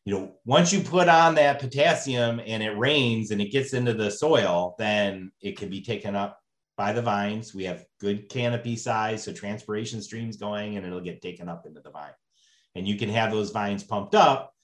you 0.04 0.14
know, 0.14 0.32
once 0.46 0.72
you 0.72 0.80
put 0.80 1.08
on 1.08 1.34
that 1.34 1.60
potassium 1.60 2.40
and 2.44 2.62
it 2.62 2.78
rains 2.78 3.30
and 3.30 3.42
it 3.42 3.52
gets 3.52 3.74
into 3.74 3.92
the 3.92 4.10
soil, 4.10 4.74
then 4.78 5.30
it 5.42 5.58
can 5.58 5.68
be 5.68 5.82
taken 5.82 6.16
up 6.16 6.40
by 6.78 6.92
the 6.92 7.02
vines. 7.02 7.54
We 7.54 7.64
have 7.64 7.84
good 8.00 8.28
canopy 8.30 8.76
size, 8.76 9.24
so 9.24 9.32
transpiration 9.32 10.00
streams 10.00 10.38
going 10.38 10.76
and 10.76 10.86
it'll 10.86 11.00
get 11.00 11.20
taken 11.20 11.48
up 11.48 11.66
into 11.66 11.80
the 11.80 11.90
vine. 11.90 12.12
And 12.74 12.88
you 12.88 12.96
can 12.96 13.10
have 13.10 13.30
those 13.30 13.50
vines 13.50 13.84
pumped 13.84 14.14
up 14.14 14.54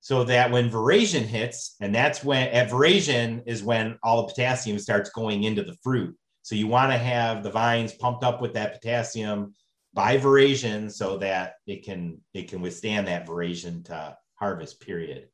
so 0.00 0.24
that 0.24 0.50
when 0.50 0.70
veraison 0.70 1.22
hits, 1.22 1.76
and 1.80 1.94
that's 1.94 2.24
when 2.24 2.48
at 2.48 2.70
veraison 2.70 3.42
is 3.46 3.62
when 3.62 3.98
all 4.02 4.22
the 4.22 4.28
potassium 4.28 4.78
starts 4.78 5.10
going 5.10 5.44
into 5.44 5.62
the 5.62 5.76
fruit. 5.82 6.16
So 6.42 6.54
you 6.54 6.66
want 6.66 6.92
to 6.92 6.98
have 6.98 7.42
the 7.42 7.50
vines 7.50 7.92
pumped 7.92 8.24
up 8.24 8.40
with 8.40 8.54
that 8.54 8.74
potassium 8.74 9.54
by 9.92 10.18
veraison 10.18 10.90
so 10.90 11.18
that 11.18 11.54
it 11.66 11.84
can 11.84 12.20
it 12.32 12.48
can 12.48 12.60
withstand 12.60 13.08
that 13.08 13.26
veraison 13.26 13.84
to 13.86 14.16
harvest 14.34 14.80
period. 14.80 15.28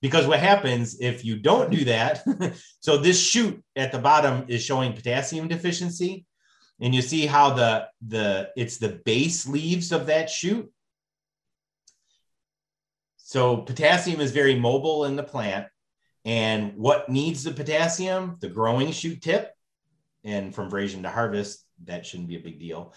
Because 0.00 0.26
what 0.26 0.38
happens 0.38 1.00
if 1.00 1.24
you 1.24 1.36
don't 1.38 1.70
do 1.70 1.84
that 1.86 2.22
so 2.80 2.96
this 2.96 3.20
shoot 3.20 3.62
at 3.74 3.90
the 3.90 3.98
bottom 3.98 4.44
is 4.48 4.62
showing 4.62 4.92
potassium 4.92 5.48
deficiency 5.48 6.26
and 6.80 6.94
you 6.94 7.02
see 7.02 7.26
how 7.26 7.50
the 7.50 7.86
the 8.06 8.50
it's 8.56 8.78
the 8.78 9.00
base 9.04 9.46
leaves 9.46 9.92
of 9.92 10.06
that 10.06 10.28
shoot 10.28 10.70
so 13.16 13.56
potassium 13.56 14.20
is 14.20 14.30
very 14.32 14.54
mobile 14.54 15.06
in 15.06 15.16
the 15.16 15.22
plant 15.22 15.66
and 16.24 16.76
what 16.76 17.08
needs 17.08 17.44
the 17.44 17.50
potassium? 17.50 18.36
The 18.40 18.48
growing 18.48 18.92
shoot 18.92 19.20
tip 19.20 19.53
and 20.24 20.54
from 20.54 20.70
veraison 20.70 21.02
to 21.02 21.10
harvest 21.10 21.64
that 21.84 22.04
shouldn't 22.04 22.28
be 22.28 22.36
a 22.36 22.40
big 22.40 22.58
deal 22.58 22.94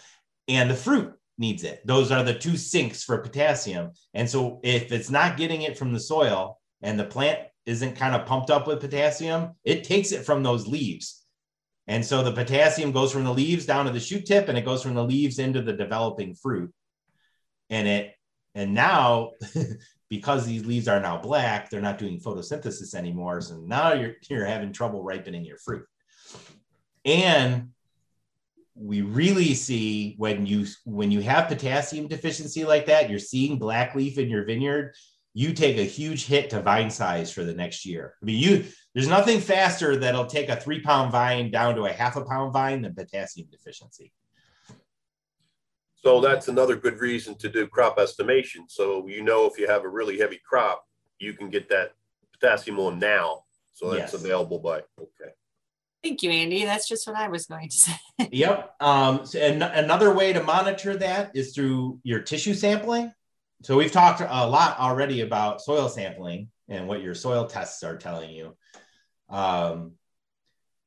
and 0.47 0.69
the 0.69 0.75
fruit 0.75 1.13
needs 1.37 1.63
it 1.63 1.81
those 1.85 2.11
are 2.11 2.23
the 2.23 2.33
two 2.33 2.57
sinks 2.57 3.03
for 3.03 3.19
potassium 3.19 3.91
and 4.13 4.29
so 4.29 4.59
if 4.63 4.91
it's 4.91 5.09
not 5.09 5.37
getting 5.37 5.61
it 5.61 5.77
from 5.77 5.93
the 5.93 5.99
soil 5.99 6.59
and 6.81 6.99
the 6.99 7.03
plant 7.03 7.39
isn't 7.67 7.97
kind 7.97 8.15
of 8.15 8.25
pumped 8.25 8.49
up 8.49 8.65
with 8.65 8.79
potassium, 8.79 9.51
it 9.63 9.83
takes 9.83 10.11
it 10.13 10.25
from 10.25 10.41
those 10.41 10.65
leaves. 10.65 11.25
And 11.85 12.03
so 12.03 12.23
the 12.23 12.31
potassium 12.31 12.91
goes 12.91 13.11
from 13.11 13.25
the 13.25 13.33
leaves 13.33 13.65
down 13.65 13.85
to 13.85 13.91
the 13.91 13.99
shoot 13.99 14.25
tip 14.25 14.47
and 14.47 14.57
it 14.57 14.65
goes 14.65 14.81
from 14.81 14.95
the 14.95 15.03
leaves 15.03 15.37
into 15.37 15.61
the 15.61 15.73
developing 15.73 16.33
fruit. 16.33 16.73
And 17.69 17.87
it 17.87 18.13
and 18.55 18.73
now 18.73 19.31
because 20.09 20.45
these 20.45 20.65
leaves 20.65 20.87
are 20.87 20.99
now 20.99 21.17
black, 21.17 21.69
they're 21.69 21.81
not 21.81 21.97
doing 21.97 22.19
photosynthesis 22.19 22.95
anymore. 22.95 23.41
So 23.41 23.57
now 23.57 23.93
you're 23.93 24.13
you're 24.29 24.45
having 24.45 24.71
trouble 24.71 25.03
ripening 25.03 25.45
your 25.45 25.57
fruit. 25.57 25.85
And 27.07 27.69
we 28.75 29.01
really 29.01 29.55
see 29.55 30.13
when 30.17 30.45
you 30.45 30.67
when 30.85 31.09
you 31.09 31.21
have 31.21 31.47
potassium 31.47 32.07
deficiency 32.07 32.65
like 32.65 32.85
that, 32.87 33.09
you're 33.09 33.17
seeing 33.17 33.57
black 33.57 33.95
leaf 33.95 34.17
in 34.19 34.29
your 34.29 34.43
vineyard, 34.43 34.93
you 35.33 35.53
take 35.53 35.77
a 35.77 35.83
huge 35.83 36.25
hit 36.25 36.49
to 36.51 36.61
vine 36.61 36.91
size 36.91 37.31
for 37.31 37.43
the 37.43 37.53
next 37.53 37.85
year. 37.85 38.15
I 38.21 38.25
mean, 38.25 38.37
you 38.37 38.65
there's 38.93 39.07
nothing 39.07 39.39
faster 39.39 39.95
that'll 39.95 40.25
take 40.27 40.49
a 40.49 40.57
three 40.57 40.81
pound 40.81 41.11
vine 41.11 41.49
down 41.49 41.75
to 41.75 41.85
a 41.85 41.91
half 41.93 42.17
a 42.17 42.25
pound 42.25 42.51
vine 42.53 42.81
than 42.81 42.93
potassium 42.93 43.47
deficiency. 43.49 44.11
So 45.95 46.21
that's 46.21 46.49
another 46.49 46.75
good 46.75 46.99
reason 46.99 47.35
to 47.39 47.49
do 47.49 47.67
crop 47.67 47.97
estimation. 47.97 48.65
So 48.67 49.07
you 49.07 49.23
know 49.23 49.45
if 49.45 49.57
you 49.57 49.67
have 49.67 49.85
a 49.85 49.89
really 49.89 50.19
heavy 50.19 50.41
crop, 50.47 50.83
you 51.19 51.33
can 51.33 51.49
get 51.49 51.69
that 51.69 51.93
potassium 52.33 52.79
on 52.79 52.99
now. 52.99 53.43
So 53.73 53.91
that's 53.91 54.13
Yes. 54.13 54.23
available 54.23 54.59
by 54.59 54.81
okay. 54.99 55.31
Thank 56.03 56.23
you, 56.23 56.29
Andy. 56.29 56.63
That's 56.63 56.87
just 56.87 57.07
what 57.07 57.15
I 57.15 57.27
was 57.27 57.47
going 57.47 57.69
to 57.69 57.77
say. 57.77 57.93
Yep. 58.31 58.75
Um, 58.79 59.25
so 59.25 59.39
and 59.39 59.63
another 59.63 60.13
way 60.13 60.33
to 60.33 60.43
monitor 60.43 60.95
that 60.97 61.31
is 61.35 61.53
through 61.53 61.99
your 62.03 62.21
tissue 62.21 62.53
sampling. 62.53 63.11
So 63.63 63.75
we've 63.77 63.91
talked 63.91 64.21
a 64.21 64.47
lot 64.47 64.79
already 64.79 65.21
about 65.21 65.61
soil 65.61 65.89
sampling 65.89 66.49
and 66.69 66.87
what 66.87 67.01
your 67.01 67.15
soil 67.15 67.45
tests 67.47 67.83
are 67.83 67.97
telling 67.97 68.29
you. 68.29 68.55
Um, 69.29 69.93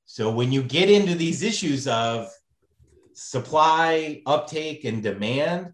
so 0.06 0.30
when 0.30 0.52
you 0.52 0.62
get 0.62 0.90
into 0.90 1.14
these 1.14 1.42
issues 1.42 1.86
of 1.88 2.28
supply, 3.12 4.22
uptake, 4.26 4.84
and 4.84 5.02
demand, 5.02 5.72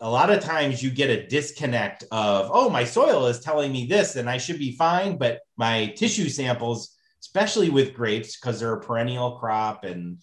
a 0.00 0.10
lot 0.10 0.30
of 0.30 0.42
times 0.42 0.82
you 0.82 0.90
get 0.90 1.10
a 1.10 1.26
disconnect 1.26 2.02
of, 2.10 2.50
oh, 2.52 2.68
my 2.68 2.84
soil 2.84 3.26
is 3.26 3.40
telling 3.40 3.70
me 3.70 3.86
this 3.86 4.16
and 4.16 4.28
I 4.28 4.38
should 4.38 4.58
be 4.58 4.72
fine, 4.72 5.16
but 5.16 5.40
my 5.56 5.86
tissue 5.96 6.28
samples, 6.28 6.96
especially 7.22 7.70
with 7.70 7.94
grapes, 7.94 8.36
because 8.36 8.60
they're 8.60 8.74
a 8.74 8.80
perennial 8.80 9.38
crop 9.38 9.84
and 9.84 10.18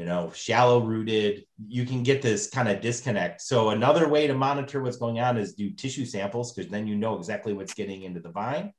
you 0.00 0.06
know, 0.06 0.30
shallow 0.34 0.80
rooted, 0.80 1.44
you 1.68 1.84
can 1.84 2.02
get 2.02 2.22
this 2.22 2.48
kind 2.48 2.70
of 2.70 2.80
disconnect. 2.80 3.42
So 3.42 3.68
another 3.68 4.08
way 4.08 4.26
to 4.26 4.32
monitor 4.32 4.82
what's 4.82 4.96
going 4.96 5.20
on 5.20 5.36
is 5.36 5.52
do 5.52 5.68
tissue 5.70 6.06
samples 6.06 6.54
because 6.54 6.70
then 6.70 6.86
you 6.86 6.96
know 6.96 7.18
exactly 7.18 7.52
what's 7.52 7.74
getting 7.74 8.04
into 8.04 8.18
the 8.18 8.30
vine. 8.30 8.72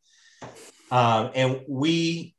Um, 0.90 1.30
and 1.36 1.62
we, 1.68 2.36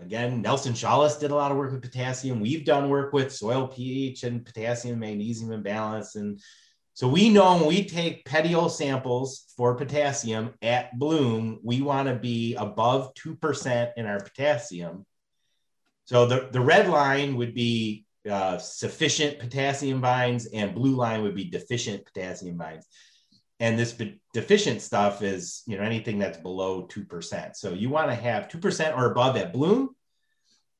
again, 0.00 0.40
Nelson 0.40 0.72
Shaulis 0.72 1.20
did 1.20 1.30
a 1.30 1.34
lot 1.34 1.50
of 1.50 1.58
work 1.58 1.72
with 1.72 1.82
potassium. 1.82 2.40
We've 2.40 2.64
done 2.64 2.88
work 2.88 3.12
with 3.12 3.34
soil 3.34 3.68
pH 3.68 4.22
and 4.22 4.46
potassium 4.46 5.00
magnesium 5.00 5.52
imbalance. 5.52 6.14
And 6.14 6.40
so 6.94 7.08
we 7.08 7.30
know 7.30 7.56
when 7.56 7.66
we 7.66 7.84
take 7.84 8.24
petiole 8.24 8.68
samples 8.68 9.46
for 9.56 9.74
potassium 9.76 10.52
at 10.60 10.98
bloom, 10.98 11.58
we 11.62 11.80
want 11.80 12.08
to 12.08 12.14
be 12.14 12.54
above 12.54 13.14
2% 13.14 13.92
in 13.96 14.06
our 14.06 14.20
potassium. 14.20 15.06
So 16.04 16.26
the, 16.26 16.48
the 16.52 16.60
red 16.60 16.88
line 16.88 17.36
would 17.36 17.54
be 17.54 18.04
uh, 18.28 18.58
sufficient 18.58 19.38
potassium 19.38 20.00
vines, 20.00 20.46
and 20.46 20.74
blue 20.74 20.94
line 20.94 21.22
would 21.22 21.34
be 21.34 21.44
deficient 21.44 22.04
potassium 22.04 22.58
vines. 22.58 22.86
And 23.58 23.78
this 23.78 23.92
be- 23.92 24.20
deficient 24.34 24.82
stuff 24.82 25.22
is, 25.22 25.62
you 25.66 25.78
know, 25.78 25.84
anything 25.84 26.18
that's 26.18 26.38
below 26.38 26.86
2%. 26.86 27.56
So 27.56 27.72
you 27.72 27.88
want 27.88 28.10
to 28.10 28.14
have 28.14 28.48
2% 28.48 28.96
or 28.96 29.10
above 29.10 29.36
at 29.36 29.52
bloom. 29.52 29.90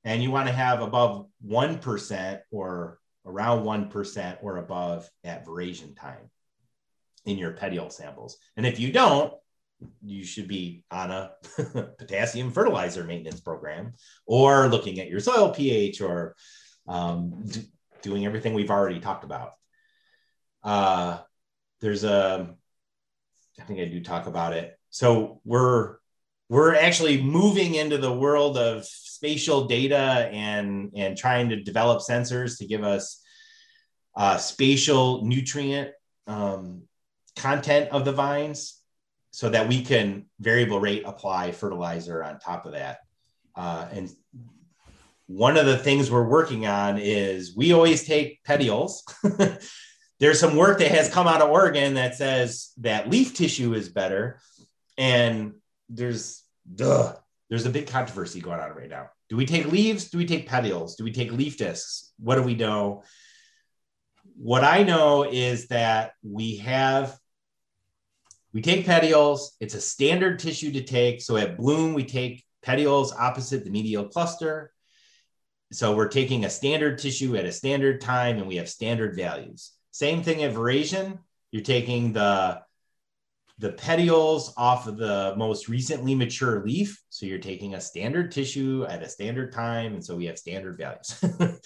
and 0.05 0.23
you 0.23 0.31
want 0.33 0.49
to 0.49 0.53
have 0.53 0.83
above 0.83 1.27
1% 1.47 2.41
or 2.51 2.99
around 3.25 3.65
1% 3.65 4.37
or 4.43 4.57
above 4.57 5.09
at 5.25 5.47
veraison 5.47 5.97
time 5.97 6.31
in 7.25 7.39
your 7.39 7.53
petiole 7.53 7.91
samples. 7.91 8.37
And 8.57 8.67
if 8.67 8.81
you 8.81 8.93
don't, 8.93 9.33
you 10.05 10.25
should 10.25 10.49
be 10.49 10.85
on 10.91 11.11
a 11.11 11.33
potassium 11.99 12.53
fertilizer 12.53 13.05
maintenance 13.05 13.41
program 13.41 13.95
or 14.27 14.69
looking 14.69 15.01
at 15.01 15.09
your 15.09 15.21
soil 15.21 15.51
pH 15.51 16.01
or 16.01 16.37
um, 16.89 17.45
d- 17.47 17.69
doing 18.03 18.27
everything 18.27 18.55
we've 18.55 18.71
already 18.71 19.01
talked 19.01 19.25
about. 19.25 19.53
Uh, 20.63 21.19
there's 21.81 22.05
a, 22.05 22.55
I 23.61 23.63
think 23.65 23.81
I 23.81 23.87
do 23.87 24.01
talk 24.03 24.27
about 24.27 24.53
it. 24.53 24.77
So 24.91 25.41
we're 25.45 25.97
we're 26.53 26.75
actually 26.75 27.23
moving 27.23 27.77
into 27.77 27.97
the 27.97 28.13
world 28.13 28.59
of 28.59 28.85
spatial 28.85 29.65
data 29.65 30.29
and 30.31 30.93
and 30.95 31.17
trying 31.17 31.49
to 31.49 31.63
develop 31.63 32.03
sensors 32.03 32.59
to 32.59 32.67
give 32.67 32.85
us 32.85 33.23
uh, 34.15 34.37
spatial 34.37 35.25
nutrient 35.25 35.93
um, 36.27 36.83
content 37.37 37.89
of 37.89 38.05
the 38.05 38.13
vines 38.13 38.79
so 39.31 39.49
that 39.49 39.67
we 39.67 39.83
can 39.83 40.27
variable 40.41 40.79
rate 40.79 41.05
apply 41.07 41.53
fertilizer 41.53 42.23
on 42.23 42.39
top 42.39 42.67
of 42.67 42.73
that. 42.73 42.99
Uh, 43.57 43.89
and 43.91 44.11
one 45.29 45.57
of 45.57 45.65
the 45.65 45.79
things 45.79 46.11
we're 46.11 46.29
working 46.29 46.67
on 46.67 46.99
is 46.99 47.57
we 47.57 47.73
always 47.73 48.05
take 48.05 48.45
petioles. 48.45 49.03
There's 50.21 50.39
some 50.39 50.57
work 50.57 50.81
that 50.81 50.91
has 50.91 51.09
come 51.09 51.27
out 51.27 51.41
of 51.41 51.49
oregon 51.49 51.95
that 51.95 52.15
says 52.15 52.73
that 52.77 53.09
leaf 53.09 53.33
tissue 53.33 53.73
is 53.73 53.89
better. 53.89 54.39
And 54.99 55.55
there's 55.89 56.42
duh, 56.75 57.15
there's 57.49 57.67
a 57.67 57.71
big 57.71 57.87
controversy 57.87 58.41
going 58.41 58.61
on 58.61 58.71
right 58.73 58.89
now. 58.89 59.11
Do 59.29 59.37
we 59.37 59.47
take 59.47 59.71
leaves? 59.71 60.11
Do 60.11 60.19
we 60.19 60.27
take 60.27 60.49
petioles? 60.49 60.97
Do 60.97 61.05
we 61.05 61.13
take 61.13 61.33
leaf 61.33 61.57
discs? 61.57 62.13
What 62.19 62.37
do 62.37 62.43
we 62.43 62.55
know? 62.55 63.05
What 64.37 64.65
I 64.65 64.83
know 64.83 65.25
is 65.25 65.69
that 65.69 66.13
we 66.23 66.57
have 66.59 67.17
we 68.53 68.61
take 68.61 68.85
petioles. 68.85 69.57
It's 69.61 69.75
a 69.75 69.81
standard 69.81 70.39
tissue 70.39 70.73
to 70.73 70.83
take. 70.83 71.23
So 71.23 71.37
at 71.37 71.57
bloom, 71.57 71.95
we 71.95 72.05
take 72.05 72.45
petioles 72.63 73.13
opposite 73.13 73.65
the 73.65 73.71
medial 73.71 74.05
cluster. 74.05 74.73
So 75.73 75.97
we're 75.97 76.09
taking 76.09 76.45
a 76.45 76.51
standard 76.51 76.99
tissue 76.99 77.35
at 77.37 77.47
a 77.47 77.53
standard 77.53 78.03
time 78.03 78.37
and 78.37 78.47
we 78.47 78.57
have 78.57 78.69
standard 78.69 79.17
values. 79.17 79.73
Same 79.91 80.23
thing 80.23 80.43
at 80.43 80.53
veraison. 80.53 81.19
You're 81.51 81.63
taking 81.63 82.13
the 82.13 82.61
the 83.63 83.73
petioles 83.73 84.53
off 84.57 84.89
of 84.89 84.97
the 84.97 85.35
most 85.37 85.69
recently 85.69 86.17
mature 86.17 86.67
leaf. 86.67 87.01
So 87.11 87.27
you're 87.27 87.39
taking 87.39 87.75
a 87.75 87.81
standard 87.81 88.33
tissue 88.33 88.85
at 88.89 89.05
a 89.05 89.09
standard 89.09 89.53
time. 89.53 89.95
And 89.95 90.05
so 90.05 90.17
we 90.17 90.27
have 90.27 90.37
standard 90.37 90.77
values. 90.77 91.25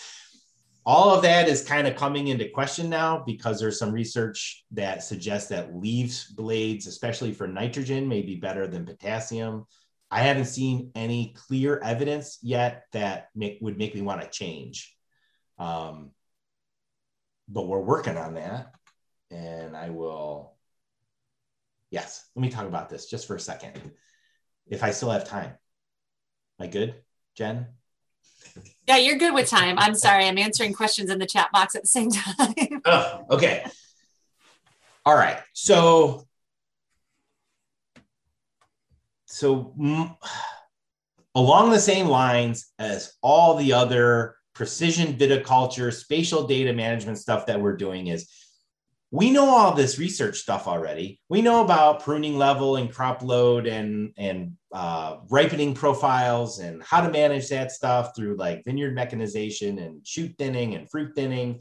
All 0.85 1.15
of 1.15 1.23
that 1.23 1.49
is 1.49 1.65
kind 1.65 1.87
of 1.87 1.97
coming 1.97 2.29
into 2.29 2.51
question 2.51 2.91
now 2.91 3.25
because 3.27 3.59
there's 3.59 3.79
some 3.79 3.93
research 3.93 4.67
that 4.73 5.05
suggests 5.05 5.49
that 5.49 5.75
leaves 5.75 6.27
blades, 6.27 6.87
especially 6.87 7.33
for 7.33 7.49
nitrogen, 7.49 8.07
may 8.07 8.21
be 8.21 8.37
better 8.37 8.67
than 8.67 8.85
potassium. 8.85 9.65
I 10.11 10.21
haven't 10.21 10.45
seen 10.45 10.91
any 10.95 11.35
clear 11.49 11.79
evidence 11.79 12.39
yet 12.43 12.85
that 12.93 13.29
make, 13.35 13.57
would 13.63 13.79
make 13.79 13.95
me 13.95 14.03
want 14.03 14.21
to 14.21 14.29
change. 14.29 14.95
Um, 15.59 16.11
but 17.49 17.67
we're 17.67 17.81
working 17.81 18.19
on 18.19 18.35
that. 18.35 18.75
And 19.31 19.75
I 19.75 19.89
will 19.89 20.56
Yes, 21.91 22.29
let 22.35 22.43
me 22.43 22.49
talk 22.49 22.67
about 22.67 22.89
this 22.89 23.07
just 23.07 23.27
for 23.27 23.37
a 23.37 23.41
second. 23.41 23.81
If 24.67 24.83
I 24.83 24.91
still 24.91 25.11
have 25.11 25.29
time. 25.29 25.51
Am 26.59 26.67
I 26.67 26.67
good, 26.67 26.95
Jen? 27.37 27.67
Yeah, 28.89 28.97
you're 28.97 29.19
good 29.19 29.35
with 29.35 29.49
time. 29.49 29.79
I'm 29.79 29.95
sorry. 29.95 30.27
I'm 30.27 30.39
answering 30.39 30.73
questions 30.73 31.11
in 31.11 31.19
the 31.19 31.27
chat 31.27 31.51
box 31.53 31.75
at 31.75 31.83
the 31.83 31.89
same 31.89 32.11
time. 32.11 32.55
oh, 32.85 33.25
okay. 33.31 33.65
All 35.05 35.15
right. 35.15 35.39
So, 35.53 36.27
so 39.27 39.75
mm, 39.79 40.17
along 41.35 41.71
the 41.71 41.79
same 41.79 42.09
lines 42.09 42.73
as 42.79 43.13
all 43.23 43.57
the 43.57 43.73
other 43.73 44.37
precision 44.55 45.15
viticulture, 45.15 45.93
spatial 45.93 46.47
data 46.47 46.73
management 46.73 47.19
stuff 47.19 47.47
that 47.47 47.61
we're 47.61 47.77
doing 47.77 48.07
is 48.07 48.29
we 49.11 49.31
know 49.31 49.49
all 49.49 49.73
this 49.73 49.99
research 49.99 50.39
stuff 50.39 50.67
already. 50.67 51.21
We 51.29 51.41
know 51.41 51.65
about 51.65 52.03
pruning 52.03 52.37
level 52.37 52.77
and 52.77 52.93
crop 52.93 53.23
load 53.23 53.67
and 53.67 54.13
and 54.17 54.57
uh, 54.73 55.19
ripening 55.29 55.75
profiles 55.75 56.59
and 56.59 56.83
how 56.83 57.01
to 57.01 57.11
manage 57.11 57.49
that 57.49 57.73
stuff 57.73 58.17
through 58.17 58.37
like 58.37 58.65
vineyard 58.65 58.95
mechanization 58.95 59.79
and 59.79 60.07
shoot 60.07 60.35
thinning 60.39 60.75
and 60.75 60.91
fruit 60.91 61.15
thinning. 61.15 61.61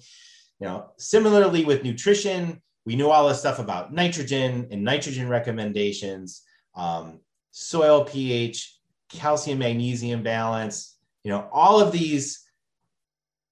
You 0.59 0.67
know, 0.67 0.91
similarly 0.97 1.65
with 1.65 1.83
nutrition, 1.83 2.61
we 2.85 2.95
know 2.95 3.11
all 3.11 3.27
this 3.27 3.39
stuff 3.39 3.59
about 3.59 3.93
nitrogen 3.93 4.67
and 4.71 4.83
nitrogen 4.83 5.29
recommendations, 5.29 6.41
um, 6.75 7.19
soil 7.51 8.05
pH, 8.05 8.79
calcium 9.09 9.59
magnesium 9.59 10.23
balance. 10.23 10.97
You 11.23 11.31
know, 11.31 11.47
all 11.51 11.79
of 11.79 11.91
these 11.91 12.44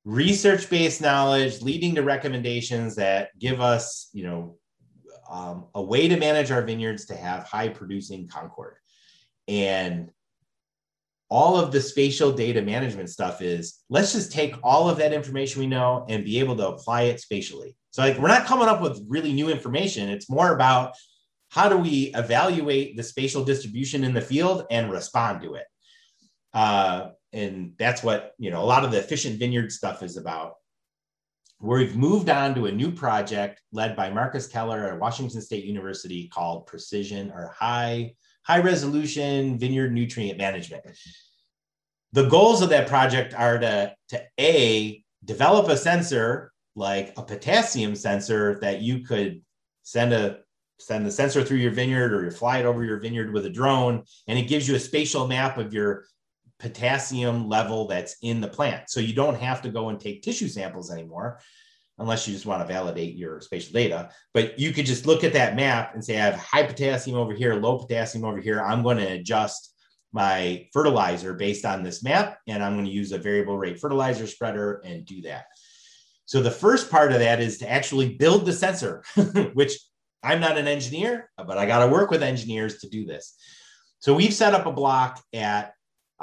research 0.06 0.70
based 0.70 1.02
knowledge 1.02 1.62
leading 1.62 1.96
to 1.96 2.04
recommendations 2.04 2.96
that 2.96 3.30
give 3.40 3.62
us, 3.62 4.10
you 4.14 4.24
know, 4.24 4.58
um, 5.30 5.66
a 5.74 5.82
way 5.82 6.08
to 6.08 6.18
manage 6.18 6.52
our 6.52 6.62
vineyards 6.62 7.06
to 7.06 7.16
have 7.16 7.44
high 7.44 7.70
producing 7.70 8.28
Concord. 8.28 8.76
And 9.48 10.12
all 11.30 11.58
of 11.58 11.72
the 11.72 11.82
spatial 11.82 12.32
data 12.32 12.62
management 12.62 13.10
stuff 13.10 13.42
is 13.42 13.80
let's 13.90 14.14
just 14.14 14.32
take 14.32 14.56
all 14.62 14.90
of 14.90 14.98
that 14.98 15.14
information 15.14 15.62
we 15.62 15.68
know 15.68 16.06
and 16.08 16.24
be 16.24 16.40
able 16.40 16.56
to 16.58 16.68
apply 16.68 17.04
it 17.04 17.20
spatially. 17.20 17.76
So, 17.90 18.02
like, 18.02 18.18
we're 18.18 18.28
not 18.28 18.46
coming 18.46 18.68
up 18.68 18.82
with 18.82 19.04
really 19.08 19.34
new 19.34 19.50
information. 19.50 20.10
It's 20.10 20.30
more 20.30 20.54
about 20.54 20.94
how 21.50 21.70
do 21.70 21.78
we 21.78 22.12
evaluate 22.16 22.98
the 22.98 23.04
spatial 23.04 23.44
distribution 23.44 24.04
in 24.04 24.14
the 24.14 24.22
field 24.22 24.66
and 24.70 24.92
respond 24.92 25.42
to 25.44 25.56
it. 25.56 25.66
Uh, 26.54 27.10
and 27.34 27.74
that's 27.78 28.04
what 28.04 28.34
you 28.38 28.52
know 28.52 28.62
a 28.62 28.66
lot 28.66 28.86
of 28.86 28.92
the 28.92 29.00
efficient 29.00 29.40
vineyard 29.40 29.72
stuff 29.72 30.04
is 30.04 30.18
about. 30.18 30.56
We've 31.60 31.96
moved 31.96 32.30
on 32.30 32.56
to 32.56 32.66
a 32.66 32.72
new 32.72 32.92
project 32.92 33.62
led 33.72 33.96
by 33.96 34.10
Markus 34.10 34.48
Keller 34.48 34.88
at 34.88 35.00
washington 35.00 35.42
state 35.42 35.66
university 35.66 36.28
called 36.28 36.68
precision 36.68 37.32
or 37.32 37.54
high 37.58 38.14
high 38.44 38.60
resolution 38.60 39.58
vineyard 39.58 39.94
nutrient 39.94 40.38
management. 40.38 40.84
The 42.12 42.30
goals 42.30 42.62
of 42.62 42.70
that 42.70 42.88
project 42.88 43.34
are 43.34 43.58
to 43.58 43.94
to 44.10 44.24
a 44.40 45.04
develop 45.26 45.68
a 45.70 45.78
sensor 45.78 46.52
like 46.76 47.14
a 47.18 47.24
potassium 47.24 47.96
sensor 47.96 48.60
that 48.60 48.82
you 48.82 49.00
could 49.00 49.42
send 49.84 50.14
a 50.14 50.40
send 50.80 51.06
the 51.06 51.12
sensor 51.12 51.44
through 51.44 51.58
your 51.58 51.72
vineyard 51.72 52.14
or 52.14 52.26
you 52.26 52.32
fly 52.32 52.58
it 52.58 52.66
over 52.66 52.84
your 52.84 53.00
vineyard 53.00 53.32
with 53.32 53.46
a 53.46 53.50
drone 53.50 54.04
and 54.28 54.38
it 54.38 54.48
gives 54.48 54.68
you 54.68 54.76
a 54.76 54.80
spatial 54.80 55.28
map 55.28 55.58
of 55.58 55.74
your 55.74 56.06
potassium 56.64 57.50
level 57.50 57.88
that's 57.88 58.16
in 58.22 58.40
the 58.40 58.48
plant. 58.48 58.90
So 58.90 59.02
you 59.02 59.14
don't 59.14 59.36
have 59.36 59.62
to 59.64 59.70
go 59.70 59.90
and 59.90 60.00
take 60.00 60.24
tissue 60.24 60.48
samples 60.48 60.92
anymore 60.92 61.42
unless 62.00 62.26
you 62.26 62.34
just 62.34 62.46
want 62.46 62.62
to 62.62 62.74
validate 62.74 63.16
your 63.16 63.42
spatial 63.42 63.74
data. 63.74 64.10
But 64.34 64.58
you 64.58 64.72
could 64.72 64.86
just 64.86 65.06
look 65.06 65.26
at 65.26 65.34
that 65.34 65.58
map 65.58 65.94
and 65.94 66.04
say, 66.04 66.16
I 66.16 66.26
have 66.26 66.36
high 66.36 66.64
potassium 66.64 67.18
over 67.18 67.34
here, 67.34 67.54
low 67.56 67.78
potassium 67.80 68.24
over 68.24 68.40
here. 68.40 68.62
I'm 68.62 68.82
going 68.82 68.98
to 68.98 69.12
adjust 69.12 69.76
my 70.14 70.68
fertilizer 70.72 71.34
based 71.34 71.66
on 71.66 71.84
this 71.84 72.02
map, 72.02 72.38
and 72.48 72.64
I'm 72.64 72.76
going 72.76 72.86
to 72.86 72.92
use 72.92 73.12
a 73.12 73.18
variable 73.18 73.58
rate 73.58 73.80
fertilizer 73.80 74.26
spreader 74.26 74.82
and 74.86 75.06
do 75.06 75.22
that. 75.24 75.46
So 76.26 76.42
the 76.42 76.50
first 76.50 76.90
part 76.90 77.12
of 77.12 77.20
that 77.20 77.42
is 77.42 77.58
to 77.58 77.70
actually 77.70 78.16
build 78.16 78.46
the 78.46 78.54
sensor, 78.54 79.04
which 79.54 79.78
I'm 80.24 80.40
not 80.40 80.58
an 80.58 80.68
engineer, 80.68 81.30
but 81.38 81.58
I 81.58 81.66
got 81.66 81.86
to 81.86 81.92
work 81.92 82.10
with 82.10 82.24
engineers 82.24 82.80
to 82.80 82.90
do 82.90 83.06
this. 83.06 83.36
So 84.00 84.14
we've 84.14 84.34
set 84.34 84.54
up 84.54 84.66
a 84.66 84.72
block 84.72 85.22
at 85.34 85.74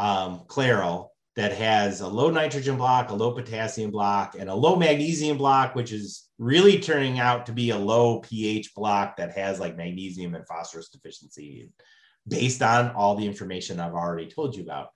um, 0.01 0.45
CLEREL 0.49 1.13
that 1.37 1.53
has 1.53 2.01
a 2.01 2.09
low 2.09 2.31
nitrogen 2.31 2.77
block, 2.77 3.11
a 3.11 3.15
low 3.15 3.33
potassium 3.33 3.91
block, 3.91 4.35
and 4.39 4.49
a 4.49 4.55
low 4.55 4.75
magnesium 4.75 5.37
block, 5.37 5.75
which 5.75 5.93
is 5.93 6.29
really 6.39 6.81
turning 6.81 7.19
out 7.19 7.47
to 7.47 7.53
be 7.53 7.71
a 7.71 7.79
low 7.79 8.21
pH 8.21 8.75
block 8.75 9.17
that 9.19 9.33
has 9.33 9.61
like 9.61 9.77
magnesium 9.77 10.35
and 10.35 10.47
phosphorus 10.47 10.89
deficiency 10.89 11.71
based 12.27 12.63
on 12.63 12.91
all 12.93 13.15
the 13.15 13.27
information 13.27 13.79
I've 13.79 13.95
already 13.95 14.29
told 14.29 14.57
you 14.57 14.63
about. 14.63 14.89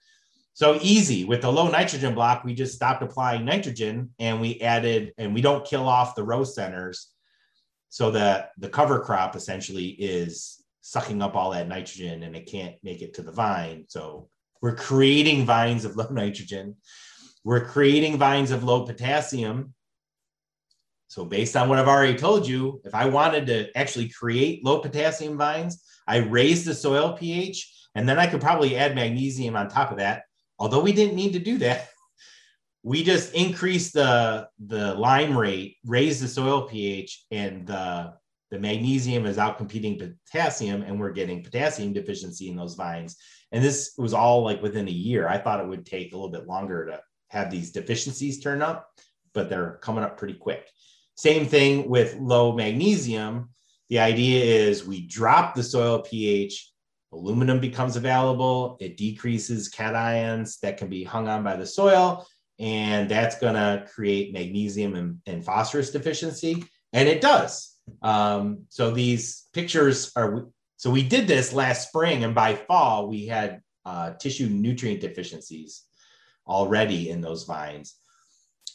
So 0.55 0.79
easy 0.81 1.25
with 1.25 1.43
the 1.43 1.53
low 1.53 1.69
nitrogen 1.69 2.15
block, 2.15 2.43
we 2.43 2.55
just 2.55 2.75
stopped 2.75 3.03
applying 3.03 3.45
nitrogen 3.45 4.11
and 4.19 4.41
we 4.41 4.61
added, 4.61 5.13
and 5.19 5.35
we 5.35 5.43
don't 5.43 5.67
kill 5.67 5.87
off 5.87 6.15
the 6.15 6.25
row 6.25 6.45
centers 6.45 7.11
so 7.91 8.11
that 8.13 8.51
the 8.59 8.69
cover 8.69 9.01
crop 9.01 9.37
essentially 9.37 9.89
is 9.89 10.63
sucking 10.81 11.23
up 11.23 11.35
all 11.35 11.51
that 11.51 11.69
nitrogen 11.69 12.23
and 12.23 12.35
it 12.35 12.47
can't 12.51 12.77
make 12.83 13.03
it 13.03 13.15
to 13.15 13.23
the 13.23 13.33
vine. 13.33 13.85
So 13.89 14.29
we're 14.65 14.75
creating 14.75 15.45
vines 15.45 15.85
of 15.85 15.95
low 15.95 16.09
nitrogen. 16.11 16.75
We're 17.45 17.67
creating 17.67 18.17
vines 18.17 18.51
of 18.51 18.65
low 18.65 18.87
potassium. 18.87 19.75
So, 21.09 21.27
based 21.27 21.55
on 21.55 21.69
what 21.69 21.79
I've 21.79 21.87
already 21.87 22.17
told 22.17 22.49
you, 22.49 22.81
if 22.83 22.95
I 22.95 23.05
wanted 23.05 23.47
to 23.49 23.69
actually 23.77 24.09
create 24.09 24.65
low 24.65 24.79
potassium 24.79 25.37
vines, 25.37 25.85
I 26.09 26.17
raise 26.17 26.65
the 26.65 26.75
soil 26.75 27.13
pH 27.13 27.71
and 27.95 28.09
then 28.09 28.19
I 28.19 28.27
could 28.27 28.41
probably 28.41 28.75
add 28.75 28.95
magnesium 28.95 29.55
on 29.55 29.69
top 29.69 29.91
of 29.91 29.99
that. 29.99 30.23
Although 30.59 30.81
we 30.81 30.95
didn't 30.95 31.15
need 31.15 31.35
to 31.35 31.39
do 31.39 31.59
that, 31.59 31.91
we 32.83 33.05
just 33.05 33.35
increase 33.35 33.93
the 33.93 34.49
the 34.67 34.95
lime 34.95 35.37
rate, 35.37 35.77
raise 35.85 36.23
the 36.23 36.29
soil 36.29 36.63
pH, 36.63 37.27
and 37.31 37.67
the 37.67 38.15
the 38.51 38.59
magnesium 38.59 39.27
is 39.27 39.37
outcompeting 39.37 39.99
potassium, 39.99 40.81
and 40.81 40.99
we're 40.99 41.11
getting 41.11 41.43
potassium 41.45 41.93
deficiency 41.93 42.49
in 42.49 42.57
those 42.57 42.77
vines. 42.77 43.19
And 43.55 43.65
this 43.65 43.93
was 43.97 44.13
all 44.13 44.43
like 44.43 44.61
within 44.61 44.89
a 44.89 44.91
year. 44.91 45.29
I 45.29 45.39
thought 45.39 45.61
it 45.61 45.69
would 45.69 45.87
take 45.87 46.13
a 46.13 46.17
little 46.17 46.33
bit 46.33 46.49
longer 46.49 46.87
to 46.87 47.01
have 47.29 47.53
these 47.53 47.71
deficiencies 47.71 48.41
turn 48.41 48.63
up, 48.63 48.91
but 49.33 49.49
they're 49.49 49.79
coming 49.81 50.03
up 50.03 50.19
pretty 50.19 50.35
quick. 50.35 50.69
Same 51.15 51.47
thing 51.47 51.89
with 51.89 52.17
low 52.17 52.51
magnesium. 52.53 53.51
The 53.91 54.01
idea 54.01 54.43
is 54.43 54.85
we 54.85 55.07
drop 55.07 55.55
the 55.55 55.63
soil 55.63 56.01
pH, 56.01 56.73
aluminum 57.13 57.61
becomes 57.61 57.95
available, 57.95 58.77
it 58.81 58.97
decreases 58.97 59.71
cations 59.71 60.59
that 60.59 60.77
can 60.77 60.89
be 60.89 61.05
hung 61.05 61.29
on 61.29 61.45
by 61.45 61.55
the 61.55 61.65
soil, 61.65 62.27
and 62.59 63.09
that's 63.09 63.39
going 63.39 63.55
to 63.55 63.87
create 63.95 64.33
magnesium 64.33 64.97
and, 64.97 65.21
and, 65.27 65.45
phosphorus 65.45 65.93
deficiency. 65.93 66.65
And 66.93 67.09
it 67.09 67.21
does. 67.21 67.77
Um, 68.03 68.65
so 68.69 68.91
these 68.91 69.47
pictures 69.53 70.11
are, 70.17 70.49
so 70.77 70.91
we 70.91 71.03
did 71.03 71.27
this 71.27 71.53
last 71.53 71.89
spring, 71.89 72.25
and 72.25 72.35
by 72.35 72.55
fall, 72.55 73.09
we 73.09 73.27
had 73.27 73.61
uh, 73.85 74.13
tissue 74.15 74.49
nutrient 74.49 75.01
deficiencies 75.01 75.83
already 76.47 77.11
in 77.11 77.21
those 77.21 77.45
vines. 77.45 77.95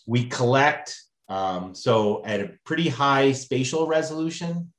We 0.07 0.25
collect 0.25 0.95
um, 1.29 1.75
so 1.75 2.23
at 2.25 2.39
a 2.39 2.51
pretty 2.65 2.89
high 2.89 3.31
spatial 3.31 3.87
resolution. 3.87 4.73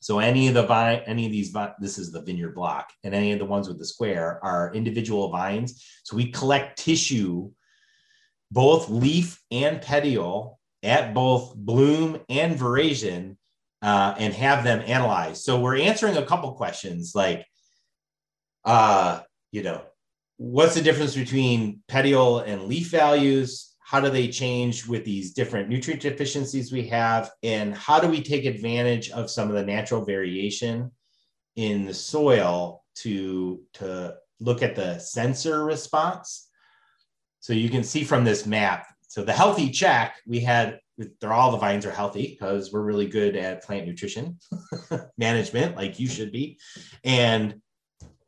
So 0.00 0.20
any 0.20 0.46
of 0.46 0.54
the 0.54 0.62
vine, 0.62 1.02
any 1.06 1.26
of 1.26 1.32
these, 1.32 1.52
this 1.80 1.98
is 1.98 2.12
the 2.12 2.22
vineyard 2.22 2.54
block, 2.54 2.92
and 3.02 3.12
any 3.12 3.32
of 3.32 3.40
the 3.40 3.44
ones 3.44 3.66
with 3.66 3.78
the 3.78 3.84
square 3.84 4.38
are 4.44 4.72
individual 4.72 5.30
vines. 5.30 5.84
So 6.04 6.16
we 6.16 6.30
collect 6.30 6.78
tissue, 6.78 7.50
both 8.52 8.88
leaf 8.88 9.42
and 9.50 9.82
petiole, 9.82 10.60
at 10.84 11.12
both 11.12 11.56
bloom 11.56 12.20
and 12.28 12.56
veraison, 12.56 13.36
uh, 13.82 14.14
and 14.18 14.32
have 14.34 14.64
them 14.64 14.82
analyzed. 14.86 15.42
So 15.42 15.60
we're 15.60 15.78
answering 15.78 16.16
a 16.16 16.26
couple 16.26 16.52
questions 16.52 17.12
like, 17.14 17.46
uh, 18.64 19.20
you 19.52 19.62
know, 19.62 19.82
what's 20.38 20.74
the 20.74 20.82
difference 20.82 21.14
between 21.14 21.82
petiole 21.88 22.40
and 22.40 22.64
leaf 22.64 22.90
values? 22.90 23.76
how 23.86 24.00
do 24.00 24.10
they 24.10 24.26
change 24.26 24.84
with 24.84 25.04
these 25.04 25.32
different 25.32 25.68
nutrient 25.68 26.02
deficiencies 26.02 26.72
we 26.72 26.88
have 26.88 27.30
and 27.44 27.72
how 27.72 28.00
do 28.00 28.08
we 28.08 28.20
take 28.20 28.44
advantage 28.44 29.10
of 29.10 29.30
some 29.30 29.48
of 29.48 29.54
the 29.54 29.64
natural 29.64 30.04
variation 30.04 30.90
in 31.54 31.86
the 31.86 31.94
soil 31.94 32.82
to 32.96 33.60
to 33.72 34.12
look 34.40 34.60
at 34.60 34.74
the 34.74 34.98
sensor 34.98 35.64
response 35.64 36.48
so 37.38 37.52
you 37.52 37.70
can 37.70 37.84
see 37.84 38.02
from 38.02 38.24
this 38.24 38.44
map 38.44 38.86
so 39.06 39.22
the 39.22 39.32
healthy 39.32 39.70
check 39.70 40.16
we 40.26 40.40
had 40.40 40.80
they're 41.20 41.32
all 41.32 41.52
the 41.52 41.58
vines 41.58 41.84
are 41.84 41.90
healthy 41.90 42.28
because 42.28 42.72
we're 42.72 42.82
really 42.82 43.06
good 43.06 43.36
at 43.36 43.62
plant 43.62 43.86
nutrition 43.86 44.38
management 45.18 45.76
like 45.76 46.00
you 46.00 46.08
should 46.08 46.32
be. 46.32 46.58
And 47.04 47.60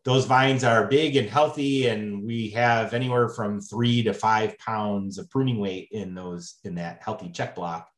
those 0.05 0.25
vines 0.25 0.65
are 0.65 0.87
big 0.87 1.17
and 1.17 1.29
healthy 1.29 1.89
and 1.89 2.25
we 2.25 2.51
have 2.51 2.95
anywhere 2.95 3.29
from 3.29 3.61
three 3.61 4.03
to 4.03 4.15
five 4.15 4.59
pounds 4.59 5.19
of 5.19 5.29
pruning 5.31 5.59
weight 5.59 5.89
in 5.93 6.15
those 6.15 6.57
in 6.65 6.77
that 6.77 7.03
healthy 7.03 7.31
check 7.31 7.55
block. 7.55 7.89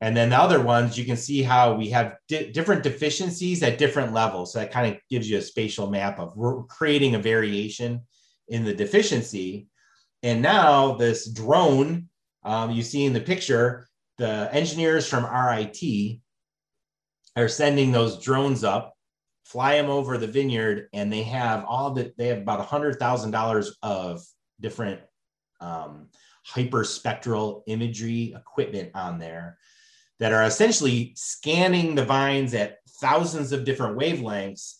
And 0.00 0.16
then 0.16 0.30
the 0.30 0.38
other 0.38 0.60
ones 0.60 0.98
you 0.98 1.04
can 1.04 1.16
see 1.16 1.42
how 1.42 1.74
we 1.74 1.90
have 1.90 2.16
di- 2.26 2.50
different 2.50 2.82
deficiencies 2.82 3.62
at 3.62 3.78
different 3.78 4.12
levels. 4.12 4.52
So 4.52 4.58
that 4.58 4.72
kind 4.72 4.92
of 4.92 5.00
gives 5.10 5.30
you 5.30 5.38
a 5.38 5.42
spatial 5.42 5.90
map 5.90 6.18
of 6.18 6.36
we're 6.36 6.62
creating 6.64 7.14
a 7.14 7.18
variation 7.18 8.00
in 8.48 8.64
the 8.64 8.74
deficiency. 8.74 9.68
And 10.22 10.42
now 10.42 10.94
this 10.94 11.28
drone 11.28 12.08
um, 12.44 12.70
you 12.70 12.82
see 12.82 13.04
in 13.04 13.12
the 13.12 13.20
picture 13.20 13.86
the 14.18 14.48
engineers 14.52 15.06
from 15.06 15.24
rit 15.24 15.78
are 17.36 17.48
sending 17.48 17.92
those 17.92 18.22
drones 18.22 18.64
up 18.64 18.94
fly 19.44 19.76
them 19.76 19.90
over 19.90 20.18
the 20.18 20.26
vineyard 20.26 20.88
and 20.92 21.12
they 21.12 21.22
have 21.22 21.64
all 21.64 21.90
the 21.90 22.12
they 22.16 22.28
have 22.28 22.38
about 22.38 22.64
hundred 22.64 22.98
thousand 22.98 23.30
dollars 23.30 23.76
of 23.82 24.22
different 24.60 25.00
um, 25.60 26.08
hyperspectral 26.46 27.62
imagery 27.66 28.34
equipment 28.36 28.90
on 28.94 29.18
there 29.18 29.58
that 30.18 30.32
are 30.32 30.44
essentially 30.44 31.12
scanning 31.16 31.94
the 31.94 32.04
vines 32.04 32.54
at 32.54 32.78
thousands 33.00 33.52
of 33.52 33.64
different 33.64 33.98
wavelengths. 33.98 34.74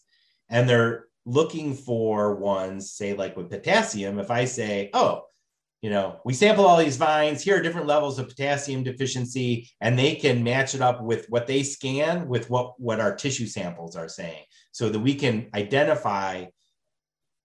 And 0.51 0.69
they're 0.69 1.07
looking 1.27 1.75
for 1.75 2.37
ones 2.37 2.93
say 2.93 3.13
like 3.15 3.37
with 3.37 3.51
potassium 3.51 4.19
if 4.19 4.31
i 4.31 4.45
say 4.45 4.89
oh 4.95 5.23
you 5.83 5.89
know, 5.89 6.21
we 6.25 6.35
sample 6.35 6.67
all 6.67 6.77
these 6.77 6.99
vines. 6.99 7.43
Here 7.43 7.57
are 7.57 7.63
different 7.63 7.87
levels 7.87 8.19
of 8.19 8.29
potassium 8.29 8.83
deficiency, 8.83 9.71
and 9.81 9.99
they 9.99 10.15
can 10.15 10.45
match 10.45 10.75
it 10.75 10.83
up 10.83 11.03
with 11.03 11.27
what 11.31 11.47
they 11.47 11.63
scan 11.63 12.29
with 12.29 12.51
what, 12.51 12.79
what 12.79 13.01
our 13.01 13.15
tissue 13.15 13.47
samples 13.47 13.97
are 13.97 14.09
saying 14.09 14.45
so 14.73 14.91
that 14.91 14.99
we 14.99 15.15
can 15.15 15.49
identify 15.55 16.45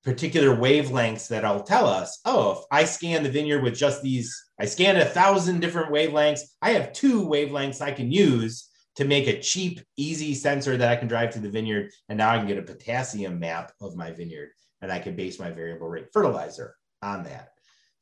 particular 0.03 0.55
wavelengths 0.55 1.29
that'll 1.29 1.63
tell 1.63 1.87
us, 1.87 2.19
oh, 2.25 2.51
if 2.51 2.57
I 2.71 2.83
scan 2.85 3.23
the 3.23 3.31
vineyard 3.31 3.63
with 3.63 3.75
just 3.75 4.03
these, 4.03 4.33
I 4.59 4.65
scan 4.65 4.97
a 4.97 5.05
thousand 5.05 5.61
different 5.61 5.91
wavelengths. 5.91 6.41
I 6.61 6.71
have 6.71 6.93
two 6.93 7.25
wavelengths 7.25 7.81
I 7.81 7.91
can 7.91 8.11
use 8.11 8.69
to 8.97 9.05
make 9.05 9.27
a 9.27 9.41
cheap, 9.41 9.81
easy 9.97 10.35
sensor 10.35 10.77
that 10.77 10.91
I 10.91 10.95
can 10.95 11.07
drive 11.07 11.31
to 11.33 11.39
the 11.39 11.49
vineyard. 11.49 11.91
And 12.07 12.17
now 12.17 12.31
I 12.31 12.37
can 12.37 12.47
get 12.47 12.59
a 12.59 12.61
potassium 12.61 13.39
map 13.39 13.71
of 13.81 13.95
my 13.95 14.11
vineyard 14.11 14.49
and 14.81 14.91
I 14.91 14.99
can 14.99 15.15
base 15.15 15.39
my 15.39 15.49
variable 15.49 15.87
rate 15.87 16.07
fertilizer 16.13 16.75
on 17.01 17.23
that. 17.23 17.54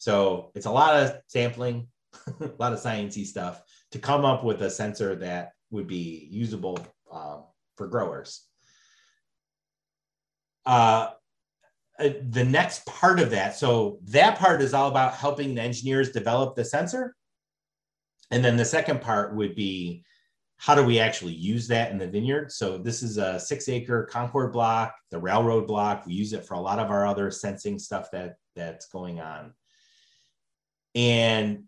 So 0.04 0.51
it's 0.54 0.66
a 0.66 0.72
lot 0.72 0.97
of 0.97 1.16
sampling, 1.28 1.88
a 2.41 2.49
lot 2.60 2.74
of 2.74 2.80
sciencey 2.82 3.26
stuff 3.26 3.62
to 3.91 3.99
come 3.99 4.26
up 4.26 4.43
with 4.43 4.62
a 4.62 4.70
sensor 4.70 5.16
that 5.16 5.54
would 5.72 5.88
be 5.88 6.28
usable 6.30 6.78
um, 7.10 7.45
for 7.78 7.88
growers. 7.88 8.45
Uh, 10.66 11.12
uh, 11.97 12.10
the 12.32 12.43
next 12.43 12.86
part 12.86 13.22
of 13.22 13.30
that, 13.30 13.56
so 13.56 13.99
that 14.04 14.38
part 14.38 14.62
is 14.62 14.74
all 14.74 14.89
about 14.89 15.14
helping 15.14 15.56
the 15.56 15.62
engineers 15.62 16.12
develop 16.12 16.58
the 16.58 16.66
sensor. 16.66 17.16
And 18.30 18.43
then 18.43 18.58
the 18.58 18.66
second 18.66 18.99
part 18.99 19.34
would 19.34 19.56
be 19.56 20.04
how 20.58 20.76
do 20.76 20.84
we 20.84 20.99
actually 20.99 21.32
use 21.34 21.66
that 21.70 21.93
in 21.93 21.97
the 21.97 22.10
vineyard? 22.10 22.51
So 22.51 22.78
this 22.78 23.04
is 23.04 23.18
a 23.18 23.39
six 23.39 23.70
acre 23.70 24.04
Concord 24.12 24.51
block, 24.51 24.95
the 25.12 25.20
railroad 25.20 25.66
block. 25.66 26.06
We 26.06 26.14
use 26.14 26.34
it 26.34 26.45
for 26.45 26.56
a 26.56 26.60
lot 26.60 26.80
of 26.80 26.91
our 26.91 27.08
other 27.08 27.32
sensing 27.32 27.80
stuff 27.80 28.12
that 28.12 28.36
that's 28.54 28.88
going 28.88 29.22
on. 29.22 29.54
And 30.95 31.63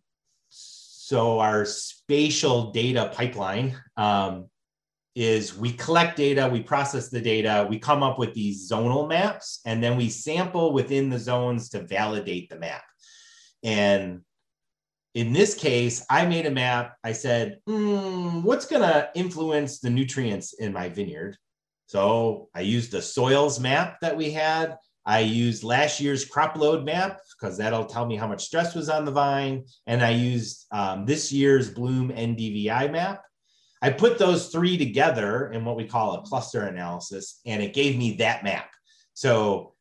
so 0.49 1.39
our 1.39 1.65
spatial 1.65 2.71
data 2.71 3.11
pipeline 3.13 3.79
um, 3.97 4.49
is 5.15 5.57
we 5.57 5.71
collect 5.71 6.17
data, 6.17 6.49
we 6.51 6.61
process 6.61 7.09
the 7.09 7.21
data, 7.21 7.65
we 7.69 7.79
come 7.79 8.03
up 8.03 8.19
with 8.19 8.33
these 8.33 8.69
zonal 8.69 9.07
maps, 9.07 9.61
and 9.65 9.81
then 9.81 9.97
we 9.97 10.09
sample 10.09 10.73
within 10.73 11.09
the 11.09 11.19
zones 11.19 11.69
to 11.69 11.81
validate 11.81 12.49
the 12.49 12.57
map. 12.57 12.83
And 13.63 14.21
in 15.13 15.31
this 15.31 15.55
case, 15.55 16.05
I 16.09 16.25
made 16.25 16.45
a 16.45 16.51
map. 16.51 16.97
I 17.03 17.13
said, 17.13 17.59
mm, 17.67 18.43
what's 18.43 18.65
going 18.65 18.81
to 18.81 19.09
influence 19.15 19.79
the 19.79 19.89
nutrients 19.89 20.53
in 20.53 20.73
my 20.73 20.89
vineyard? 20.89 21.37
So 21.87 22.49
I 22.53 22.61
used 22.61 22.91
the 22.91 23.01
soils 23.01 23.59
map 23.59 23.97
that 24.01 24.17
we 24.17 24.31
had. 24.31 24.75
I 25.05 25.19
used 25.19 25.63
last 25.63 26.01
year's 26.01 26.25
crop 26.25 26.57
load 26.57 26.83
map 26.83 27.19
because 27.39 27.57
that'll 27.57 27.85
tell 27.85 28.05
me 28.05 28.15
how 28.15 28.27
much 28.27 28.43
stress 28.43 28.75
was 28.75 28.89
on 28.89 29.05
the 29.05 29.11
vine. 29.11 29.65
And 29.87 30.03
I 30.03 30.11
used 30.11 30.65
um, 30.71 31.05
this 31.05 31.31
year's 31.31 31.69
Bloom 31.69 32.09
NDVI 32.09 32.91
map. 32.91 33.21
I 33.81 33.91
put 33.91 34.17
those 34.17 34.47
three 34.47 34.77
together 34.77 35.51
in 35.51 35.65
what 35.65 35.75
we 35.75 35.85
call 35.85 36.15
a 36.15 36.21
cluster 36.21 36.63
analysis, 36.63 37.41
and 37.45 37.61
it 37.61 37.73
gave 37.73 37.97
me 37.97 38.15
that 38.17 38.43
map. 38.43 38.69
So 39.13 39.75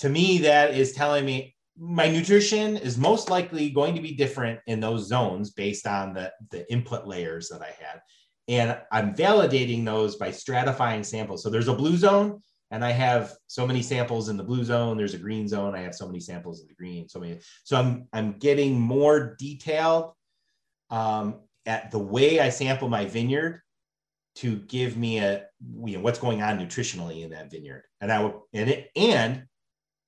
to 0.00 0.08
me, 0.08 0.38
that 0.38 0.74
is 0.74 0.92
telling 0.92 1.24
me 1.24 1.54
my 1.76 2.08
nutrition 2.08 2.76
is 2.76 2.96
most 2.96 3.30
likely 3.30 3.70
going 3.70 3.94
to 3.94 4.00
be 4.00 4.12
different 4.12 4.60
in 4.66 4.80
those 4.80 5.08
zones 5.08 5.50
based 5.50 5.86
on 5.86 6.14
the, 6.14 6.32
the 6.50 6.70
input 6.70 7.06
layers 7.06 7.48
that 7.48 7.62
I 7.62 7.74
had. 7.84 8.00
And 8.46 8.78
I'm 8.92 9.14
validating 9.14 9.84
those 9.84 10.16
by 10.16 10.28
stratifying 10.28 11.04
samples. 11.04 11.42
So 11.42 11.50
there's 11.50 11.68
a 11.68 11.74
blue 11.74 11.96
zone, 11.96 12.42
and 12.74 12.84
I 12.84 12.90
have 12.90 13.36
so 13.46 13.68
many 13.68 13.82
samples 13.82 14.28
in 14.28 14.36
the 14.36 14.42
blue 14.42 14.64
zone. 14.64 14.96
There's 14.96 15.14
a 15.14 15.18
green 15.18 15.46
zone. 15.46 15.76
I 15.76 15.82
have 15.82 15.94
so 15.94 16.06
many 16.06 16.18
samples 16.18 16.60
in 16.60 16.66
the 16.66 16.74
green. 16.74 17.08
So 17.08 17.20
many. 17.20 17.38
So 17.62 17.76
I'm 17.76 18.08
I'm 18.12 18.32
getting 18.32 18.80
more 18.80 19.36
detailed 19.38 20.12
um, 20.90 21.36
at 21.66 21.92
the 21.92 22.00
way 22.00 22.40
I 22.40 22.48
sample 22.48 22.88
my 22.88 23.04
vineyard 23.04 23.62
to 24.36 24.56
give 24.56 24.96
me 24.96 25.18
a 25.18 25.46
you 25.84 25.96
know 25.96 26.02
what's 26.02 26.18
going 26.18 26.42
on 26.42 26.58
nutritionally 26.58 27.22
in 27.22 27.30
that 27.30 27.48
vineyard. 27.48 27.84
And 28.00 28.10
I 28.10 28.24
will 28.24 28.48
and 28.52 28.68
it 28.68 28.90
and 28.96 29.44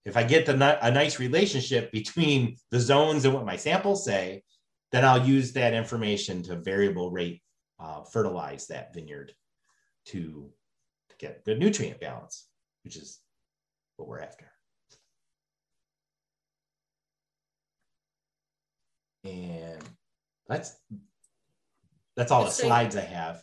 if 0.05 0.17
I 0.17 0.25
get 0.25 0.45
the 0.45 0.85
a 0.85 0.91
nice 0.91 1.21
relationship 1.21 1.93
between 2.01 2.57
the 2.73 2.81
zones 2.81 3.25
and 3.25 3.33
what 3.33 3.47
my 3.47 3.57
samples 3.57 4.05
say, 4.05 4.43
then 4.91 5.05
I'll 5.05 5.25
use 5.25 5.53
that 5.53 5.73
information 5.73 6.43
to 6.45 6.57
variable 6.57 7.13
rate 7.13 7.43
uh, 7.79 8.03
fertilize 8.03 8.67
that 8.67 8.93
vineyard 8.93 9.33
to 10.07 10.51
get 11.19 11.45
good 11.45 11.59
nutrient 11.59 12.01
balance, 12.01 12.46
which 12.87 12.95
is 12.97 13.19
what 13.97 14.07
we're 14.07 14.21
after. 14.21 14.47
And 19.25 19.83
that's 20.47 20.77
that's 22.15 22.31
all 22.31 22.45
the 22.45 22.51
So- 22.51 22.69
slides 22.69 22.95
I 22.97 23.01
have. 23.01 23.43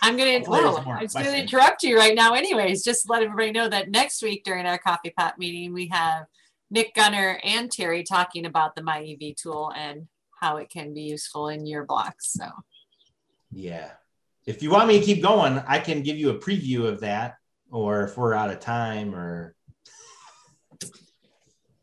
I'm 0.00 0.16
gonna 0.16 0.44
well, 0.46 0.76
oh, 0.86 0.90
I'm 0.90 1.06
gonna 1.06 1.32
interrupt 1.32 1.82
you 1.82 1.96
right 1.96 2.14
now 2.14 2.34
anyways. 2.34 2.84
Just 2.84 3.06
to 3.06 3.12
let 3.12 3.22
everybody 3.22 3.50
know 3.52 3.68
that 3.68 3.90
next 3.90 4.22
week 4.22 4.44
during 4.44 4.64
our 4.66 4.78
coffee 4.78 5.10
pot 5.16 5.38
meeting, 5.38 5.72
we 5.72 5.88
have 5.88 6.26
Nick 6.70 6.94
Gunner 6.94 7.40
and 7.42 7.72
Terry 7.72 8.04
talking 8.04 8.44
about 8.46 8.76
the 8.76 8.82
MyEV 8.82 9.34
tool 9.36 9.72
and 9.74 10.06
how 10.40 10.58
it 10.58 10.68
can 10.68 10.94
be 10.94 11.02
useful 11.02 11.48
in 11.48 11.66
your 11.66 11.84
blocks. 11.84 12.32
So 12.32 12.48
Yeah. 13.50 13.90
If 14.46 14.62
you 14.62 14.70
want 14.70 14.88
me 14.88 15.00
to 15.00 15.04
keep 15.04 15.22
going, 15.22 15.58
I 15.66 15.78
can 15.80 16.02
give 16.02 16.18
you 16.18 16.30
a 16.30 16.38
preview 16.38 16.84
of 16.84 17.00
that, 17.00 17.36
or 17.74 18.04
if 18.04 18.16
we're 18.16 18.32
out 18.34 18.50
of 18.50 18.60
time, 18.60 19.14
or 19.14 19.54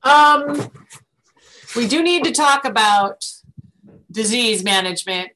um 0.04 0.72
we 1.76 1.88
do 1.88 2.02
need 2.02 2.24
to 2.24 2.32
talk 2.32 2.66
about 2.66 3.26
disease 4.10 4.64
management. 4.64 5.32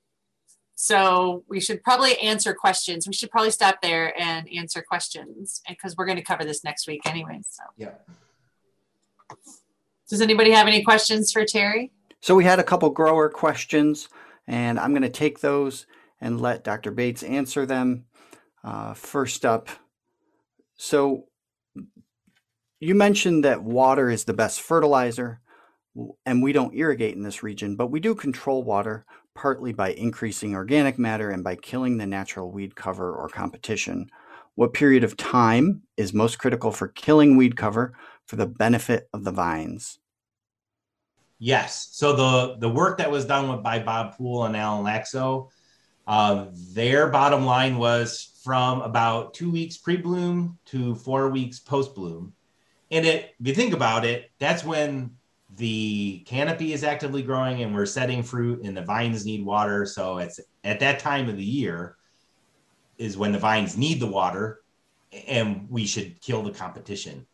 So 0.75 1.43
we 1.47 1.59
should 1.59 1.83
probably 1.83 2.17
answer 2.19 2.53
questions. 2.53 3.07
We 3.07 3.13
should 3.13 3.31
probably 3.31 3.51
stop 3.51 3.81
there 3.81 4.19
and 4.19 4.47
answer 4.49 4.81
questions 4.81 5.61
because 5.67 5.95
we're 5.97 6.05
going 6.05 6.17
to 6.17 6.23
cover 6.23 6.43
this 6.43 6.63
next 6.63 6.87
week 6.87 7.01
anyway. 7.05 7.41
So 7.47 7.63
yeah. 7.77 7.91
does 10.09 10.21
anybody 10.21 10.51
have 10.51 10.67
any 10.67 10.83
questions 10.83 11.31
for 11.31 11.45
Terry? 11.45 11.91
So 12.21 12.35
we 12.35 12.43
had 12.43 12.59
a 12.59 12.63
couple 12.63 12.89
grower 12.89 13.29
questions, 13.29 14.09
and 14.47 14.79
I'm 14.79 14.91
going 14.91 15.03
to 15.03 15.09
take 15.09 15.39
those 15.39 15.85
and 16.19 16.39
let 16.41 16.63
Dr. 16.63 16.91
Bates 16.91 17.23
answer 17.23 17.65
them. 17.65 18.05
Uh, 18.63 18.93
first 18.93 19.45
up, 19.45 19.69
so 20.77 21.25
you 22.79 22.95
mentioned 22.95 23.43
that 23.45 23.63
water 23.63 24.09
is 24.09 24.25
the 24.25 24.33
best 24.33 24.61
fertilizer, 24.61 25.41
and 26.25 26.43
we 26.43 26.51
don't 26.53 26.75
irrigate 26.75 27.15
in 27.15 27.23
this 27.23 27.41
region, 27.41 27.75
but 27.75 27.87
we 27.87 27.99
do 27.99 28.15
control 28.15 28.63
water 28.63 29.05
partly 29.33 29.73
by 29.73 29.91
increasing 29.91 30.55
organic 30.55 30.97
matter 30.97 31.29
and 31.29 31.43
by 31.43 31.55
killing 31.55 31.97
the 31.97 32.05
natural 32.05 32.51
weed 32.51 32.75
cover 32.75 33.13
or 33.13 33.27
competition. 33.27 34.09
What 34.55 34.73
period 34.73 35.03
of 35.03 35.17
time 35.17 35.81
is 35.97 36.13
most 36.13 36.39
critical 36.39 36.71
for 36.71 36.87
killing 36.87 37.35
weed 37.35 37.57
cover 37.57 37.93
for 38.25 38.37
the 38.37 38.47
benefit 38.47 39.09
of 39.13 39.23
the 39.23 39.31
vines? 39.31 39.99
Yes. 41.37 41.89
So 41.91 42.15
the 42.15 42.57
the 42.59 42.69
work 42.69 42.97
that 42.99 43.11
was 43.11 43.25
done 43.25 43.49
with 43.49 43.61
by 43.61 43.79
Bob 43.79 44.17
Pool 44.17 44.45
and 44.45 44.55
Alan 44.55 44.85
Lakso, 44.85 45.49
uh, 46.07 46.45
their 46.73 47.09
bottom 47.09 47.45
line 47.45 47.77
was 47.77 48.34
from 48.45 48.81
about 48.81 49.33
two 49.33 49.49
weeks 49.49 49.75
pre-bloom 49.75 50.55
to 50.65 50.93
four 50.93 51.31
weeks 51.31 51.57
post-bloom. 51.57 52.31
And 52.91 53.03
it, 53.03 53.33
if 53.39 53.47
you 53.47 53.55
think 53.55 53.73
about 53.73 54.05
it, 54.05 54.29
that's 54.37 54.63
when 54.63 55.09
the 55.55 56.19
canopy 56.27 56.71
is 56.71 56.83
actively 56.83 57.23
growing 57.23 57.63
and 57.63 57.73
we're 57.73 57.87
setting 57.87 58.21
fruit 58.21 58.61
and 58.63 58.77
the 58.77 58.83
vines 58.83 59.25
need 59.25 59.43
water. 59.43 59.83
So 59.87 60.19
it's 60.19 60.39
at 60.63 60.79
that 60.81 60.99
time 60.99 61.27
of 61.27 61.37
the 61.37 61.43
year 61.43 61.97
is 62.99 63.17
when 63.17 63.31
the 63.31 63.39
vines 63.39 63.75
need 63.75 63.99
the 63.99 64.05
water 64.05 64.61
and 65.27 65.67
we 65.67 65.87
should 65.87 66.21
kill 66.21 66.43
the 66.43 66.51
competition. 66.51 67.25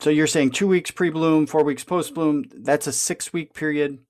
So 0.00 0.10
you're 0.10 0.26
saying 0.26 0.50
two 0.50 0.68
weeks 0.68 0.90
pre-bloom, 0.90 1.46
four 1.46 1.64
weeks 1.64 1.84
post-bloom. 1.84 2.44
That's 2.54 2.86
a 2.86 2.92
six-week 2.92 3.54
period. 3.54 4.00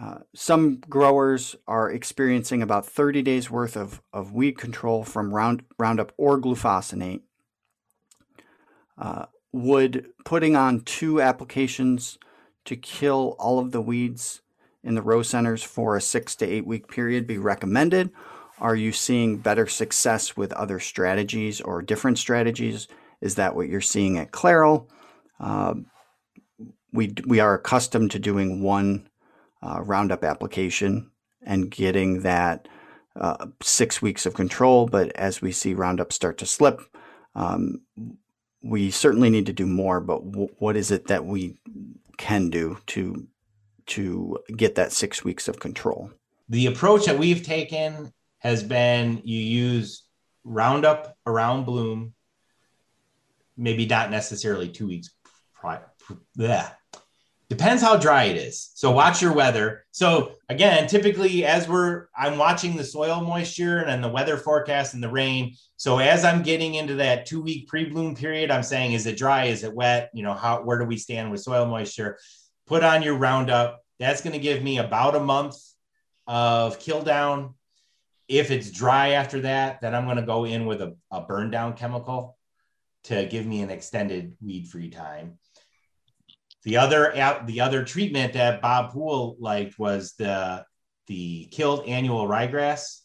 Uh, 0.00 0.18
some 0.34 0.76
growers 0.88 1.56
are 1.66 1.90
experiencing 1.90 2.62
about 2.62 2.86
30 2.86 3.20
days 3.22 3.50
worth 3.50 3.76
of, 3.76 4.00
of 4.12 4.32
weed 4.32 4.56
control 4.56 5.04
from 5.04 5.34
round, 5.34 5.62
Roundup 5.78 6.12
or 6.16 6.40
glufosinate. 6.40 7.20
Uh, 8.96 9.26
would 9.52 10.06
putting 10.24 10.56
on 10.56 10.80
two 10.80 11.20
applications 11.20 12.18
to 12.64 12.76
kill 12.76 13.36
all 13.38 13.58
of 13.58 13.72
the 13.72 13.80
weeds 13.80 14.40
in 14.82 14.94
the 14.94 15.02
row 15.02 15.22
centers 15.22 15.62
for 15.62 15.96
a 15.96 16.00
six 16.00 16.34
to 16.36 16.46
eight 16.46 16.66
week 16.66 16.88
period 16.88 17.26
be 17.26 17.36
recommended? 17.36 18.10
Are 18.58 18.76
you 18.76 18.92
seeing 18.92 19.38
better 19.38 19.66
success 19.66 20.36
with 20.36 20.52
other 20.52 20.80
strategies 20.80 21.60
or 21.60 21.82
different 21.82 22.18
strategies? 22.18 22.88
Is 23.20 23.34
that 23.34 23.54
what 23.54 23.68
you're 23.68 23.80
seeing 23.80 24.18
at 24.18 24.32
CLEREL? 24.32 24.88
Um, 25.40 25.86
we 26.92 27.14
we 27.26 27.40
are 27.40 27.54
accustomed 27.54 28.10
to 28.12 28.18
doing 28.18 28.62
one 28.62 29.09
uh, 29.62 29.80
Roundup 29.82 30.24
application 30.24 31.10
and 31.42 31.70
getting 31.70 32.20
that 32.22 32.68
uh, 33.16 33.46
six 33.62 34.00
weeks 34.00 34.26
of 34.26 34.34
control. 34.34 34.86
But 34.86 35.12
as 35.16 35.42
we 35.42 35.52
see 35.52 35.74
Roundup 35.74 36.12
start 36.12 36.38
to 36.38 36.46
slip, 36.46 36.80
um, 37.34 37.82
we 38.62 38.90
certainly 38.90 39.30
need 39.30 39.46
to 39.46 39.52
do 39.52 39.66
more. 39.66 40.00
But 40.00 40.30
w- 40.30 40.54
what 40.58 40.76
is 40.76 40.90
it 40.90 41.06
that 41.08 41.24
we 41.24 41.58
can 42.18 42.50
do 42.50 42.78
to 42.88 43.26
to 43.86 44.38
get 44.56 44.76
that 44.76 44.92
six 44.92 45.24
weeks 45.24 45.48
of 45.48 45.58
control? 45.58 46.10
the 46.50 46.66
approach 46.66 47.06
that 47.06 47.18
we've 47.18 47.44
taken 47.44 48.12
has 48.40 48.62
been 48.62 49.22
you 49.24 49.38
use 49.38 50.02
roundup 50.44 51.16
around 51.26 51.64
bloom 51.64 52.12
maybe 53.56 53.86
not 53.86 54.10
necessarily 54.10 54.68
two 54.68 54.86
weeks 54.86 55.10
prior 55.54 55.86
yeah 56.36 56.70
depends 57.50 57.82
how 57.82 57.96
dry 57.96 58.24
it 58.24 58.36
is. 58.36 58.70
So 58.74 58.92
watch 58.92 59.20
your 59.20 59.34
weather. 59.34 59.84
So 59.90 60.36
again 60.48 60.86
typically 60.86 61.44
as 61.44 61.68
we're 61.68 62.06
i'm 62.16 62.38
watching 62.38 62.76
the 62.76 62.84
soil 62.84 63.20
moisture 63.20 63.78
and 63.78 63.88
then 63.88 64.00
the 64.00 64.08
weather 64.08 64.36
forecast 64.36 64.94
and 64.94 65.02
the 65.02 65.10
rain. 65.10 65.56
So 65.76 65.98
as 65.98 66.24
i'm 66.24 66.42
getting 66.42 66.76
into 66.76 66.94
that 66.94 67.26
two 67.26 67.42
week 67.42 67.68
pre-bloom 67.68 68.14
period 68.14 68.50
i'm 68.50 68.62
saying 68.62 68.92
is 68.92 69.06
it 69.06 69.18
dry? 69.18 69.46
Is 69.46 69.64
it 69.64 69.74
wet? 69.74 70.10
You 70.14 70.22
know 70.22 70.32
how 70.32 70.62
where 70.62 70.78
do 70.78 70.84
we 70.84 70.96
stand 70.96 71.30
with 71.30 71.42
soil 71.42 71.66
moisture? 71.66 72.18
Put 72.66 72.84
on 72.84 73.02
your 73.02 73.16
roundup. 73.16 73.84
That's 73.98 74.22
going 74.22 74.32
to 74.32 74.38
give 74.38 74.62
me 74.62 74.78
about 74.78 75.16
a 75.16 75.20
month 75.20 75.56
of 76.26 76.78
kill 76.78 77.02
down. 77.02 77.54
If 78.28 78.52
it's 78.52 78.70
dry 78.70 79.10
after 79.10 79.40
that, 79.40 79.80
then 79.80 79.94
I'm 79.94 80.04
going 80.04 80.16
to 80.16 80.22
go 80.22 80.44
in 80.44 80.64
with 80.66 80.80
a, 80.80 80.96
a 81.10 81.20
burn 81.22 81.50
down 81.50 81.74
chemical 81.74 82.38
to 83.04 83.26
give 83.26 83.44
me 83.44 83.60
an 83.62 83.70
extended 83.70 84.36
weed 84.40 84.68
free 84.68 84.88
time. 84.88 85.38
The 86.64 86.76
other 86.76 87.12
the 87.46 87.60
other 87.60 87.84
treatment 87.84 88.34
that 88.34 88.60
Bob 88.60 88.92
Pool 88.92 89.36
liked 89.38 89.78
was 89.78 90.14
the 90.18 90.64
the 91.06 91.48
killed 91.50 91.86
annual 91.86 92.26
ryegrass 92.26 93.00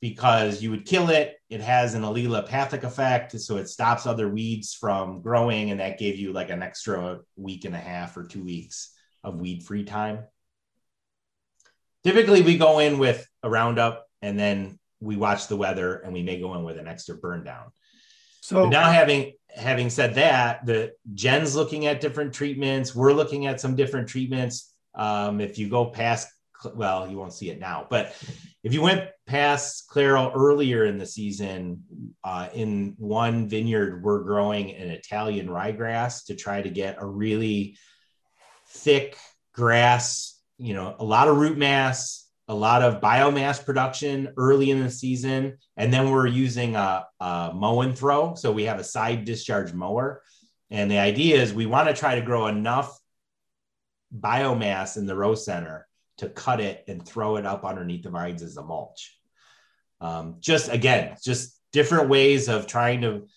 because 0.00 0.62
you 0.62 0.70
would 0.70 0.86
kill 0.86 1.10
it. 1.10 1.36
It 1.48 1.60
has 1.60 1.94
an 1.94 2.02
allelopathic 2.02 2.82
effect, 2.82 3.38
so 3.40 3.56
it 3.56 3.68
stops 3.68 4.06
other 4.06 4.28
weeds 4.28 4.74
from 4.74 5.20
growing, 5.22 5.70
and 5.70 5.80
that 5.80 5.98
gave 5.98 6.16
you 6.16 6.32
like 6.32 6.50
an 6.50 6.62
extra 6.62 7.20
week 7.36 7.64
and 7.64 7.74
a 7.74 7.78
half 7.78 8.16
or 8.16 8.24
two 8.24 8.42
weeks 8.42 8.92
of 9.22 9.40
weed 9.40 9.62
free 9.62 9.84
time 9.84 10.24
typically 12.04 12.42
we 12.42 12.58
go 12.58 12.78
in 12.78 12.98
with 12.98 13.26
a 13.42 13.50
roundup 13.50 14.06
and 14.20 14.38
then 14.38 14.78
we 15.00 15.16
watch 15.16 15.48
the 15.48 15.56
weather 15.56 15.96
and 15.96 16.12
we 16.12 16.22
may 16.22 16.40
go 16.40 16.54
in 16.54 16.64
with 16.64 16.78
an 16.78 16.88
extra 16.88 17.16
burn 17.16 17.44
down. 17.44 17.72
So 18.40 18.64
But 18.64 18.70
now 18.70 18.90
having 18.90 19.32
having 19.54 19.90
said 19.90 20.14
that, 20.14 20.64
the 20.66 20.92
Jen's 21.14 21.54
looking 21.54 21.86
at 21.86 22.00
different 22.00 22.32
treatments. 22.32 22.94
We're 22.94 23.12
looking 23.12 23.46
at 23.46 23.60
some 23.60 23.76
different 23.76 24.08
treatments. 24.08 24.74
Um, 24.94 25.40
if 25.40 25.58
you 25.58 25.68
go 25.68 25.86
past, 25.86 26.28
well, 26.74 27.08
you 27.08 27.18
won't 27.18 27.32
see 27.32 27.50
it 27.50 27.58
now, 27.58 27.86
but 27.88 28.14
if 28.62 28.72
you 28.72 28.82
went 28.82 29.08
past 29.26 29.88
CLEREL 29.88 30.32
earlier 30.34 30.84
in 30.84 30.98
the 30.98 31.06
season, 31.06 31.82
uh, 32.22 32.48
in 32.54 32.94
one 32.98 33.48
vineyard, 33.48 34.02
we're 34.02 34.20
growing 34.20 34.72
an 34.72 34.90
Italian 34.90 35.48
ryegrass 35.48 36.26
to 36.26 36.36
try 36.36 36.62
to 36.62 36.70
get 36.70 36.96
a 37.00 37.06
really 37.06 37.76
thick 38.68 39.16
grass, 39.52 40.40
you 40.58 40.74
know, 40.74 40.94
a 40.98 41.04
lot 41.04 41.28
of 41.28 41.36
root 41.36 41.58
mass, 41.58 42.28
a 42.48 42.54
lot 42.54 42.82
of 42.82 43.00
biomass 43.00 43.64
production 43.64 44.32
early 44.36 44.70
in 44.70 44.82
the 44.82 44.90
season. 44.90 45.58
And 45.76 45.92
then 45.92 46.10
we're 46.10 46.26
using 46.26 46.76
a, 46.76 47.06
a 47.20 47.52
mow 47.54 47.82
and 47.82 47.96
throw. 47.96 48.34
So 48.34 48.52
we 48.52 48.64
have 48.64 48.78
a 48.78 48.84
side 48.84 49.24
discharge 49.24 49.72
mower. 49.72 50.22
And 50.70 50.90
the 50.90 50.98
idea 50.98 51.40
is 51.40 51.52
we 51.52 51.66
want 51.66 51.88
to 51.88 51.94
try 51.94 52.16
to 52.16 52.22
grow 52.22 52.46
enough 52.46 52.98
biomass 54.18 54.96
in 54.96 55.06
the 55.06 55.16
row 55.16 55.34
center 55.34 55.86
to 56.18 56.28
cut 56.28 56.60
it 56.60 56.84
and 56.88 57.06
throw 57.06 57.36
it 57.36 57.46
up 57.46 57.64
underneath 57.64 58.02
the 58.02 58.10
vines 58.10 58.42
as 58.42 58.56
a 58.56 58.62
mulch. 58.62 59.18
Um, 60.00 60.36
just 60.40 60.68
again, 60.70 61.16
just 61.22 61.58
different 61.72 62.08
ways 62.08 62.48
of 62.48 62.66
trying 62.66 63.00
to 63.02 63.28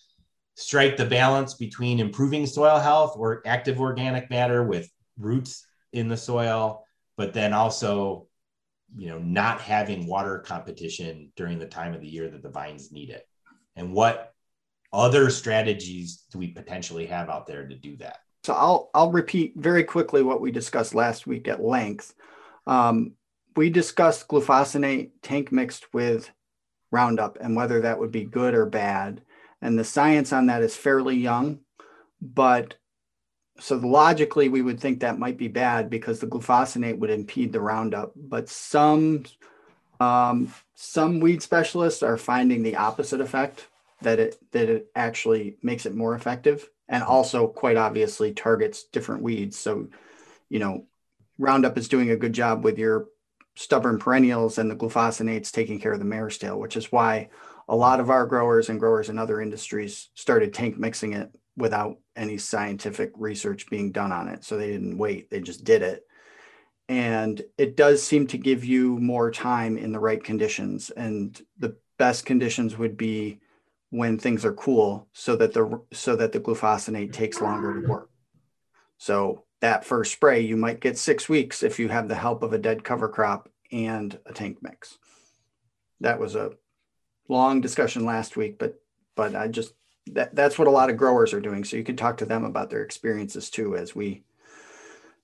strike 0.56 0.96
the 0.96 1.06
balance 1.06 1.54
between 1.54 2.00
improving 2.00 2.46
soil 2.46 2.78
health 2.78 3.14
or 3.16 3.42
active 3.46 3.80
organic 3.80 4.30
matter 4.30 4.64
with 4.64 4.90
roots 5.18 5.66
in 5.92 6.08
the 6.08 6.16
soil, 6.16 6.84
but 7.16 7.32
then 7.32 7.52
also, 7.52 8.26
you 8.94 9.08
know, 9.08 9.18
not 9.18 9.60
having 9.60 10.06
water 10.06 10.38
competition 10.38 11.32
during 11.36 11.58
the 11.58 11.66
time 11.66 11.94
of 11.94 12.00
the 12.00 12.08
year 12.08 12.28
that 12.28 12.42
the 12.42 12.50
vines 12.50 12.92
need 12.92 13.10
it. 13.10 13.26
And 13.74 13.92
what 13.92 14.32
other 14.92 15.30
strategies 15.30 16.24
do 16.30 16.38
we 16.38 16.48
potentially 16.48 17.06
have 17.06 17.28
out 17.28 17.46
there 17.46 17.66
to 17.66 17.74
do 17.74 17.96
that? 17.98 18.18
So 18.44 18.54
I'll 18.54 18.90
I'll 18.94 19.10
repeat 19.10 19.54
very 19.56 19.84
quickly 19.84 20.22
what 20.22 20.40
we 20.40 20.52
discussed 20.52 20.94
last 20.94 21.26
week 21.26 21.48
at 21.48 21.62
length. 21.62 22.14
Um, 22.66 23.12
we 23.56 23.70
discussed 23.70 24.28
glufosinate 24.28 25.10
tank 25.22 25.50
mixed 25.50 25.92
with 25.92 26.30
Roundup 26.92 27.38
and 27.40 27.56
whether 27.56 27.80
that 27.80 27.98
would 27.98 28.12
be 28.12 28.24
good 28.24 28.54
or 28.54 28.66
bad. 28.66 29.22
And 29.60 29.78
the 29.78 29.84
science 29.84 30.32
on 30.32 30.46
that 30.46 30.62
is 30.62 30.76
fairly 30.76 31.16
young, 31.16 31.60
but 32.20 32.76
so 33.58 33.76
logically 33.76 34.48
we 34.48 34.62
would 34.62 34.80
think 34.80 35.00
that 35.00 35.18
might 35.18 35.38
be 35.38 35.48
bad 35.48 35.88
because 35.90 36.20
the 36.20 36.26
glufosinate 36.26 36.98
would 36.98 37.10
impede 37.10 37.52
the 37.52 37.60
Roundup, 37.60 38.12
but 38.16 38.48
some 38.48 39.24
um, 39.98 40.52
some 40.74 41.20
weed 41.20 41.42
specialists 41.42 42.02
are 42.02 42.18
finding 42.18 42.62
the 42.62 42.76
opposite 42.76 43.20
effect 43.20 43.66
that 44.02 44.18
it 44.18 44.36
that 44.52 44.68
it 44.68 44.90
actually 44.94 45.56
makes 45.62 45.86
it 45.86 45.94
more 45.94 46.14
effective 46.14 46.68
and 46.88 47.02
also 47.02 47.46
quite 47.46 47.76
obviously 47.76 48.32
targets 48.32 48.84
different 48.84 49.22
weeds. 49.22 49.58
So, 49.58 49.88
you 50.48 50.58
know, 50.58 50.86
Roundup 51.38 51.76
is 51.78 51.88
doing 51.88 52.10
a 52.10 52.16
good 52.16 52.32
job 52.32 52.62
with 52.62 52.78
your 52.78 53.08
stubborn 53.54 53.98
perennials 53.98 54.58
and 54.58 54.70
the 54.70 54.76
glufosinate's 54.76 55.50
taking 55.50 55.80
care 55.80 55.92
of 55.92 55.98
the 55.98 56.04
mare's 56.04 56.38
tail, 56.38 56.60
which 56.60 56.76
is 56.76 56.92
why 56.92 57.30
a 57.68 57.74
lot 57.74 58.00
of 58.00 58.10
our 58.10 58.26
growers 58.26 58.68
and 58.68 58.78
growers 58.78 59.08
in 59.08 59.18
other 59.18 59.40
industries 59.40 60.10
started 60.14 60.52
tank 60.52 60.78
mixing 60.78 61.14
it 61.14 61.30
without 61.56 61.98
any 62.16 62.38
scientific 62.38 63.12
research 63.16 63.68
being 63.68 63.92
done 63.92 64.12
on 64.12 64.28
it. 64.28 64.44
So 64.44 64.56
they 64.56 64.70
didn't 64.70 64.98
wait, 64.98 65.30
they 65.30 65.40
just 65.40 65.64
did 65.64 65.82
it. 65.82 66.06
And 66.88 67.42
it 67.58 67.76
does 67.76 68.02
seem 68.02 68.26
to 68.28 68.38
give 68.38 68.64
you 68.64 68.98
more 68.98 69.30
time 69.30 69.76
in 69.76 69.92
the 69.92 69.98
right 69.98 70.22
conditions. 70.22 70.90
And 70.90 71.40
the 71.58 71.76
best 71.98 72.26
conditions 72.26 72.76
would 72.76 72.96
be 72.96 73.40
when 73.90 74.18
things 74.18 74.44
are 74.44 74.52
cool 74.52 75.08
so 75.12 75.36
that 75.36 75.52
the 75.52 75.80
so 75.92 76.16
that 76.16 76.32
the 76.32 76.40
glufosinate 76.40 77.12
takes 77.12 77.40
longer 77.40 77.80
to 77.80 77.88
work. 77.88 78.10
So 78.98 79.44
that 79.60 79.84
first 79.84 80.12
spray, 80.12 80.40
you 80.40 80.56
might 80.56 80.80
get 80.80 80.98
six 80.98 81.28
weeks 81.28 81.62
if 81.62 81.78
you 81.78 81.88
have 81.88 82.08
the 82.08 82.14
help 82.14 82.42
of 82.42 82.52
a 82.52 82.58
dead 82.58 82.84
cover 82.84 83.08
crop 83.08 83.48
and 83.72 84.18
a 84.26 84.32
tank 84.32 84.58
mix. 84.62 84.98
That 86.00 86.20
was 86.20 86.34
a 86.34 86.52
long 87.28 87.60
discussion 87.60 88.04
last 88.04 88.36
week, 88.36 88.58
but 88.58 88.80
but 89.16 89.34
I 89.34 89.48
just 89.48 89.72
that 90.06 90.34
that's 90.34 90.58
what 90.58 90.68
a 90.68 90.72
lot 90.72 90.90
of 90.90 90.96
growers 90.96 91.32
are 91.32 91.40
doing. 91.40 91.64
So 91.64 91.76
you 91.76 91.84
can 91.84 91.96
talk 91.96 92.18
to 92.18 92.26
them 92.26 92.44
about 92.44 92.70
their 92.70 92.82
experiences 92.82 93.50
too, 93.50 93.76
as 93.76 93.94
we 93.94 94.22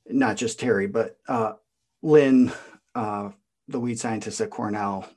not 0.08 0.36
just 0.36 0.58
Terry, 0.58 0.86
but 0.86 1.18
uh, 1.28 1.52
Lynn, 2.02 2.52
uh, 2.94 3.30
the 3.68 3.80
weed 3.80 3.98
scientist 3.98 4.40
at 4.40 4.50
Cornell, 4.50 5.08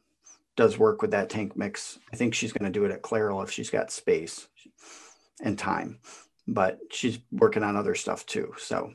does 0.55 0.77
work 0.77 1.01
with 1.01 1.11
that 1.11 1.29
tank 1.29 1.57
mix. 1.57 1.99
I 2.13 2.15
think 2.15 2.33
she's 2.33 2.53
going 2.53 2.71
to 2.71 2.79
do 2.79 2.85
it 2.85 2.91
at 2.91 3.01
CLEREL 3.01 3.41
if 3.41 3.51
she's 3.51 3.69
got 3.69 3.91
space 3.91 4.47
and 5.41 5.57
time, 5.57 5.99
but 6.47 6.79
she's 6.91 7.19
working 7.31 7.63
on 7.63 7.75
other 7.75 7.95
stuff 7.95 8.25
too. 8.25 8.53
So 8.57 8.93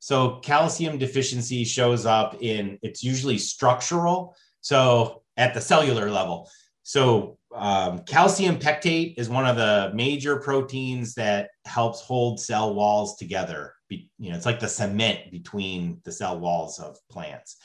so 0.00 0.36
calcium 0.40 0.98
deficiency 0.98 1.64
shows 1.64 2.06
up 2.06 2.36
in 2.40 2.78
it's 2.82 3.02
usually 3.02 3.38
structural. 3.38 4.36
So 4.60 5.22
at 5.36 5.54
the 5.54 5.60
cellular 5.60 6.10
level. 6.10 6.50
So 6.82 7.37
um, 7.54 8.00
calcium 8.00 8.58
pectate 8.58 9.14
is 9.16 9.28
one 9.28 9.46
of 9.46 9.56
the 9.56 9.90
major 9.94 10.36
proteins 10.36 11.14
that 11.14 11.50
helps 11.64 12.00
hold 12.00 12.40
cell 12.40 12.74
walls 12.74 13.16
together. 13.16 13.74
Be, 13.88 14.10
you 14.18 14.30
know, 14.30 14.36
it's 14.36 14.46
like 14.46 14.60
the 14.60 14.68
cement 14.68 15.30
between 15.30 16.00
the 16.04 16.12
cell 16.12 16.38
walls 16.38 16.78
of 16.78 16.96
plants. 17.10 17.56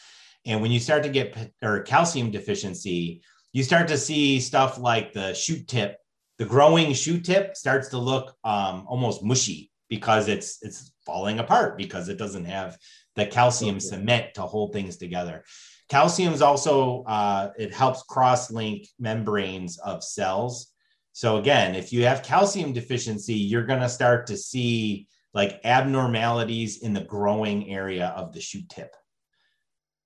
And 0.46 0.62
when 0.62 0.72
you 0.72 0.80
start 0.80 1.04
to 1.04 1.10
get 1.10 1.52
or 1.62 1.82
calcium 1.82 2.32
deficiency, 2.32 3.22
you 3.52 3.64
start 3.64 3.88
to 3.90 3.98
see 3.98 4.40
stuff 4.40 4.78
like 4.78 5.14
the 5.14 5.34
shoot 5.34 5.68
tip, 5.68 5.98
the 6.38 6.46
growing 6.46 6.94
shoot 6.94 7.24
tip 7.24 7.56
starts 7.56 7.90
to 7.90 7.98
look 7.98 8.36
um, 8.44 8.86
almost 8.88 9.24
mushy 9.24 9.72
because 9.90 10.28
it's 10.28 10.58
it's 10.64 10.92
falling 11.06 11.40
apart 11.40 11.78
because 11.78 12.10
it 12.10 12.18
doesn't 12.18 12.46
have 12.46 12.78
the 13.16 13.26
calcium 13.26 13.80
cement 13.80 14.34
to 14.34 14.42
hold 14.42 14.74
things 14.74 14.98
together. 14.98 15.44
Calcium 15.90 16.34
is 16.34 16.42
also 16.42 17.04
uh, 17.04 17.52
it 17.58 17.74
helps 17.74 18.04
cross-link 18.04 18.88
membranes 19.00 19.78
of 19.80 20.04
cells. 20.04 20.72
So 21.12 21.38
again, 21.38 21.76
if 21.76 21.94
you 21.94 22.06
have 22.06 22.24
calcium 22.24 22.74
deficiency, 22.74 23.36
you're 23.36 23.66
going 23.66 23.82
to 23.82 23.90
start 23.90 24.28
to 24.28 24.38
see 24.38 25.08
like 25.34 25.62
abnormalities 25.64 26.82
in 26.82 26.94
the 26.94 27.04
growing 27.04 27.70
area 27.70 28.08
of 28.16 28.34
the 28.34 28.42
shoot 28.42 28.68
tip. 28.70 28.96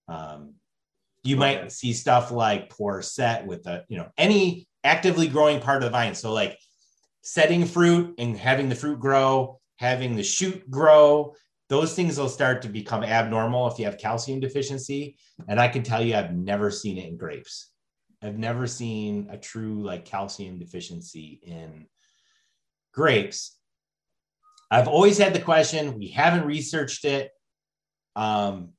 Um, 0.08 0.56
you 1.24 1.36
okay. 1.38 1.62
might 1.62 1.72
see 1.72 1.94
stuff 1.94 2.32
like 2.32 2.70
poor 2.70 3.02
set 3.02 3.46
with 3.46 3.64
the, 3.64 3.86
you 3.88 3.98
know, 3.98 4.10
any 4.18 4.68
actively 4.84 5.28
growing 5.28 5.60
part 5.60 5.78
of 5.78 5.84
the 5.84 5.90
vine. 5.90 6.16
So 6.16 6.34
like 6.34 6.58
setting 7.22 7.66
fruit 7.66 8.16
and 8.18 8.38
having 8.38 8.70
the 8.70 8.76
fruit 8.76 9.00
grow, 9.00 9.60
having 9.78 10.16
the 10.16 10.24
shoot 10.24 10.70
grow, 10.70 11.36
those 11.70 11.94
things 11.94 12.18
will 12.18 12.30
start 12.30 12.62
to 12.62 12.70
become 12.70 13.04
abnormal 13.04 13.68
if 13.68 13.78
you 13.78 13.86
have 13.86 13.98
calcium 13.98 14.40
deficiency. 14.40 15.18
And 15.48 15.60
I 15.60 15.68
can 15.68 15.84
tell 15.84 16.02
you, 16.02 16.16
I've 16.16 16.34
never 16.34 16.72
seen 16.72 16.98
it 16.98 17.08
in 17.08 17.18
grapes. 17.18 17.70
I've 18.22 18.38
never 18.38 18.68
seen 18.68 19.28
a 19.30 19.38
true 19.38 19.84
like 19.84 20.06
calcium 20.06 20.60
deficiency 20.60 21.40
in 21.44 21.86
grapes. 22.94 23.58
I've 24.72 24.88
always 24.88 25.18
had 25.18 25.34
the 25.34 25.40
question, 25.40 25.98
we 25.98 26.08
haven't 26.08 26.46
researched 26.46 27.06
it. 27.06 27.32
Um, 28.16 28.70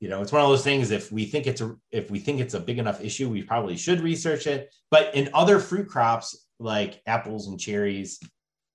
you 0.00 0.08
know, 0.08 0.22
it's 0.22 0.32
one 0.32 0.42
of 0.42 0.48
those 0.48 0.64
things. 0.64 0.90
If 0.90 1.10
we 1.10 1.24
think 1.24 1.46
it's 1.46 1.60
a 1.60 1.74
if 1.90 2.10
we 2.10 2.20
think 2.20 2.40
it's 2.40 2.54
a 2.54 2.60
big 2.60 2.78
enough 2.78 3.02
issue, 3.02 3.28
we 3.28 3.42
probably 3.42 3.76
should 3.76 4.00
research 4.00 4.46
it. 4.46 4.72
But 4.90 5.14
in 5.14 5.30
other 5.34 5.58
fruit 5.58 5.88
crops 5.88 6.46
like 6.60 7.02
apples 7.06 7.48
and 7.48 7.58
cherries, 7.58 8.20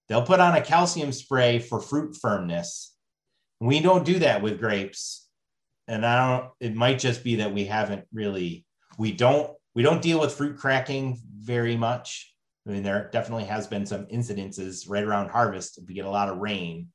they'll 0.08 0.26
put 0.26 0.42
on 0.42 0.56
a 0.56 0.62
calcium 0.62 1.12
spray 1.12 1.60
for 1.60 1.80
fruit 1.80 2.18
firmness. 2.22 2.93
We 3.66 3.80
don't 3.80 4.05
do 4.05 4.20
that 4.20 4.41
with 4.41 4.59
grapes. 4.59 5.28
And 5.88 6.05
I 6.05 6.38
don't, 6.38 6.51
it 6.59 6.76
might 6.76 6.99
just 6.99 7.24
be 7.24 7.36
that 7.36 7.53
we 7.53 7.66
haven't 7.66 8.05
really, 8.14 8.66
we 8.97 9.11
don't, 9.11 9.51
we 9.76 9.84
don't 9.84 10.01
deal 10.01 10.20
with 10.20 10.34
fruit 10.34 10.57
cracking 10.57 11.20
very 11.38 11.76
much. 11.76 12.34
I 12.68 12.72
mean, 12.72 12.84
there 12.84 13.09
definitely 13.11 13.45
has 13.45 13.68
been 13.68 13.86
some 13.86 14.05
incidences 14.05 14.89
right 14.89 15.03
around 15.03 15.30
harvest. 15.30 15.78
If 15.78 15.88
we 15.88 15.93
get 15.93 16.05
a 16.05 16.09
lot 16.09 16.30
of 16.30 16.38
rain, 16.38 16.89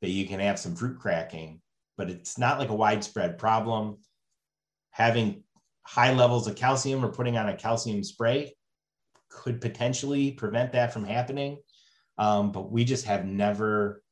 that 0.00 0.08
you 0.08 0.26
can 0.26 0.40
have 0.40 0.58
some 0.58 0.74
fruit 0.74 0.98
cracking, 0.98 1.60
but 1.98 2.08
it's 2.08 2.38
not 2.38 2.58
like 2.58 2.70
a 2.70 2.74
widespread 2.74 3.36
problem. 3.36 3.98
Having 4.92 5.42
high 5.82 6.14
levels 6.14 6.46
of 6.46 6.56
calcium 6.56 7.04
or 7.04 7.12
putting 7.12 7.36
on 7.36 7.50
a 7.50 7.56
calcium 7.56 8.02
spray 8.02 8.54
could 9.28 9.60
potentially 9.60 10.30
prevent 10.32 10.72
that 10.72 10.92
from 10.92 11.04
happening 11.04 11.58
um, 12.20 12.52
but 12.52 12.70
we 12.70 12.84
just 12.84 13.06
have 13.06 13.24
never. 13.24 14.02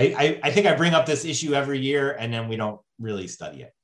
I, 0.00 0.40
I, 0.42 0.50
think 0.50 0.66
I 0.66 0.74
bring 0.74 0.94
up 0.94 1.06
this 1.06 1.24
issue 1.24 1.54
every 1.54 1.78
year, 1.78 2.12
and 2.12 2.32
then 2.32 2.48
we 2.48 2.56
don't 2.56 2.80
really 2.98 3.28
study 3.28 3.62
it. 3.62 3.74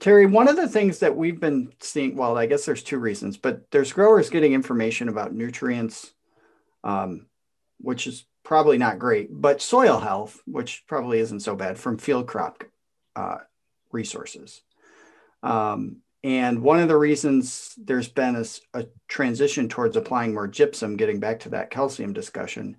Terry, 0.00 0.26
one 0.26 0.48
of 0.48 0.56
the 0.56 0.68
things 0.68 1.00
that 1.00 1.16
we've 1.16 1.40
been 1.40 1.72
seeing, 1.80 2.16
well, 2.16 2.38
I 2.38 2.46
guess 2.46 2.64
there's 2.64 2.82
two 2.82 2.98
reasons, 2.98 3.36
but 3.36 3.70
there's 3.70 3.92
growers 3.92 4.30
getting 4.30 4.52
information 4.52 5.08
about 5.08 5.34
nutrients, 5.34 6.12
um, 6.84 7.26
which 7.80 8.06
is 8.06 8.24
probably 8.44 8.78
not 8.78 8.98
great, 8.98 9.28
but 9.30 9.60
soil 9.60 9.98
health, 9.98 10.40
which 10.46 10.84
probably 10.86 11.18
isn't 11.18 11.40
so 11.40 11.56
bad 11.56 11.78
from 11.78 11.98
field 11.98 12.28
crop 12.28 12.62
uh, 13.16 13.38
resources. 13.90 14.62
Um, 15.42 15.98
and 16.22 16.62
one 16.62 16.80
of 16.80 16.88
the 16.88 16.96
reasons 16.96 17.74
there's 17.76 18.08
been 18.08 18.36
a, 18.36 18.44
a, 18.74 18.86
transition 19.06 19.68
towards 19.68 19.96
applying 19.96 20.34
more 20.34 20.48
gypsum, 20.48 20.96
getting 20.96 21.20
back 21.20 21.40
to 21.40 21.50
that 21.50 21.70
calcium 21.70 22.12
discussion, 22.12 22.76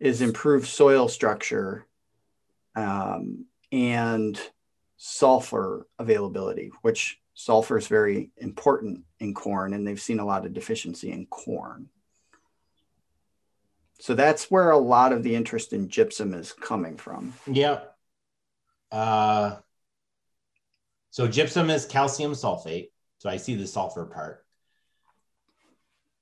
is 0.00 0.22
improved 0.22 0.66
soil 0.66 1.08
structure 1.08 1.86
um, 2.76 3.46
and 3.72 4.40
sulfur 4.96 5.86
availability, 5.98 6.70
which 6.82 7.18
sulfur 7.34 7.78
is 7.78 7.86
very 7.86 8.30
important 8.36 9.04
in 9.18 9.34
corn, 9.34 9.72
and 9.72 9.86
they've 9.86 10.00
seen 10.00 10.20
a 10.20 10.26
lot 10.26 10.44
of 10.44 10.52
deficiency 10.52 11.10
in 11.10 11.26
corn. 11.26 11.88
So 14.00 14.14
that's 14.14 14.50
where 14.50 14.70
a 14.70 14.78
lot 14.78 15.12
of 15.12 15.22
the 15.22 15.34
interest 15.34 15.72
in 15.72 15.88
gypsum 15.88 16.32
is 16.32 16.52
coming 16.52 16.96
from. 16.96 17.34
Yeah. 17.46 17.80
Uh, 18.90 19.56
so 21.10 21.28
gypsum 21.28 21.70
is 21.70 21.84
calcium 21.86 22.32
sulfate. 22.32 22.90
So 23.18 23.28
I 23.28 23.36
see 23.36 23.56
the 23.56 23.66
sulfur 23.66 24.06
part. 24.06 24.46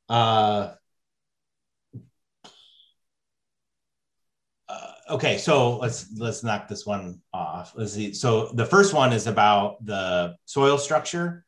Uh, 0.09 0.73
uh, 4.69 4.93
okay, 5.11 5.39
so 5.39 5.79
let's 5.79 6.13
let's 6.17 6.43
knock 6.43 6.69
this 6.69 6.87
one 6.87 7.21
off. 7.33 7.73
Let's 7.75 7.93
see. 7.93 8.13
So 8.13 8.51
the 8.55 8.67
first 8.67 8.95
one 8.95 9.13
is 9.13 9.27
about 9.27 9.85
the 9.85 10.37
soil 10.45 10.79
structure. 10.79 11.45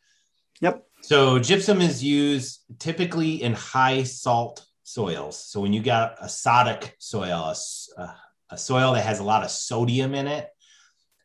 Yep. 0.61 0.85
So 1.03 1.39
gypsum 1.39 1.81
is 1.81 2.05
used 2.05 2.61
typically 2.79 3.43
in 3.43 3.55
high 3.55 4.03
salt 4.03 4.65
soils. 4.83 5.43
So 5.43 5.61
when 5.61 5.73
you 5.73 5.83
got 5.83 6.17
a 6.21 6.27
sodic 6.27 6.91
soil, 6.99 7.55
a, 7.97 8.15
a 8.51 8.59
soil 8.59 8.93
that 8.95 9.05
has 9.05 9.21
a 9.21 9.25
lot 9.25 9.45
of 9.45 9.51
sodium 9.51 10.15
in 10.15 10.27
it, 10.27 10.49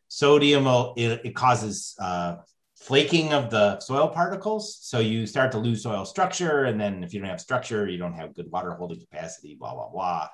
sodium 0.08 0.64
will, 0.64 0.94
it, 0.96 1.20
it 1.24 1.34
causes 1.34 1.94
uh, 2.00 2.36
flaking 2.76 3.32
of 3.32 3.50
the 3.50 3.78
soil 3.80 4.08
particles. 4.08 4.78
So 4.80 5.00
you 5.00 5.26
start 5.26 5.52
to 5.52 5.58
lose 5.58 5.82
soil 5.82 6.04
structure. 6.04 6.64
And 6.64 6.80
then 6.80 7.02
if 7.02 7.12
you 7.12 7.20
don't 7.20 7.28
have 7.28 7.40
structure, 7.40 7.88
you 7.88 7.98
don't 7.98 8.14
have 8.14 8.34
good 8.34 8.50
water 8.50 8.72
holding 8.72 9.00
capacity, 9.00 9.56
blah, 9.58 9.74
blah, 9.74 9.90
blah. 9.90 10.28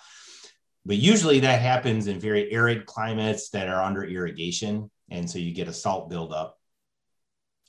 But 0.84 0.96
usually 0.96 1.40
that 1.40 1.60
happens 1.60 2.06
in 2.08 2.18
very 2.18 2.50
arid 2.52 2.86
climates 2.86 3.50
that 3.50 3.68
are 3.68 3.82
under 3.82 4.04
irrigation. 4.04 4.90
And 5.10 5.30
so 5.30 5.38
you 5.38 5.54
get 5.54 5.68
a 5.68 5.72
salt 5.72 6.10
buildup. 6.10 6.58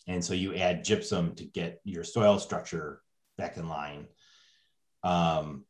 And 0.08 0.24
so 0.24 0.34
you 0.34 0.56
add 0.56 0.84
gypsum 0.84 1.36
to 1.36 1.46
get 1.46 1.80
your 1.84 2.04
soil 2.04 2.40
structure 2.40 3.02
back 3.38 3.58
in 3.58 3.70
line. 3.70 4.08
Um, 5.04 5.66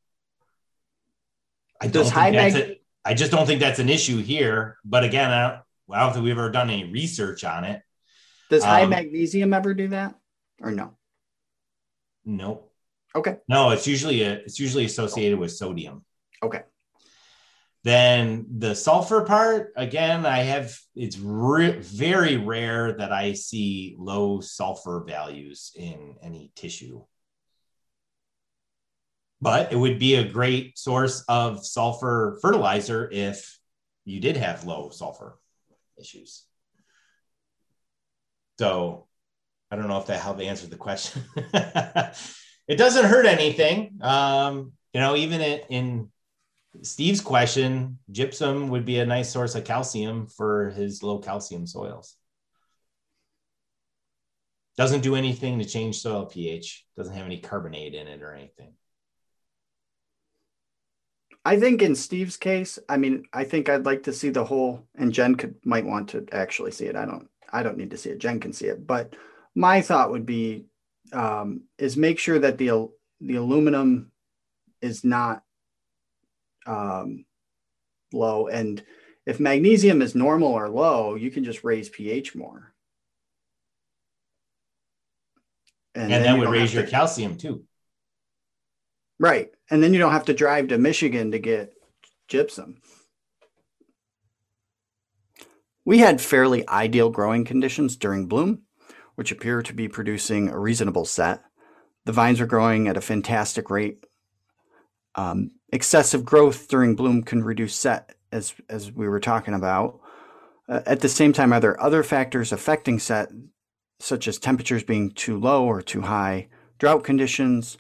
I 1.82 1.88
does 1.88 2.10
high 2.10 2.32
mag- 2.32 2.78
I 3.04 3.14
just 3.14 3.32
don't 3.32 3.46
think 3.46 3.60
that's 3.60 3.80
an 3.80 3.90
issue 3.90 4.22
here. 4.22 4.78
But 4.86 5.04
again, 5.04 5.30
I 5.30 5.50
don't, 5.50 5.62
I 5.92 6.04
don't 6.04 6.14
think 6.14 6.24
we've 6.24 6.38
ever 6.38 6.50
done 6.50 6.70
any 6.70 6.90
research 6.90 7.44
on 7.44 7.66
it. 7.66 7.82
Does 8.50 8.64
high 8.64 8.84
Um, 8.84 8.90
magnesium 8.90 9.54
ever 9.54 9.74
do 9.74 9.90
that 9.90 10.16
or 10.62 10.72
no? 10.72 10.96
Nope. 12.24 12.72
Okay. 13.16 13.38
No, 13.50 13.72
it's 13.72 13.86
usually 13.86 14.24
a, 14.24 14.34
it's 14.34 14.60
usually 14.60 14.86
associated 14.86 15.38
with 15.38 15.52
sodium. 15.52 16.06
Okay. 16.42 16.62
Then 17.84 18.46
the 18.60 18.76
sulfur 18.76 19.26
part, 19.26 19.74
again, 19.76 20.26
I 20.26 20.40
have 20.40 20.74
it's 20.96 21.20
re- 21.20 21.80
very 21.80 22.38
rare 22.38 22.94
that 22.94 23.12
I 23.12 23.34
see 23.34 23.96
low 24.00 24.40
sulfur 24.40 25.04
values 25.06 25.72
in 25.76 26.16
any 26.22 26.52
tissue. 26.56 27.04
But 29.42 29.74
it 29.74 29.76
would 29.76 30.00
be 30.00 30.16
a 30.16 30.24
great 30.24 30.78
source 30.78 31.26
of 31.28 31.66
sulfur 31.66 32.40
fertilizer 32.42 33.10
if 33.12 33.60
you 34.06 34.22
did 34.22 34.38
have 34.38 34.64
low 34.64 34.90
sulfur 34.90 35.38
issues. 36.00 36.46
So 38.60 39.08
I 39.70 39.76
don't 39.76 39.90
know 39.90 39.98
if 39.98 40.08
that 40.08 40.22
helped 40.22 40.42
answer 40.42 40.68
the 40.68 40.78
question. 40.78 41.24
it 41.36 42.78
doesn't 42.78 43.06
hurt 43.06 43.26
anything. 43.26 43.98
Um, 44.02 44.72
you 44.94 45.02
know, 45.02 45.18
even 45.18 45.42
in, 45.42 45.60
in 45.70 46.10
Steve's 46.82 47.22
question, 47.22 48.00
gypsum 48.12 48.70
would 48.70 48.86
be 48.86 49.00
a 49.00 49.06
nice 49.06 49.32
source 49.32 49.56
of 49.56 49.64
calcium 49.64 50.28
for 50.28 50.72
his 50.72 51.04
low 51.04 51.20
calcium 51.20 51.68
soils. 51.68 52.16
Doesn't 54.76 55.02
do 55.02 55.16
anything 55.16 55.60
to 55.60 55.66
change 55.66 56.00
soil 56.00 56.26
pH. 56.26 56.86
Doesn't 56.98 57.14
have 57.14 57.28
any 57.28 57.38
carbonate 57.38 57.94
in 57.94 58.08
it 58.08 58.24
or 58.24 58.34
anything. 58.34 58.74
I 61.46 61.60
think 61.60 61.82
in 61.82 61.94
Steve's 61.94 62.38
case, 62.38 62.80
I 62.90 62.98
mean, 62.98 63.26
I 63.34 63.44
think 63.44 63.70
I'd 63.70 63.86
like 63.86 64.04
to 64.04 64.14
see 64.14 64.30
the 64.30 64.46
whole, 64.46 64.88
and 64.96 65.14
Jen 65.14 65.36
could 65.36 65.56
might 65.66 65.86
want 65.86 66.10
to 66.10 66.26
actually 66.32 66.72
see 66.72 66.86
it. 66.86 66.96
I 66.96 67.06
don't, 67.06 67.28
I 67.52 67.62
don't 67.62 67.78
need 67.78 67.92
to 67.92 67.98
see 67.98 68.10
it. 68.10 68.20
Jen 68.20 68.40
can 68.40 68.54
see 68.54 68.66
it. 68.68 68.88
But 68.88 69.16
my 69.54 69.82
thought 69.82 70.10
would 70.10 70.26
be 70.26 70.66
um, 71.12 71.64
is 71.78 71.98
make 71.98 72.18
sure 72.18 72.40
that 72.40 72.58
the 72.58 72.90
the 73.22 73.36
aluminum 73.36 74.12
is 74.82 75.04
not 75.04 75.43
um, 76.66 77.26
low, 78.12 78.48
and 78.48 78.84
if 79.26 79.40
magnesium 79.40 80.02
is 80.02 80.16
normal 80.16 80.50
or 80.50 80.70
low, 80.70 81.16
you 81.16 81.32
can 81.32 81.44
just 81.44 81.64
raise 81.64 81.90
pH 81.90 82.36
more. 82.36 82.74
And, 85.96 86.12
then 86.12 86.24
that 86.24 86.38
would 86.38 86.50
raise 86.50 86.74
your 86.74 86.84
to- 86.84 86.90
calcium 86.90 87.38
too. 87.38 87.64
Right. 89.20 89.52
And 89.70 89.82
then 89.82 89.94
you 89.94 90.00
don't 90.00 90.12
have 90.12 90.26
to 90.26 90.34
drive 90.34 90.70
to 90.70 90.78
Michigan 90.78 91.32
to 91.32 91.40
get 91.40 91.74
gypsum. 92.28 92.82
We 95.86 96.00
had 96.00 96.20
fairly 96.20 96.68
ideal 96.68 97.10
growing 97.10 97.46
conditions 97.46 97.96
during 97.96 98.28
bloom, 98.28 98.64
which 99.16 99.32
appear 99.32 99.62
to 99.62 99.74
be 99.74 99.88
producing 99.88 100.50
a 100.50 100.60
reasonable 100.60 101.06
set. 101.06 101.42
The 102.06 102.12
vines 102.12 102.42
are 102.42 102.46
growing 102.46 102.88
at 102.88 102.98
a 102.98 103.02
fantastic 103.02 103.70
rate. 103.70 104.06
Um, 105.16 105.52
excessive 105.74 106.24
growth 106.24 106.68
during 106.68 106.96
bloom 106.96 107.24
can 107.24 107.44
reduce 107.44 107.76
set, 107.76 108.16
as, 108.32 108.54
as 108.70 108.92
we 108.92 109.08
were 109.08 109.20
talking 109.20 109.56
about. 109.56 110.00
Uh, 110.70 110.82
at 110.86 111.02
the 111.02 111.10
same 111.10 111.34
time, 111.34 111.52
are 111.52 111.60
there 111.60 111.82
other 111.82 112.04
factors 112.04 112.52
affecting 112.52 113.00
set, 113.00 113.30
such 114.00 114.28
as 114.28 114.38
temperatures 114.38 114.84
being 114.84 115.10
too 115.12 115.40
low 115.40 115.66
or 115.66 115.82
too 115.82 116.02
high, 116.02 116.48
drought 116.78 117.04
conditions, 117.04 117.78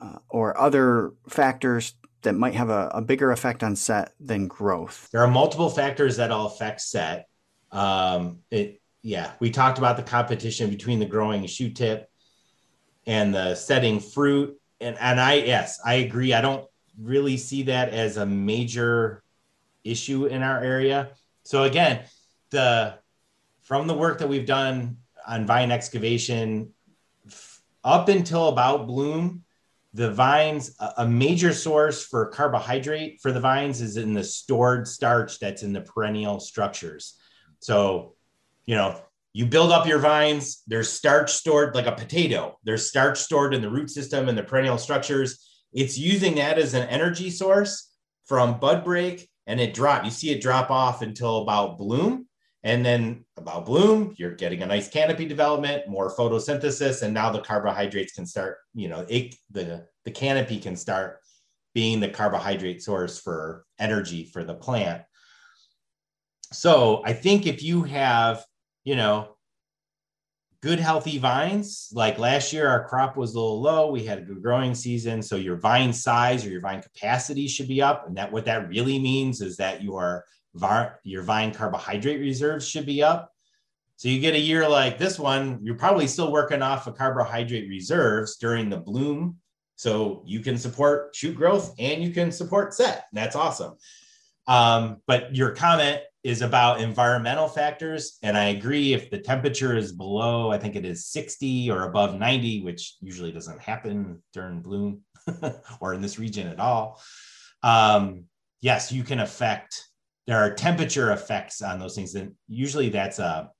uh, 0.00 0.18
or 0.28 0.56
other 0.60 1.12
factors 1.28 1.94
that 2.22 2.34
might 2.34 2.54
have 2.54 2.68
a, 2.68 2.90
a 2.92 3.00
bigger 3.00 3.32
effect 3.32 3.62
on 3.62 3.74
set 3.74 4.12
than 4.20 4.46
growth. 4.46 5.08
There 5.10 5.22
are 5.22 5.30
multiple 5.30 5.70
factors 5.70 6.18
that 6.18 6.30
all 6.30 6.46
affect 6.46 6.82
set. 6.82 7.26
Um, 7.72 8.40
it, 8.50 8.82
yeah, 9.02 9.32
we 9.40 9.50
talked 9.50 9.78
about 9.78 9.96
the 9.96 10.02
competition 10.02 10.68
between 10.68 10.98
the 10.98 11.06
growing 11.06 11.46
shoot 11.46 11.74
tip 11.74 12.10
and 13.06 13.34
the 13.34 13.54
setting 13.54 13.98
fruit. 13.98 14.60
And, 14.78 14.98
and 15.00 15.18
I, 15.18 15.34
yes, 15.34 15.80
I 15.84 15.94
agree. 15.94 16.34
I 16.34 16.42
don't 16.42 16.66
really 17.00 17.36
see 17.36 17.64
that 17.64 17.90
as 17.90 18.16
a 18.16 18.26
major 18.26 19.22
issue 19.84 20.26
in 20.26 20.42
our 20.42 20.62
area. 20.62 21.10
So 21.44 21.64
again, 21.64 22.04
the, 22.50 22.94
from 23.62 23.86
the 23.86 23.94
work 23.94 24.18
that 24.18 24.28
we've 24.28 24.46
done 24.46 24.98
on 25.26 25.46
vine 25.46 25.70
excavation 25.70 26.72
up 27.82 28.08
until 28.08 28.48
about 28.48 28.86
bloom, 28.86 29.44
the 29.92 30.10
vines 30.10 30.76
a 30.98 31.06
major 31.06 31.52
source 31.52 32.04
for 32.04 32.26
carbohydrate 32.26 33.20
for 33.20 33.32
the 33.32 33.40
vines 33.40 33.80
is 33.80 33.96
in 33.96 34.14
the 34.14 34.22
stored 34.22 34.86
starch 34.86 35.38
that's 35.40 35.62
in 35.62 35.72
the 35.72 35.80
perennial 35.80 36.38
structures 36.38 37.18
so 37.58 38.14
you 38.66 38.76
know 38.76 39.00
you 39.32 39.46
build 39.46 39.72
up 39.72 39.86
your 39.86 39.98
vines 39.98 40.62
there's 40.68 40.92
starch 40.92 41.32
stored 41.32 41.74
like 41.74 41.86
a 41.86 41.92
potato 41.92 42.56
there's 42.62 42.88
starch 42.88 43.18
stored 43.18 43.52
in 43.52 43.62
the 43.62 43.70
root 43.70 43.90
system 43.90 44.28
and 44.28 44.38
the 44.38 44.42
perennial 44.42 44.78
structures 44.78 45.49
it's 45.72 45.98
using 45.98 46.36
that 46.36 46.58
as 46.58 46.74
an 46.74 46.88
energy 46.88 47.30
source 47.30 47.90
from 48.26 48.58
bud 48.58 48.84
break 48.84 49.28
and 49.46 49.60
it 49.60 49.74
drop 49.74 50.04
you 50.04 50.10
see 50.10 50.30
it 50.30 50.40
drop 50.40 50.70
off 50.70 51.02
until 51.02 51.42
about 51.42 51.78
bloom. 51.78 52.26
And 52.62 52.84
then 52.84 53.24
about 53.38 53.64
bloom 53.64 54.14
you're 54.18 54.34
getting 54.34 54.62
a 54.62 54.66
nice 54.66 54.88
canopy 54.88 55.24
development 55.24 55.88
more 55.88 56.14
photosynthesis 56.14 57.02
and 57.02 57.14
now 57.14 57.30
the 57.30 57.40
carbohydrates 57.40 58.12
can 58.12 58.26
start 58.26 58.58
you 58.74 58.88
know 58.88 59.06
it, 59.08 59.34
the 59.50 59.86
the 60.04 60.10
canopy 60.10 60.58
can 60.58 60.76
start 60.76 61.20
being 61.72 62.00
the 62.00 62.08
carbohydrate 62.08 62.82
source 62.82 63.18
for 63.18 63.64
energy 63.78 64.24
for 64.24 64.44
the 64.44 64.54
plant. 64.54 65.02
So 66.52 67.02
i 67.04 67.14
think 67.14 67.46
if 67.46 67.62
you 67.62 67.84
have 67.84 68.44
you 68.84 68.96
know 68.96 69.36
good 70.62 70.78
healthy 70.78 71.18
vines. 71.18 71.88
Like 71.92 72.18
last 72.18 72.52
year 72.52 72.68
our 72.68 72.86
crop 72.86 73.16
was 73.16 73.32
a 73.32 73.40
little 73.40 73.60
low. 73.60 73.90
We 73.90 74.04
had 74.04 74.18
a 74.18 74.22
good 74.22 74.42
growing 74.42 74.74
season. 74.74 75.22
So 75.22 75.36
your 75.36 75.56
vine 75.56 75.92
size 75.92 76.44
or 76.44 76.50
your 76.50 76.60
vine 76.60 76.82
capacity 76.82 77.48
should 77.48 77.68
be 77.68 77.80
up. 77.80 78.06
And 78.06 78.16
that 78.16 78.30
what 78.30 78.44
that 78.44 78.68
really 78.68 78.98
means 78.98 79.40
is 79.40 79.56
that 79.56 79.82
your 79.82 80.24
your 81.04 81.22
vine 81.22 81.54
carbohydrate 81.54 82.20
reserves 82.20 82.68
should 82.68 82.84
be 82.84 83.02
up. 83.02 83.32
So 83.96 84.08
you 84.08 84.20
get 84.20 84.34
a 84.34 84.38
year 84.38 84.68
like 84.68 84.98
this 84.98 85.18
one 85.18 85.60
you're 85.62 85.76
probably 85.76 86.06
still 86.06 86.32
working 86.32 86.62
off 86.62 86.86
of 86.86 86.96
carbohydrate 86.96 87.68
reserves 87.68 88.36
during 88.36 88.68
the 88.68 88.78
bloom. 88.78 89.36
So 89.76 90.22
you 90.26 90.40
can 90.40 90.58
support 90.58 91.14
shoot 91.16 91.36
growth 91.36 91.74
and 91.78 92.02
you 92.02 92.10
can 92.10 92.32
support 92.32 92.74
set. 92.74 93.06
That's 93.12 93.36
awesome. 93.36 93.76
Um, 94.46 94.96
but 95.06 95.34
your 95.34 95.52
comment 95.52 96.02
is 96.22 96.42
about 96.42 96.80
environmental 96.80 97.48
factors. 97.48 98.18
And 98.22 98.36
I 98.36 98.46
agree 98.46 98.92
if 98.92 99.10
the 99.10 99.18
temperature 99.18 99.76
is 99.76 99.92
below, 99.92 100.50
I 100.50 100.58
think 100.58 100.76
it 100.76 100.84
is 100.84 101.06
60 101.06 101.70
or 101.70 101.84
above 101.84 102.18
90, 102.18 102.62
which 102.62 102.96
usually 103.00 103.32
doesn't 103.32 103.60
happen 103.60 104.22
during 104.32 104.60
bloom 104.60 105.00
or 105.80 105.94
in 105.94 106.02
this 106.02 106.18
region 106.18 106.46
at 106.46 106.60
all. 106.60 107.00
Um, 107.62 108.24
yes, 108.60 108.92
you 108.92 109.02
can 109.02 109.20
affect, 109.20 109.88
there 110.26 110.38
are 110.38 110.54
temperature 110.54 111.12
effects 111.12 111.62
on 111.62 111.78
those 111.78 111.94
things. 111.94 112.14
And 112.14 112.34
usually 112.48 112.90
that's 112.90 113.18
a, 113.18 113.50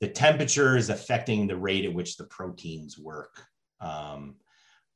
the 0.00 0.08
temperature 0.08 0.76
is 0.76 0.90
affecting 0.90 1.46
the 1.46 1.56
rate 1.56 1.86
at 1.86 1.94
which 1.94 2.16
the 2.16 2.24
proteins 2.24 2.98
work. 2.98 3.42
Um, 3.80 4.36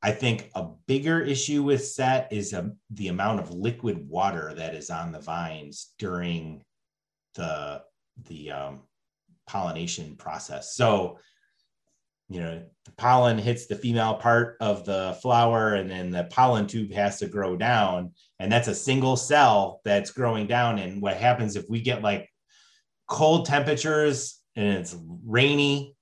I 0.02 0.12
think 0.12 0.50
a 0.54 0.66
bigger 0.86 1.22
issue 1.22 1.62
with 1.62 1.86
set 1.86 2.30
is 2.30 2.52
um, 2.52 2.76
the 2.90 3.08
amount 3.08 3.40
of 3.40 3.50
liquid 3.50 4.06
water 4.06 4.52
that 4.54 4.74
is 4.74 4.90
on 4.90 5.12
the 5.12 5.20
vines 5.20 5.94
during 5.98 6.62
the 7.34 7.82
the 8.26 8.50
um, 8.50 8.82
pollination 9.46 10.16
process. 10.16 10.74
So, 10.74 11.18
you 12.28 12.40
know, 12.40 12.62
the 12.84 12.92
pollen 12.92 13.38
hits 13.38 13.66
the 13.66 13.76
female 13.76 14.14
part 14.14 14.56
of 14.60 14.84
the 14.84 15.18
flower, 15.20 15.74
and 15.74 15.90
then 15.90 16.10
the 16.10 16.24
pollen 16.24 16.66
tube 16.66 16.92
has 16.92 17.18
to 17.18 17.26
grow 17.26 17.56
down, 17.56 18.12
and 18.38 18.50
that's 18.50 18.68
a 18.68 18.74
single 18.74 19.16
cell 19.16 19.80
that's 19.84 20.10
growing 20.10 20.46
down. 20.46 20.78
And 20.78 21.02
what 21.02 21.16
happens 21.16 21.56
if 21.56 21.64
we 21.68 21.80
get 21.80 22.02
like 22.02 22.28
cold 23.06 23.46
temperatures 23.46 24.40
and 24.56 24.78
it's 24.78 24.96
rainy, 25.26 25.96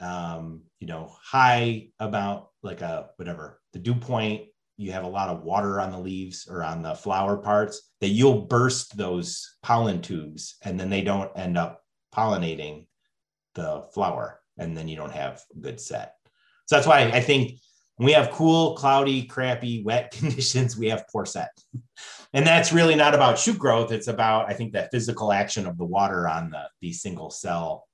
um, 0.00 0.62
you 0.78 0.86
know, 0.86 1.12
high 1.22 1.88
about 1.98 2.50
like 2.62 2.80
a 2.80 3.10
whatever 3.16 3.60
the 3.72 3.78
dew 3.78 3.94
point 3.94 4.42
you 4.78 4.92
have 4.92 5.04
a 5.04 5.08
lot 5.08 5.28
of 5.28 5.42
water 5.42 5.80
on 5.80 5.90
the 5.90 5.98
leaves 5.98 6.48
or 6.48 6.64
on 6.64 6.80
the 6.80 6.94
flower 6.94 7.36
parts 7.36 7.90
that 8.00 8.08
you'll 8.08 8.46
burst 8.46 8.96
those 8.96 9.56
pollen 9.62 10.00
tubes 10.00 10.56
and 10.64 10.78
then 10.78 10.88
they 10.88 11.02
don't 11.02 11.36
end 11.36 11.58
up 11.58 11.82
pollinating 12.14 12.86
the 13.54 13.84
flower 13.92 14.40
and 14.56 14.76
then 14.76 14.88
you 14.88 14.96
don't 14.96 15.12
have 15.12 15.42
a 15.54 15.60
good 15.60 15.80
set. 15.80 16.14
So 16.66 16.76
that's 16.76 16.86
why 16.86 17.00
i 17.10 17.20
think 17.20 17.58
when 17.96 18.06
we 18.06 18.12
have 18.12 18.30
cool 18.30 18.74
cloudy 18.76 19.24
crappy 19.24 19.82
wet 19.82 20.10
conditions 20.16 20.76
we 20.78 20.88
have 20.88 21.08
poor 21.12 21.26
set. 21.26 21.50
And 22.32 22.46
that's 22.46 22.72
really 22.72 22.94
not 22.94 23.14
about 23.14 23.38
shoot 23.38 23.58
growth 23.58 23.92
it's 23.92 24.08
about 24.08 24.48
i 24.48 24.54
think 24.54 24.72
that 24.72 24.90
physical 24.90 25.32
action 25.32 25.66
of 25.66 25.76
the 25.76 25.84
water 25.84 26.28
on 26.28 26.50
the 26.50 26.64
these 26.80 27.02
single 27.02 27.30
cell 27.30 27.88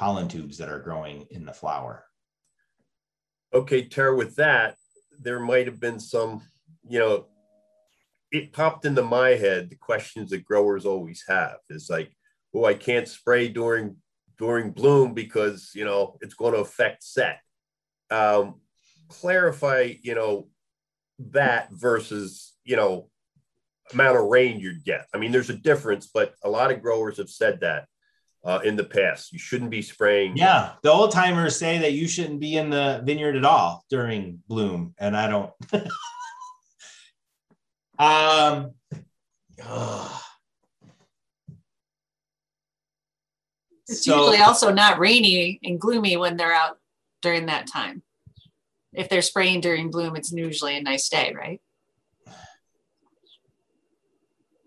pollen 0.00 0.28
tubes 0.28 0.56
that 0.56 0.70
are 0.70 0.80
growing 0.80 1.26
in 1.30 1.44
the 1.44 1.52
flower. 1.52 2.06
Okay, 3.52 3.86
Tara, 3.86 4.16
with 4.16 4.36
that, 4.36 4.76
there 5.20 5.40
might 5.40 5.66
have 5.66 5.80
been 5.80 6.00
some, 6.00 6.42
you 6.88 6.98
know, 6.98 7.26
it 8.32 8.52
popped 8.52 8.84
into 8.84 9.02
my 9.02 9.30
head 9.30 9.70
the 9.70 9.76
questions 9.76 10.30
that 10.30 10.44
growers 10.44 10.86
always 10.86 11.24
have 11.28 11.56
is 11.68 11.90
like, 11.90 12.10
oh, 12.54 12.64
I 12.64 12.74
can't 12.74 13.08
spray 13.08 13.48
during 13.48 13.96
during 14.38 14.70
bloom 14.70 15.12
because 15.12 15.70
you 15.74 15.84
know 15.84 16.16
it's 16.20 16.34
going 16.34 16.54
to 16.54 16.60
affect 16.60 17.02
set. 17.02 17.40
Um, 18.10 18.60
clarify, 19.08 19.94
you 20.02 20.14
know, 20.14 20.48
that 21.18 21.68
versus 21.72 22.54
you 22.64 22.76
know 22.76 23.10
amount 23.92 24.16
of 24.16 24.26
rain 24.26 24.60
you'd 24.60 24.84
get. 24.84 25.06
I 25.14 25.18
mean, 25.18 25.32
there's 25.32 25.50
a 25.50 25.56
difference, 25.56 26.08
but 26.12 26.34
a 26.44 26.48
lot 26.48 26.70
of 26.70 26.82
growers 26.82 27.18
have 27.18 27.30
said 27.30 27.60
that 27.60 27.86
uh, 28.44 28.60
in 28.64 28.76
the 28.76 28.84
past. 28.84 29.32
You 29.32 29.38
shouldn't 29.38 29.70
be 29.70 29.82
spraying. 29.82 30.36
Yeah, 30.36 30.72
the 30.82 30.90
old 30.90 31.12
timers 31.12 31.56
say 31.56 31.78
that 31.78 31.92
you 31.92 32.08
shouldn't 32.08 32.40
be 32.40 32.56
in 32.56 32.70
the 32.70 33.02
vineyard 33.04 33.36
at 33.36 33.44
all 33.44 33.84
during 33.90 34.42
bloom, 34.48 34.94
and 34.98 35.16
I 35.16 35.28
don't. 35.28 35.52
um, 37.98 38.72
it's 43.88 44.04
so, 44.04 44.16
usually 44.16 44.38
also 44.38 44.72
not 44.72 44.98
rainy 44.98 45.60
and 45.62 45.80
gloomy 45.80 46.16
when 46.16 46.36
they're 46.36 46.54
out 46.54 46.78
during 47.22 47.46
that 47.46 47.66
time. 47.66 48.02
If 48.92 49.08
they're 49.08 49.22
spraying 49.22 49.60
during 49.60 49.90
bloom, 49.90 50.16
it's 50.16 50.32
usually 50.32 50.76
a 50.76 50.82
nice 50.82 51.08
day, 51.08 51.32
right? 51.36 51.60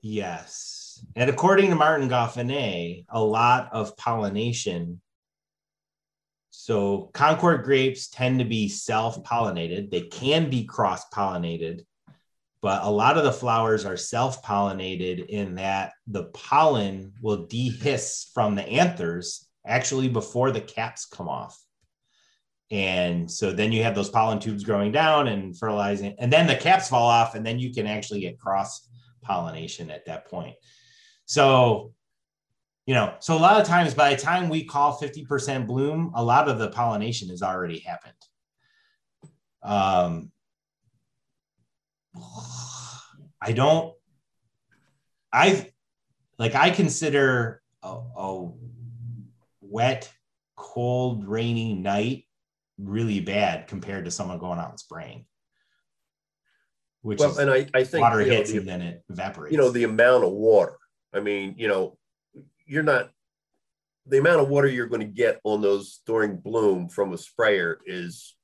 Yes. 0.02 0.83
And 1.16 1.30
according 1.30 1.70
to 1.70 1.76
Martin 1.76 2.10
Goffinet, 2.10 3.06
a 3.10 3.24
lot 3.24 3.70
of 3.72 3.96
pollination. 3.98 5.00
So 6.50 7.12
Concord 7.14 7.64
grapes 7.64 8.08
tend 8.08 8.40
to 8.40 8.46
be 8.46 8.68
self 8.68 9.24
pollinated. 9.24 9.92
They 9.92 10.02
can 10.02 10.50
be 10.50 10.66
cross 10.66 11.08
pollinated, 11.10 11.82
but 12.62 12.84
a 12.84 12.90
lot 12.90 13.18
of 13.18 13.24
the 13.24 13.32
flowers 13.32 13.86
are 13.86 13.98
self 13.98 14.44
pollinated 14.44 15.28
in 15.28 15.56
that 15.56 15.94
the 16.08 16.26
pollen 16.26 17.14
will 17.22 17.46
dehisce 17.46 18.32
from 18.34 18.56
the 18.56 18.68
anthers 18.68 19.48
actually 19.66 20.10
before 20.10 20.52
the 20.52 20.62
caps 20.62 21.06
come 21.06 21.30
off. 21.30 21.60
And 22.72 23.30
so 23.30 23.52
then 23.52 23.72
you 23.72 23.84
have 23.84 23.94
those 23.94 24.10
pollen 24.10 24.40
tubes 24.40 24.64
growing 24.64 24.92
down 24.92 25.28
and 25.28 25.56
fertilizing, 25.56 26.16
and 26.18 26.34
then 26.34 26.48
the 26.48 26.56
caps 26.56 26.90
fall 26.90 27.08
off, 27.08 27.36
and 27.36 27.46
then 27.46 27.60
you 27.60 27.72
can 27.72 27.86
actually 27.86 28.22
get 28.22 28.40
cross 28.40 28.90
pollination 29.22 29.92
at 29.92 30.06
that 30.08 30.26
point. 30.26 30.56
So, 31.26 31.94
you 32.86 32.94
know, 32.94 33.16
so 33.20 33.36
a 33.36 33.40
lot 33.40 33.60
of 33.60 33.68
times 33.68 33.94
by 33.94 34.14
the 34.14 34.22
time 34.22 34.50
we 34.50 34.66
call 34.66 35.00
50% 35.00 35.68
bloom, 35.68 36.12
a 36.16 36.24
lot 36.24 36.50
of 36.50 36.60
the 36.60 36.70
pollination 36.70 37.30
has 37.30 37.42
already 37.42 37.80
happened. 37.80 38.14
Um, 39.62 40.32
I 43.42 43.54
don't, 43.54 43.94
I 45.32 45.72
like, 46.38 46.56
I 46.56 46.70
consider 46.70 47.62
a, 47.82 48.00
a 48.16 48.52
wet, 49.62 50.12
cold, 50.56 51.26
rainy 51.28 51.74
night 51.74 52.26
really 52.78 53.22
bad 53.22 53.68
compared 53.68 54.06
to 54.06 54.12
someone 54.12 54.38
going 54.40 54.60
out 54.60 54.72
and 54.72 54.80
spraying 54.80 55.26
which 57.04 57.20
well, 57.20 57.38
and 57.38 57.52
I, 57.52 57.68
I 57.74 57.84
think 57.84 58.02
water 58.02 58.20
hits 58.20 58.50
know, 58.50 58.54
the, 58.54 58.60
and 58.60 58.68
then 58.68 58.82
it 58.82 59.04
evaporates. 59.10 59.52
You 59.52 59.58
know, 59.60 59.70
the 59.70 59.84
amount 59.84 60.24
of 60.24 60.32
water. 60.32 60.78
I 61.14 61.20
mean, 61.20 61.56
you 61.58 61.68
know, 61.68 61.98
you're 62.66 62.84
not 62.84 63.10
the 64.06 64.18
amount 64.18 64.42
of 64.42 64.50
water 64.50 64.68
you're 64.68 64.88
going 64.88 65.02
to 65.02 65.08
get 65.08 65.40
on 65.44 65.62
those 65.62 66.02
during 66.06 66.38
bloom 66.38 66.90
from 66.90 67.14
a 67.14 67.18
sprayer 67.18 67.80
is 67.86 68.36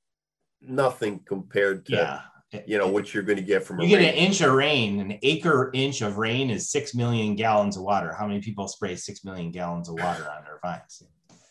nothing 0.61 1.19
compared 1.25 1.85
to 1.87 2.23
yeah. 2.51 2.61
you 2.65 2.77
know 2.77 2.87
what 2.87 3.13
you're 3.13 3.23
going 3.23 3.37
to 3.37 3.43
get 3.43 3.63
from 3.63 3.79
you 3.79 3.87
get 3.87 3.97
rain. 3.97 4.09
an 4.09 4.15
inch 4.15 4.41
of 4.41 4.53
rain 4.53 4.99
an 4.99 5.19
acre 5.21 5.71
inch 5.73 6.01
of 6.01 6.17
rain 6.17 6.49
is 6.49 6.69
six 6.69 6.93
million 6.93 7.35
gallons 7.35 7.77
of 7.77 7.83
water 7.83 8.13
how 8.13 8.27
many 8.27 8.41
people 8.41 8.67
spray 8.67 8.95
six 8.95 9.23
million 9.23 9.51
gallons 9.51 9.89
of 9.89 9.95
water 9.95 10.27
on 10.29 10.43
their 10.43 10.59
vines 10.61 11.03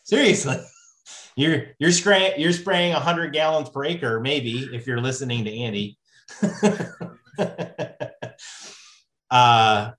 seriously 0.03 0.57
you're 1.35 1.67
you're 1.79 1.91
spraying 1.91 2.39
you're 2.39 2.53
spraying 2.53 2.93
100 2.93 3.33
gallons 3.33 3.69
per 3.69 3.85
acre 3.85 4.19
maybe 4.19 4.69
if 4.73 4.85
you're 4.85 5.01
listening 5.01 5.43
to 5.43 5.51
andy 5.51 5.97
uh, 9.31 9.91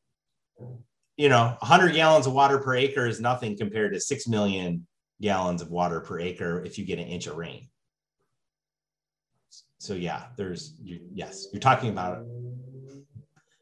you 1.21 1.29
know, 1.29 1.55
100 1.59 1.93
gallons 1.93 2.27
of 2.27 2.33
water 2.33 2.57
per 2.57 2.75
acre 2.75 3.07
is 3.07 3.21
nothing 3.21 3.55
compared 3.55 3.93
to 3.93 4.01
6 4.01 4.27
million 4.27 4.87
gallons 5.21 5.61
of 5.61 5.71
water 5.71 6.01
per 6.01 6.19
acre 6.19 6.65
if 6.65 6.79
you 6.79 6.87
get 6.87 6.99
an 6.99 7.09
inch 7.09 7.27
of 7.27 7.37
rain. 7.37 7.69
So 9.77 9.93
yeah, 9.93 10.29
there's 10.39 10.75
you, 10.83 11.01
yes, 11.13 11.49
you're 11.53 11.61
talking 11.61 11.91
about 11.91 12.25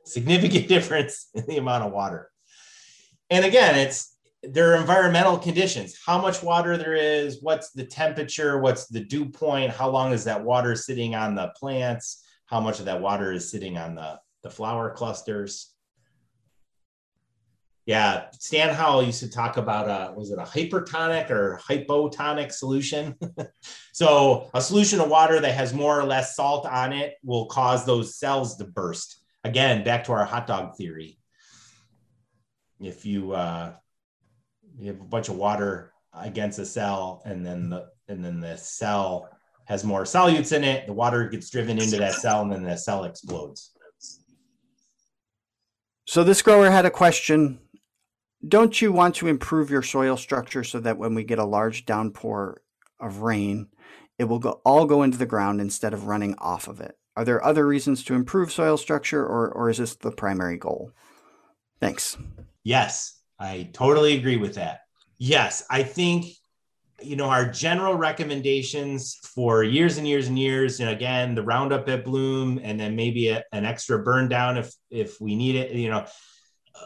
significant 0.05 0.69
difference 0.75 1.31
in 1.35 1.47
the 1.49 1.57
amount 1.57 1.83
of 1.83 1.91
water. 1.91 2.31
And 3.29 3.45
again, 3.45 3.75
it's 3.75 4.17
there 4.45 4.73
are 4.73 4.81
environmental 4.81 5.37
conditions, 5.37 5.99
how 6.07 6.23
much 6.23 6.45
water 6.45 6.77
there 6.77 6.95
is, 6.95 7.43
what's 7.43 7.73
the 7.73 7.85
temperature, 7.85 8.61
what's 8.61 8.87
the 8.87 9.01
dew 9.01 9.27
point, 9.27 9.73
how 9.73 9.91
long 9.91 10.13
is 10.13 10.23
that 10.25 10.45
water 10.45 10.77
sitting 10.77 11.17
on 11.17 11.35
the 11.35 11.53
plants, 11.59 12.25
how 12.47 12.61
much 12.61 12.79
of 12.79 12.85
that 12.85 13.01
water 13.01 13.33
is 13.33 13.51
sitting 13.51 13.77
on 13.77 13.97
the, 13.97 14.21
the 14.45 14.51
flower 14.51 14.91
clusters. 14.91 15.75
Yeah, 17.89 18.27
Stan 18.33 18.75
Howell 18.75 19.05
used 19.05 19.21
to 19.21 19.31
talk 19.31 19.57
about 19.57 19.89
a, 19.89 20.13
was 20.13 20.31
it 20.31 20.39
a 20.39 20.43
hypertonic 20.43 21.31
or 21.31 21.59
hypotonic 21.67 22.53
solution? 22.53 23.15
so 23.95 24.51
a 24.53 24.61
solution 24.61 25.01
of 25.01 25.09
water 25.09 25.41
that 25.41 25.55
has 25.55 25.73
more 25.73 25.99
or 25.99 26.05
less 26.05 26.37
salt 26.37 26.67
on 26.67 26.93
it 26.93 27.15
will 27.25 27.47
cause 27.47 27.87
those 27.87 28.19
cells 28.19 28.59
to 28.59 28.67
burst. 28.67 29.23
Again, 29.43 29.85
back 29.85 30.05
to 30.05 30.13
our 30.13 30.27
hot 30.27 30.47
dog 30.47 30.77
theory. 30.77 31.19
If 32.79 33.07
you 33.07 33.33
uh, 33.33 33.73
you 34.79 34.89
have 34.89 35.01
a 35.01 35.05
bunch 35.05 35.31
of 35.31 35.37
water 35.37 35.95
against 36.13 36.59
a 36.59 36.67
cell 36.67 37.23
and 37.25 37.45
then 37.45 37.71
the 37.71 37.87
and 38.07 38.23
then 38.23 38.41
the 38.41 38.59
cell 38.59 39.31
has 39.65 39.83
more 39.83 40.03
solutes 40.03 40.55
in 40.55 40.63
it. 40.63 40.87
The 40.87 40.93
water 40.93 41.27
gets 41.27 41.49
driven 41.49 41.79
into 41.79 41.97
that 41.97 42.17
cell 42.17 42.43
and 42.43 42.53
then 42.53 42.65
the 42.65 42.77
cell 42.77 43.05
explodes. 43.05 43.73
So 46.07 46.23
this 46.23 46.43
grower 46.43 46.71
had 46.71 46.85
a 46.85 46.91
question. 46.91 47.61
Don't 48.47 48.81
you 48.81 48.93
want 48.93 49.17
to 49.17 49.27
improve 49.27 49.71
your 49.71 49.83
soil 49.83 50.17
structure 50.17 50.63
so 50.63 50.79
that 50.81 50.99
when 50.99 51.15
we 51.15 51.25
get 51.25 51.39
a 51.39 51.45
large 51.45 51.85
downpour 51.85 52.63
of 53.01 53.19
rain, 53.19 53.69
it 54.19 54.25
will 54.25 54.39
go, 54.39 54.61
all 54.65 54.87
go 54.87 55.03
into 55.03 55.19
the 55.19 55.27
ground 55.27 55.61
instead 55.61 55.93
of 55.93 56.07
running 56.07 56.37
off 56.39 56.69
of 56.69 56.81
it? 56.81 56.97
Are 57.17 57.25
there 57.25 57.45
other 57.45 57.67
reasons 57.67 58.05
to 58.05 58.15
improve 58.15 58.53
soil 58.53 58.77
structure 58.77 59.25
or, 59.25 59.51
or 59.51 59.71
is 59.71 59.79
this 59.79 59.97
the 59.97 60.13
primary 60.13 60.57
goal? 60.57 60.93
Thanks. 61.81 62.17
Yes, 62.63 63.21
I 63.41 63.71
totally 63.73 64.17
agree 64.17 64.37
with 64.37 64.55
that. 64.55 64.81
Yes, 65.19 65.65
I 65.69 65.83
think 65.83 66.27
you 67.01 67.17
know 67.17 67.27
our 67.27 67.49
general 67.49 67.95
recommendations 67.95 69.19
for 69.23 69.63
years 69.63 69.99
and 69.99 70.09
years 70.09 70.27
and 70.29 70.37
years 70.37 70.81
and 70.81 70.91
again 70.91 71.35
the 71.35 71.43
roundup 71.43 71.89
at 71.89 72.05
bloom 72.05 72.59
and 72.63 72.79
then 72.79 72.97
maybe 72.97 73.29
a, 73.29 73.43
an 73.53 73.65
extra 73.65 74.03
burn 74.03 74.29
down 74.29 74.57
if 74.57 74.75
if 74.91 75.21
we 75.21 75.37
need 75.37 75.55
it 75.55 75.71
you 75.73 75.89
know 75.89 76.05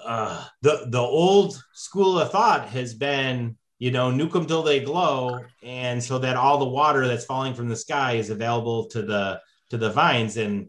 uh, 0.04 0.44
the 0.62 0.86
the 0.88 0.98
old 0.98 1.62
school 1.74 2.18
of 2.18 2.30
thought 2.30 2.68
has 2.68 2.94
been 2.94 3.56
you 3.78 3.90
know 3.90 4.10
nuke 4.10 4.32
them 4.32 4.46
till 4.46 4.62
they 4.62 4.80
glow 4.80 5.40
and 5.62 6.02
so 6.02 6.18
that 6.18 6.36
all 6.36 6.58
the 6.58 6.64
water 6.64 7.06
that's 7.06 7.24
falling 7.24 7.54
from 7.54 7.68
the 7.68 7.76
sky 7.76 8.12
is 8.12 8.30
available 8.30 8.86
to 8.86 9.02
the 9.02 9.40
to 9.70 9.76
the 9.76 9.90
vines 9.90 10.36
and 10.36 10.68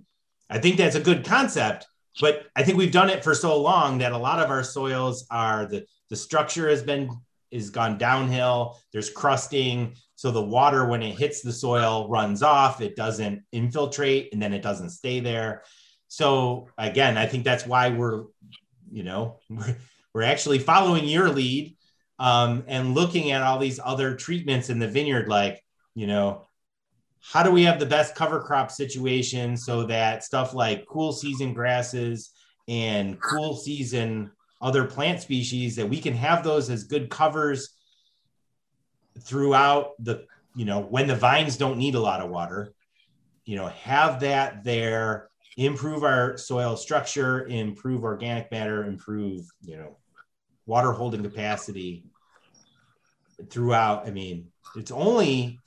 i 0.50 0.58
think 0.58 0.78
that's 0.78 0.96
a 0.96 1.02
good 1.02 1.26
concept 1.26 1.86
but 2.22 2.46
i 2.56 2.64
think 2.64 2.78
we've 2.78 2.92
done 2.92 3.10
it 3.10 3.24
for 3.24 3.36
so 3.36 3.60
long 3.60 3.98
that 3.98 4.12
a 4.12 4.18
lot 4.18 4.40
of 4.40 4.50
our 4.50 4.64
soils 4.64 5.26
are 5.30 5.66
the 5.66 5.86
the 6.10 6.16
structure 6.16 6.70
has 6.70 6.84
been 6.84 7.10
is 7.54 7.70
gone 7.70 7.98
downhill. 7.98 8.80
There's 8.92 9.10
crusting. 9.10 9.96
So 10.16 10.32
the 10.32 10.42
water, 10.42 10.88
when 10.88 11.04
it 11.04 11.18
hits 11.18 11.42
the 11.42 11.54
soil, 11.54 12.10
runs 12.10 12.42
off. 12.42 12.82
It 12.82 12.96
doesn't 12.96 13.44
infiltrate 13.52 14.34
and 14.34 14.42
then 14.42 14.54
it 14.54 14.64
doesn't 14.64 14.90
stay 14.90 15.20
there. 15.20 15.64
So 16.08 16.68
again, 16.78 17.18
I 17.18 17.28
think 17.28 17.44
that's 17.44 17.66
why 17.66 17.90
we're, 17.90 18.26
you 18.94 19.04
know, 19.04 19.40
we're, 19.50 19.76
we're 20.14 20.24
actually 20.24 20.60
following 20.60 21.06
your 21.06 21.30
lead 21.30 21.76
um, 22.20 22.64
and 22.68 22.94
looking 22.94 23.32
at 23.32 23.42
all 23.42 23.58
these 23.60 23.80
other 23.84 24.16
treatments 24.16 24.70
in 24.70 24.80
the 24.80 24.88
vineyard, 24.88 25.28
like, 25.28 25.62
you 25.96 26.08
know, 26.08 26.46
how 27.20 27.42
do 27.42 27.52
we 27.52 27.64
have 27.64 27.80
the 27.80 27.86
best 27.86 28.16
cover 28.16 28.40
crop 28.40 28.70
situation 28.70 29.58
so 29.58 29.84
that 29.84 30.24
stuff 30.24 30.54
like 30.54 30.86
cool 30.88 31.12
season 31.12 31.54
grasses 31.54 32.32
and 32.68 33.20
cool 33.20 33.56
season 33.56 34.30
other 34.62 34.86
plant 34.86 35.22
species 35.22 35.76
that 35.76 35.90
we 35.90 36.00
can 36.00 36.14
have 36.14 36.44
those 36.44 36.70
as 36.70 36.84
good 36.84 37.10
covers 37.10 37.76
throughout 39.22 39.92
the 40.00 40.26
you 40.56 40.66
know 40.66 40.82
when 40.82 41.08
the 41.08 41.16
vines 41.16 41.58
don't 41.58 41.78
need 41.78 41.96
a 41.96 42.00
lot 42.00 42.22
of 42.22 42.30
water 42.30 42.74
you 43.46 43.56
know 43.56 43.68
have 43.68 44.20
that 44.20 44.64
there 44.64 45.30
improve 45.58 46.04
our 46.04 46.38
soil 46.38 46.76
structure 46.76 47.46
improve 47.48 48.04
organic 48.04 48.52
matter 48.52 48.86
improve 48.86 49.46
you 49.62 49.78
know 49.78 49.98
water 50.66 50.92
holding 50.92 51.22
capacity 51.24 52.04
throughout 53.50 54.08
i 54.08 54.12
mean 54.12 54.48
it's 54.76 54.92
only 54.92 55.60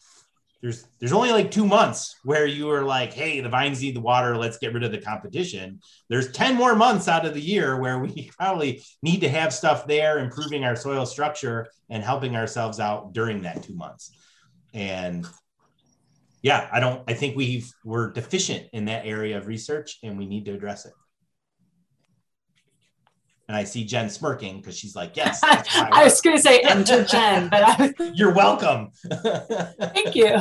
there's 0.63 0.87
there's 0.99 1.13
only 1.13 1.31
like 1.31 1.51
two 1.51 1.67
months 1.67 2.17
where 2.25 2.47
you 2.47 2.71
are 2.71 2.83
like, 2.83 3.13
hey, 3.13 3.41
the 3.41 3.49
vines 3.49 3.81
need 3.83 3.95
the 3.95 4.01
water, 4.01 4.37
let's 4.37 4.59
get 4.59 4.73
rid 4.73 4.83
of 4.83 4.91
the 4.91 4.99
competition. 4.99 5.81
There's 6.09 6.33
10 6.33 6.57
more 6.57 6.75
months 6.75 7.09
out 7.09 7.27
of 7.27 7.35
the 7.35 7.41
year 7.41 7.79
where 7.79 7.99
we 7.99 8.31
probably 8.39 8.83
need 9.03 9.21
to 9.21 9.29
have 9.29 9.53
stuff 9.53 9.87
there, 9.87 10.19
improving 10.19 10.65
our 10.65 10.75
soil 10.75 11.07
structure 11.07 11.69
and 11.91 12.03
helping 12.03 12.37
ourselves 12.37 12.81
out 12.81 13.13
during 13.13 13.43
that 13.43 13.63
two 13.63 13.75
months. 13.75 14.11
And 14.75 15.27
yeah, 16.47 16.69
I 16.71 16.79
don't 16.79 17.03
I 17.09 17.13
think 17.13 17.37
we've 17.37 17.69
we're 17.85 18.13
deficient 18.13 18.69
in 18.73 18.85
that 18.85 19.05
area 19.05 19.37
of 19.37 19.49
research 19.49 19.99
and 20.05 20.17
we 20.17 20.27
need 20.27 20.45
to 20.45 20.53
address 20.53 20.87
it. 20.87 20.93
And 23.49 23.57
I 23.57 23.65
see 23.65 23.85
Jen 23.85 24.09
smirking 24.09 24.59
because 24.59 24.79
she's 24.79 24.95
like, 24.95 25.17
yes. 25.17 25.41
I 25.43 26.05
was 26.05 26.21
going 26.21 26.37
to 26.37 26.43
say 26.43 26.61
enter 26.61 27.03
Jen, 27.03 27.49
but 27.49 27.63
I... 27.65 27.93
you're 28.15 28.33
welcome. 28.33 28.91
Thank 29.11 30.15
you. 30.15 30.39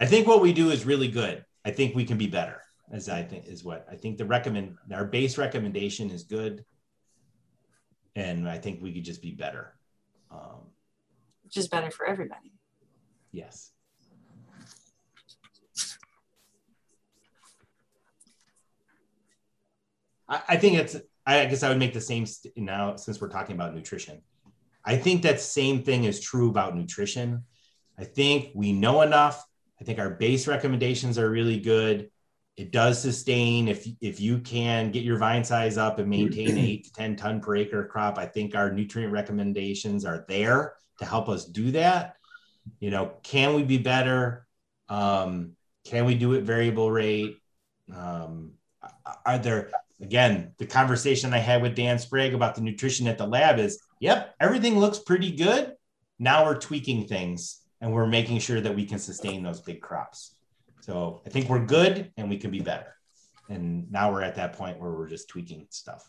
I 0.00 0.06
think 0.06 0.26
what 0.26 0.40
we 0.40 0.52
do 0.52 0.70
is 0.70 0.84
really 0.84 1.06
good. 1.06 1.44
I 1.64 1.70
think 1.70 1.94
we 1.94 2.04
can 2.04 2.18
be 2.18 2.26
better, 2.26 2.60
as 2.90 3.08
I 3.08 3.22
think 3.22 3.46
is 3.46 3.62
what 3.62 3.86
I 3.88 3.94
think 3.94 4.18
the 4.18 4.24
recommend 4.24 4.76
our 4.92 5.04
base 5.04 5.38
recommendation 5.38 6.10
is 6.10 6.24
good. 6.24 6.64
And 8.14 8.48
I 8.48 8.58
think 8.58 8.82
we 8.82 8.92
could 8.92 9.04
just 9.04 9.22
be 9.22 9.30
better. 9.30 9.74
Um, 10.30 10.72
is 11.56 11.68
better 11.68 11.90
for 11.90 12.06
everybody. 12.06 12.52
Yes. 13.30 13.72
I, 20.28 20.56
think 20.56 20.78
it's. 20.78 20.96
I 21.26 21.44
guess 21.44 21.62
I 21.62 21.68
would 21.68 21.78
make 21.78 21.92
the 21.92 22.00
same 22.00 22.24
st- 22.24 22.56
now 22.56 22.96
since 22.96 23.20
we're 23.20 23.28
talking 23.28 23.54
about 23.54 23.74
nutrition. 23.74 24.22
I 24.84 24.96
think 24.96 25.22
that 25.22 25.40
same 25.40 25.82
thing 25.82 26.04
is 26.04 26.20
true 26.20 26.48
about 26.48 26.74
nutrition. 26.74 27.44
I 27.98 28.04
think 28.04 28.50
we 28.54 28.72
know 28.72 29.02
enough. 29.02 29.44
I 29.80 29.84
think 29.84 29.98
our 29.98 30.10
base 30.10 30.48
recommendations 30.48 31.18
are 31.18 31.28
really 31.30 31.60
good. 31.60 32.10
It 32.56 32.70
does 32.70 33.00
sustain 33.00 33.68
if 33.68 33.86
if 34.00 34.20
you 34.20 34.38
can 34.38 34.90
get 34.90 35.04
your 35.04 35.18
vine 35.18 35.42
size 35.42 35.78
up 35.78 35.98
and 35.98 36.08
maintain 36.08 36.58
eight 36.58 36.84
to 36.84 36.92
ten 36.92 37.16
ton 37.16 37.40
per 37.40 37.56
acre 37.56 37.86
crop. 37.86 38.18
I 38.18 38.26
think 38.26 38.54
our 38.54 38.70
nutrient 38.70 39.12
recommendations 39.12 40.04
are 40.04 40.24
there 40.28 40.74
to 40.98 41.04
help 41.04 41.28
us 41.28 41.46
do 41.46 41.70
that. 41.72 42.16
You 42.78 42.90
know, 42.90 43.12
can 43.22 43.54
we 43.54 43.62
be 43.62 43.78
better? 43.78 44.46
Um, 44.88 45.52
can 45.84 46.04
we 46.04 46.14
do 46.14 46.34
it 46.34 46.42
variable 46.42 46.90
rate? 46.90 47.38
Um, 47.92 48.52
are 49.24 49.38
there 49.38 49.70
again, 50.02 50.52
the 50.58 50.66
conversation 50.66 51.32
I 51.32 51.38
had 51.38 51.62
with 51.62 51.74
Dan 51.74 51.98
Sprague 51.98 52.34
about 52.34 52.54
the 52.54 52.60
nutrition 52.60 53.06
at 53.06 53.18
the 53.18 53.26
lab 53.26 53.58
is, 53.58 53.80
yep, 54.00 54.34
everything 54.40 54.78
looks 54.78 54.98
pretty 54.98 55.30
good. 55.32 55.72
Now 56.18 56.44
we're 56.44 56.58
tweaking 56.58 57.06
things 57.06 57.60
and 57.80 57.92
we're 57.92 58.06
making 58.06 58.40
sure 58.40 58.60
that 58.60 58.74
we 58.74 58.84
can 58.84 58.98
sustain 58.98 59.42
those 59.42 59.60
big 59.60 59.80
crops. 59.80 60.34
So 60.82 61.22
I 61.24 61.30
think 61.30 61.48
we're 61.48 61.64
good 61.64 62.10
and 62.16 62.28
we 62.28 62.36
can 62.36 62.50
be 62.50 62.60
better. 62.60 62.96
And 63.48 63.90
now 63.92 64.12
we're 64.12 64.22
at 64.22 64.34
that 64.34 64.54
point 64.54 64.80
where 64.80 64.90
we're 64.90 65.08
just 65.08 65.28
tweaking 65.28 65.68
stuff. 65.70 66.04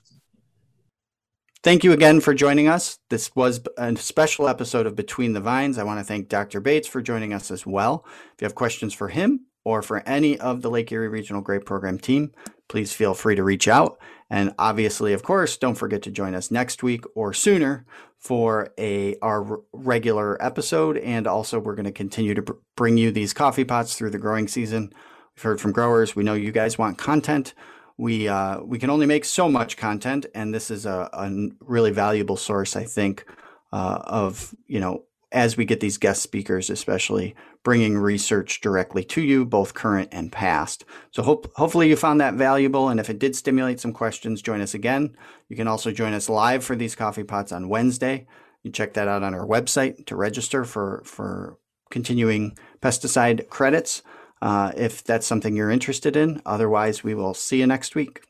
Thank 1.63 1.83
you 1.83 1.93
again 1.93 2.19
for 2.19 2.33
joining 2.33 2.67
us. 2.67 2.97
This 3.11 3.33
was 3.35 3.61
a 3.77 3.95
special 3.95 4.47
episode 4.47 4.87
of 4.87 4.95
Between 4.95 5.33
the 5.33 5.39
Vines. 5.39 5.77
I 5.77 5.83
want 5.83 5.99
to 5.99 6.03
thank 6.03 6.27
Dr. 6.27 6.59
Bates 6.59 6.87
for 6.87 7.03
joining 7.03 7.33
us 7.33 7.51
as 7.51 7.67
well. 7.67 8.03
If 8.33 8.41
you 8.41 8.45
have 8.45 8.55
questions 8.55 8.93
for 8.95 9.09
him 9.09 9.45
or 9.63 9.83
for 9.83 9.99
any 10.07 10.39
of 10.39 10.63
the 10.63 10.71
Lake 10.71 10.91
Erie 10.91 11.07
Regional 11.07 11.41
Grape 11.41 11.65
Program 11.65 11.99
team, 11.99 12.31
please 12.67 12.91
feel 12.91 13.13
free 13.13 13.35
to 13.35 13.43
reach 13.43 13.67
out. 13.67 13.99
And 14.33 14.51
obviously, 14.57 15.13
of 15.13 15.21
course, 15.21 15.57
don't 15.57 15.75
forget 15.75 16.01
to 16.01 16.09
join 16.09 16.33
us 16.33 16.49
next 16.49 16.81
week 16.81 17.05
or 17.13 17.33
sooner 17.33 17.85
for 18.17 18.73
a 18.79 19.15
our 19.21 19.59
regular 19.73 20.43
episode. 20.43 20.97
And 20.97 21.27
also, 21.27 21.59
we're 21.59 21.75
going 21.75 21.85
to 21.85 21.91
continue 21.91 22.33
to 22.33 22.41
br- 22.41 22.53
bring 22.75 22.97
you 22.97 23.11
these 23.11 23.31
coffee 23.31 23.63
pots 23.63 23.93
through 23.93 24.09
the 24.09 24.17
growing 24.17 24.47
season. 24.47 24.91
We've 25.35 25.43
heard 25.43 25.61
from 25.61 25.71
growers. 25.71 26.15
We 26.15 26.23
know 26.23 26.33
you 26.33 26.51
guys 26.51 26.79
want 26.79 26.97
content. 26.97 27.53
We 27.97 28.27
uh, 28.27 28.61
we 28.63 28.79
can 28.79 28.89
only 28.89 29.05
make 29.05 29.23
so 29.23 29.47
much 29.47 29.77
content, 29.77 30.25
and 30.33 30.51
this 30.51 30.71
is 30.71 30.87
a, 30.87 31.11
a 31.13 31.29
really 31.59 31.91
valuable 31.91 32.35
source, 32.35 32.75
I 32.75 32.85
think, 32.85 33.25
uh, 33.71 33.99
of 34.03 34.55
you 34.65 34.79
know 34.79 35.03
as 35.33 35.57
we 35.57 35.65
get 35.65 35.79
these 35.79 35.97
guest 35.97 36.21
speakers, 36.21 36.69
especially 36.69 37.35
bringing 37.63 37.97
research 37.97 38.61
directly 38.61 39.03
to 39.03 39.21
you, 39.21 39.43
both 39.43 39.73
current 39.73 40.09
and 40.11 40.31
past. 40.31 40.85
So 41.11 41.23
hope, 41.23 41.51
hopefully 41.55 41.89
you 41.89 41.95
found 41.95 42.21
that 42.21 42.35
valuable. 42.35 42.89
And 42.89 42.99
if 42.99 43.09
it 43.09 43.19
did 43.19 43.35
stimulate 43.35 43.79
some 43.79 43.93
questions, 43.93 44.41
join 44.41 44.61
us 44.61 44.73
again. 44.73 45.17
You 45.49 45.55
can 45.55 45.67
also 45.67 45.91
join 45.91 46.13
us 46.13 46.29
live 46.29 46.63
for 46.63 46.75
these 46.75 46.95
coffee 46.95 47.23
pots 47.23 47.51
on 47.51 47.67
Wednesday. 47.67 48.27
You 48.61 48.71
check 48.71 48.93
that 48.93 49.07
out 49.07 49.23
on 49.23 49.33
our 49.33 49.45
website 49.45 50.05
to 50.05 50.15
register 50.15 50.63
for, 50.63 51.01
for 51.05 51.57
continuing 51.89 52.57
pesticide 52.81 53.49
credits 53.49 54.03
uh, 54.41 54.71
if 54.75 55.03
that's 55.03 55.25
something 55.25 55.55
you're 55.55 55.71
interested 55.71 56.15
in. 56.15 56.41
Otherwise, 56.45 57.03
we 57.03 57.15
will 57.15 57.33
see 57.33 57.59
you 57.59 57.67
next 57.67 57.95
week. 57.95 58.21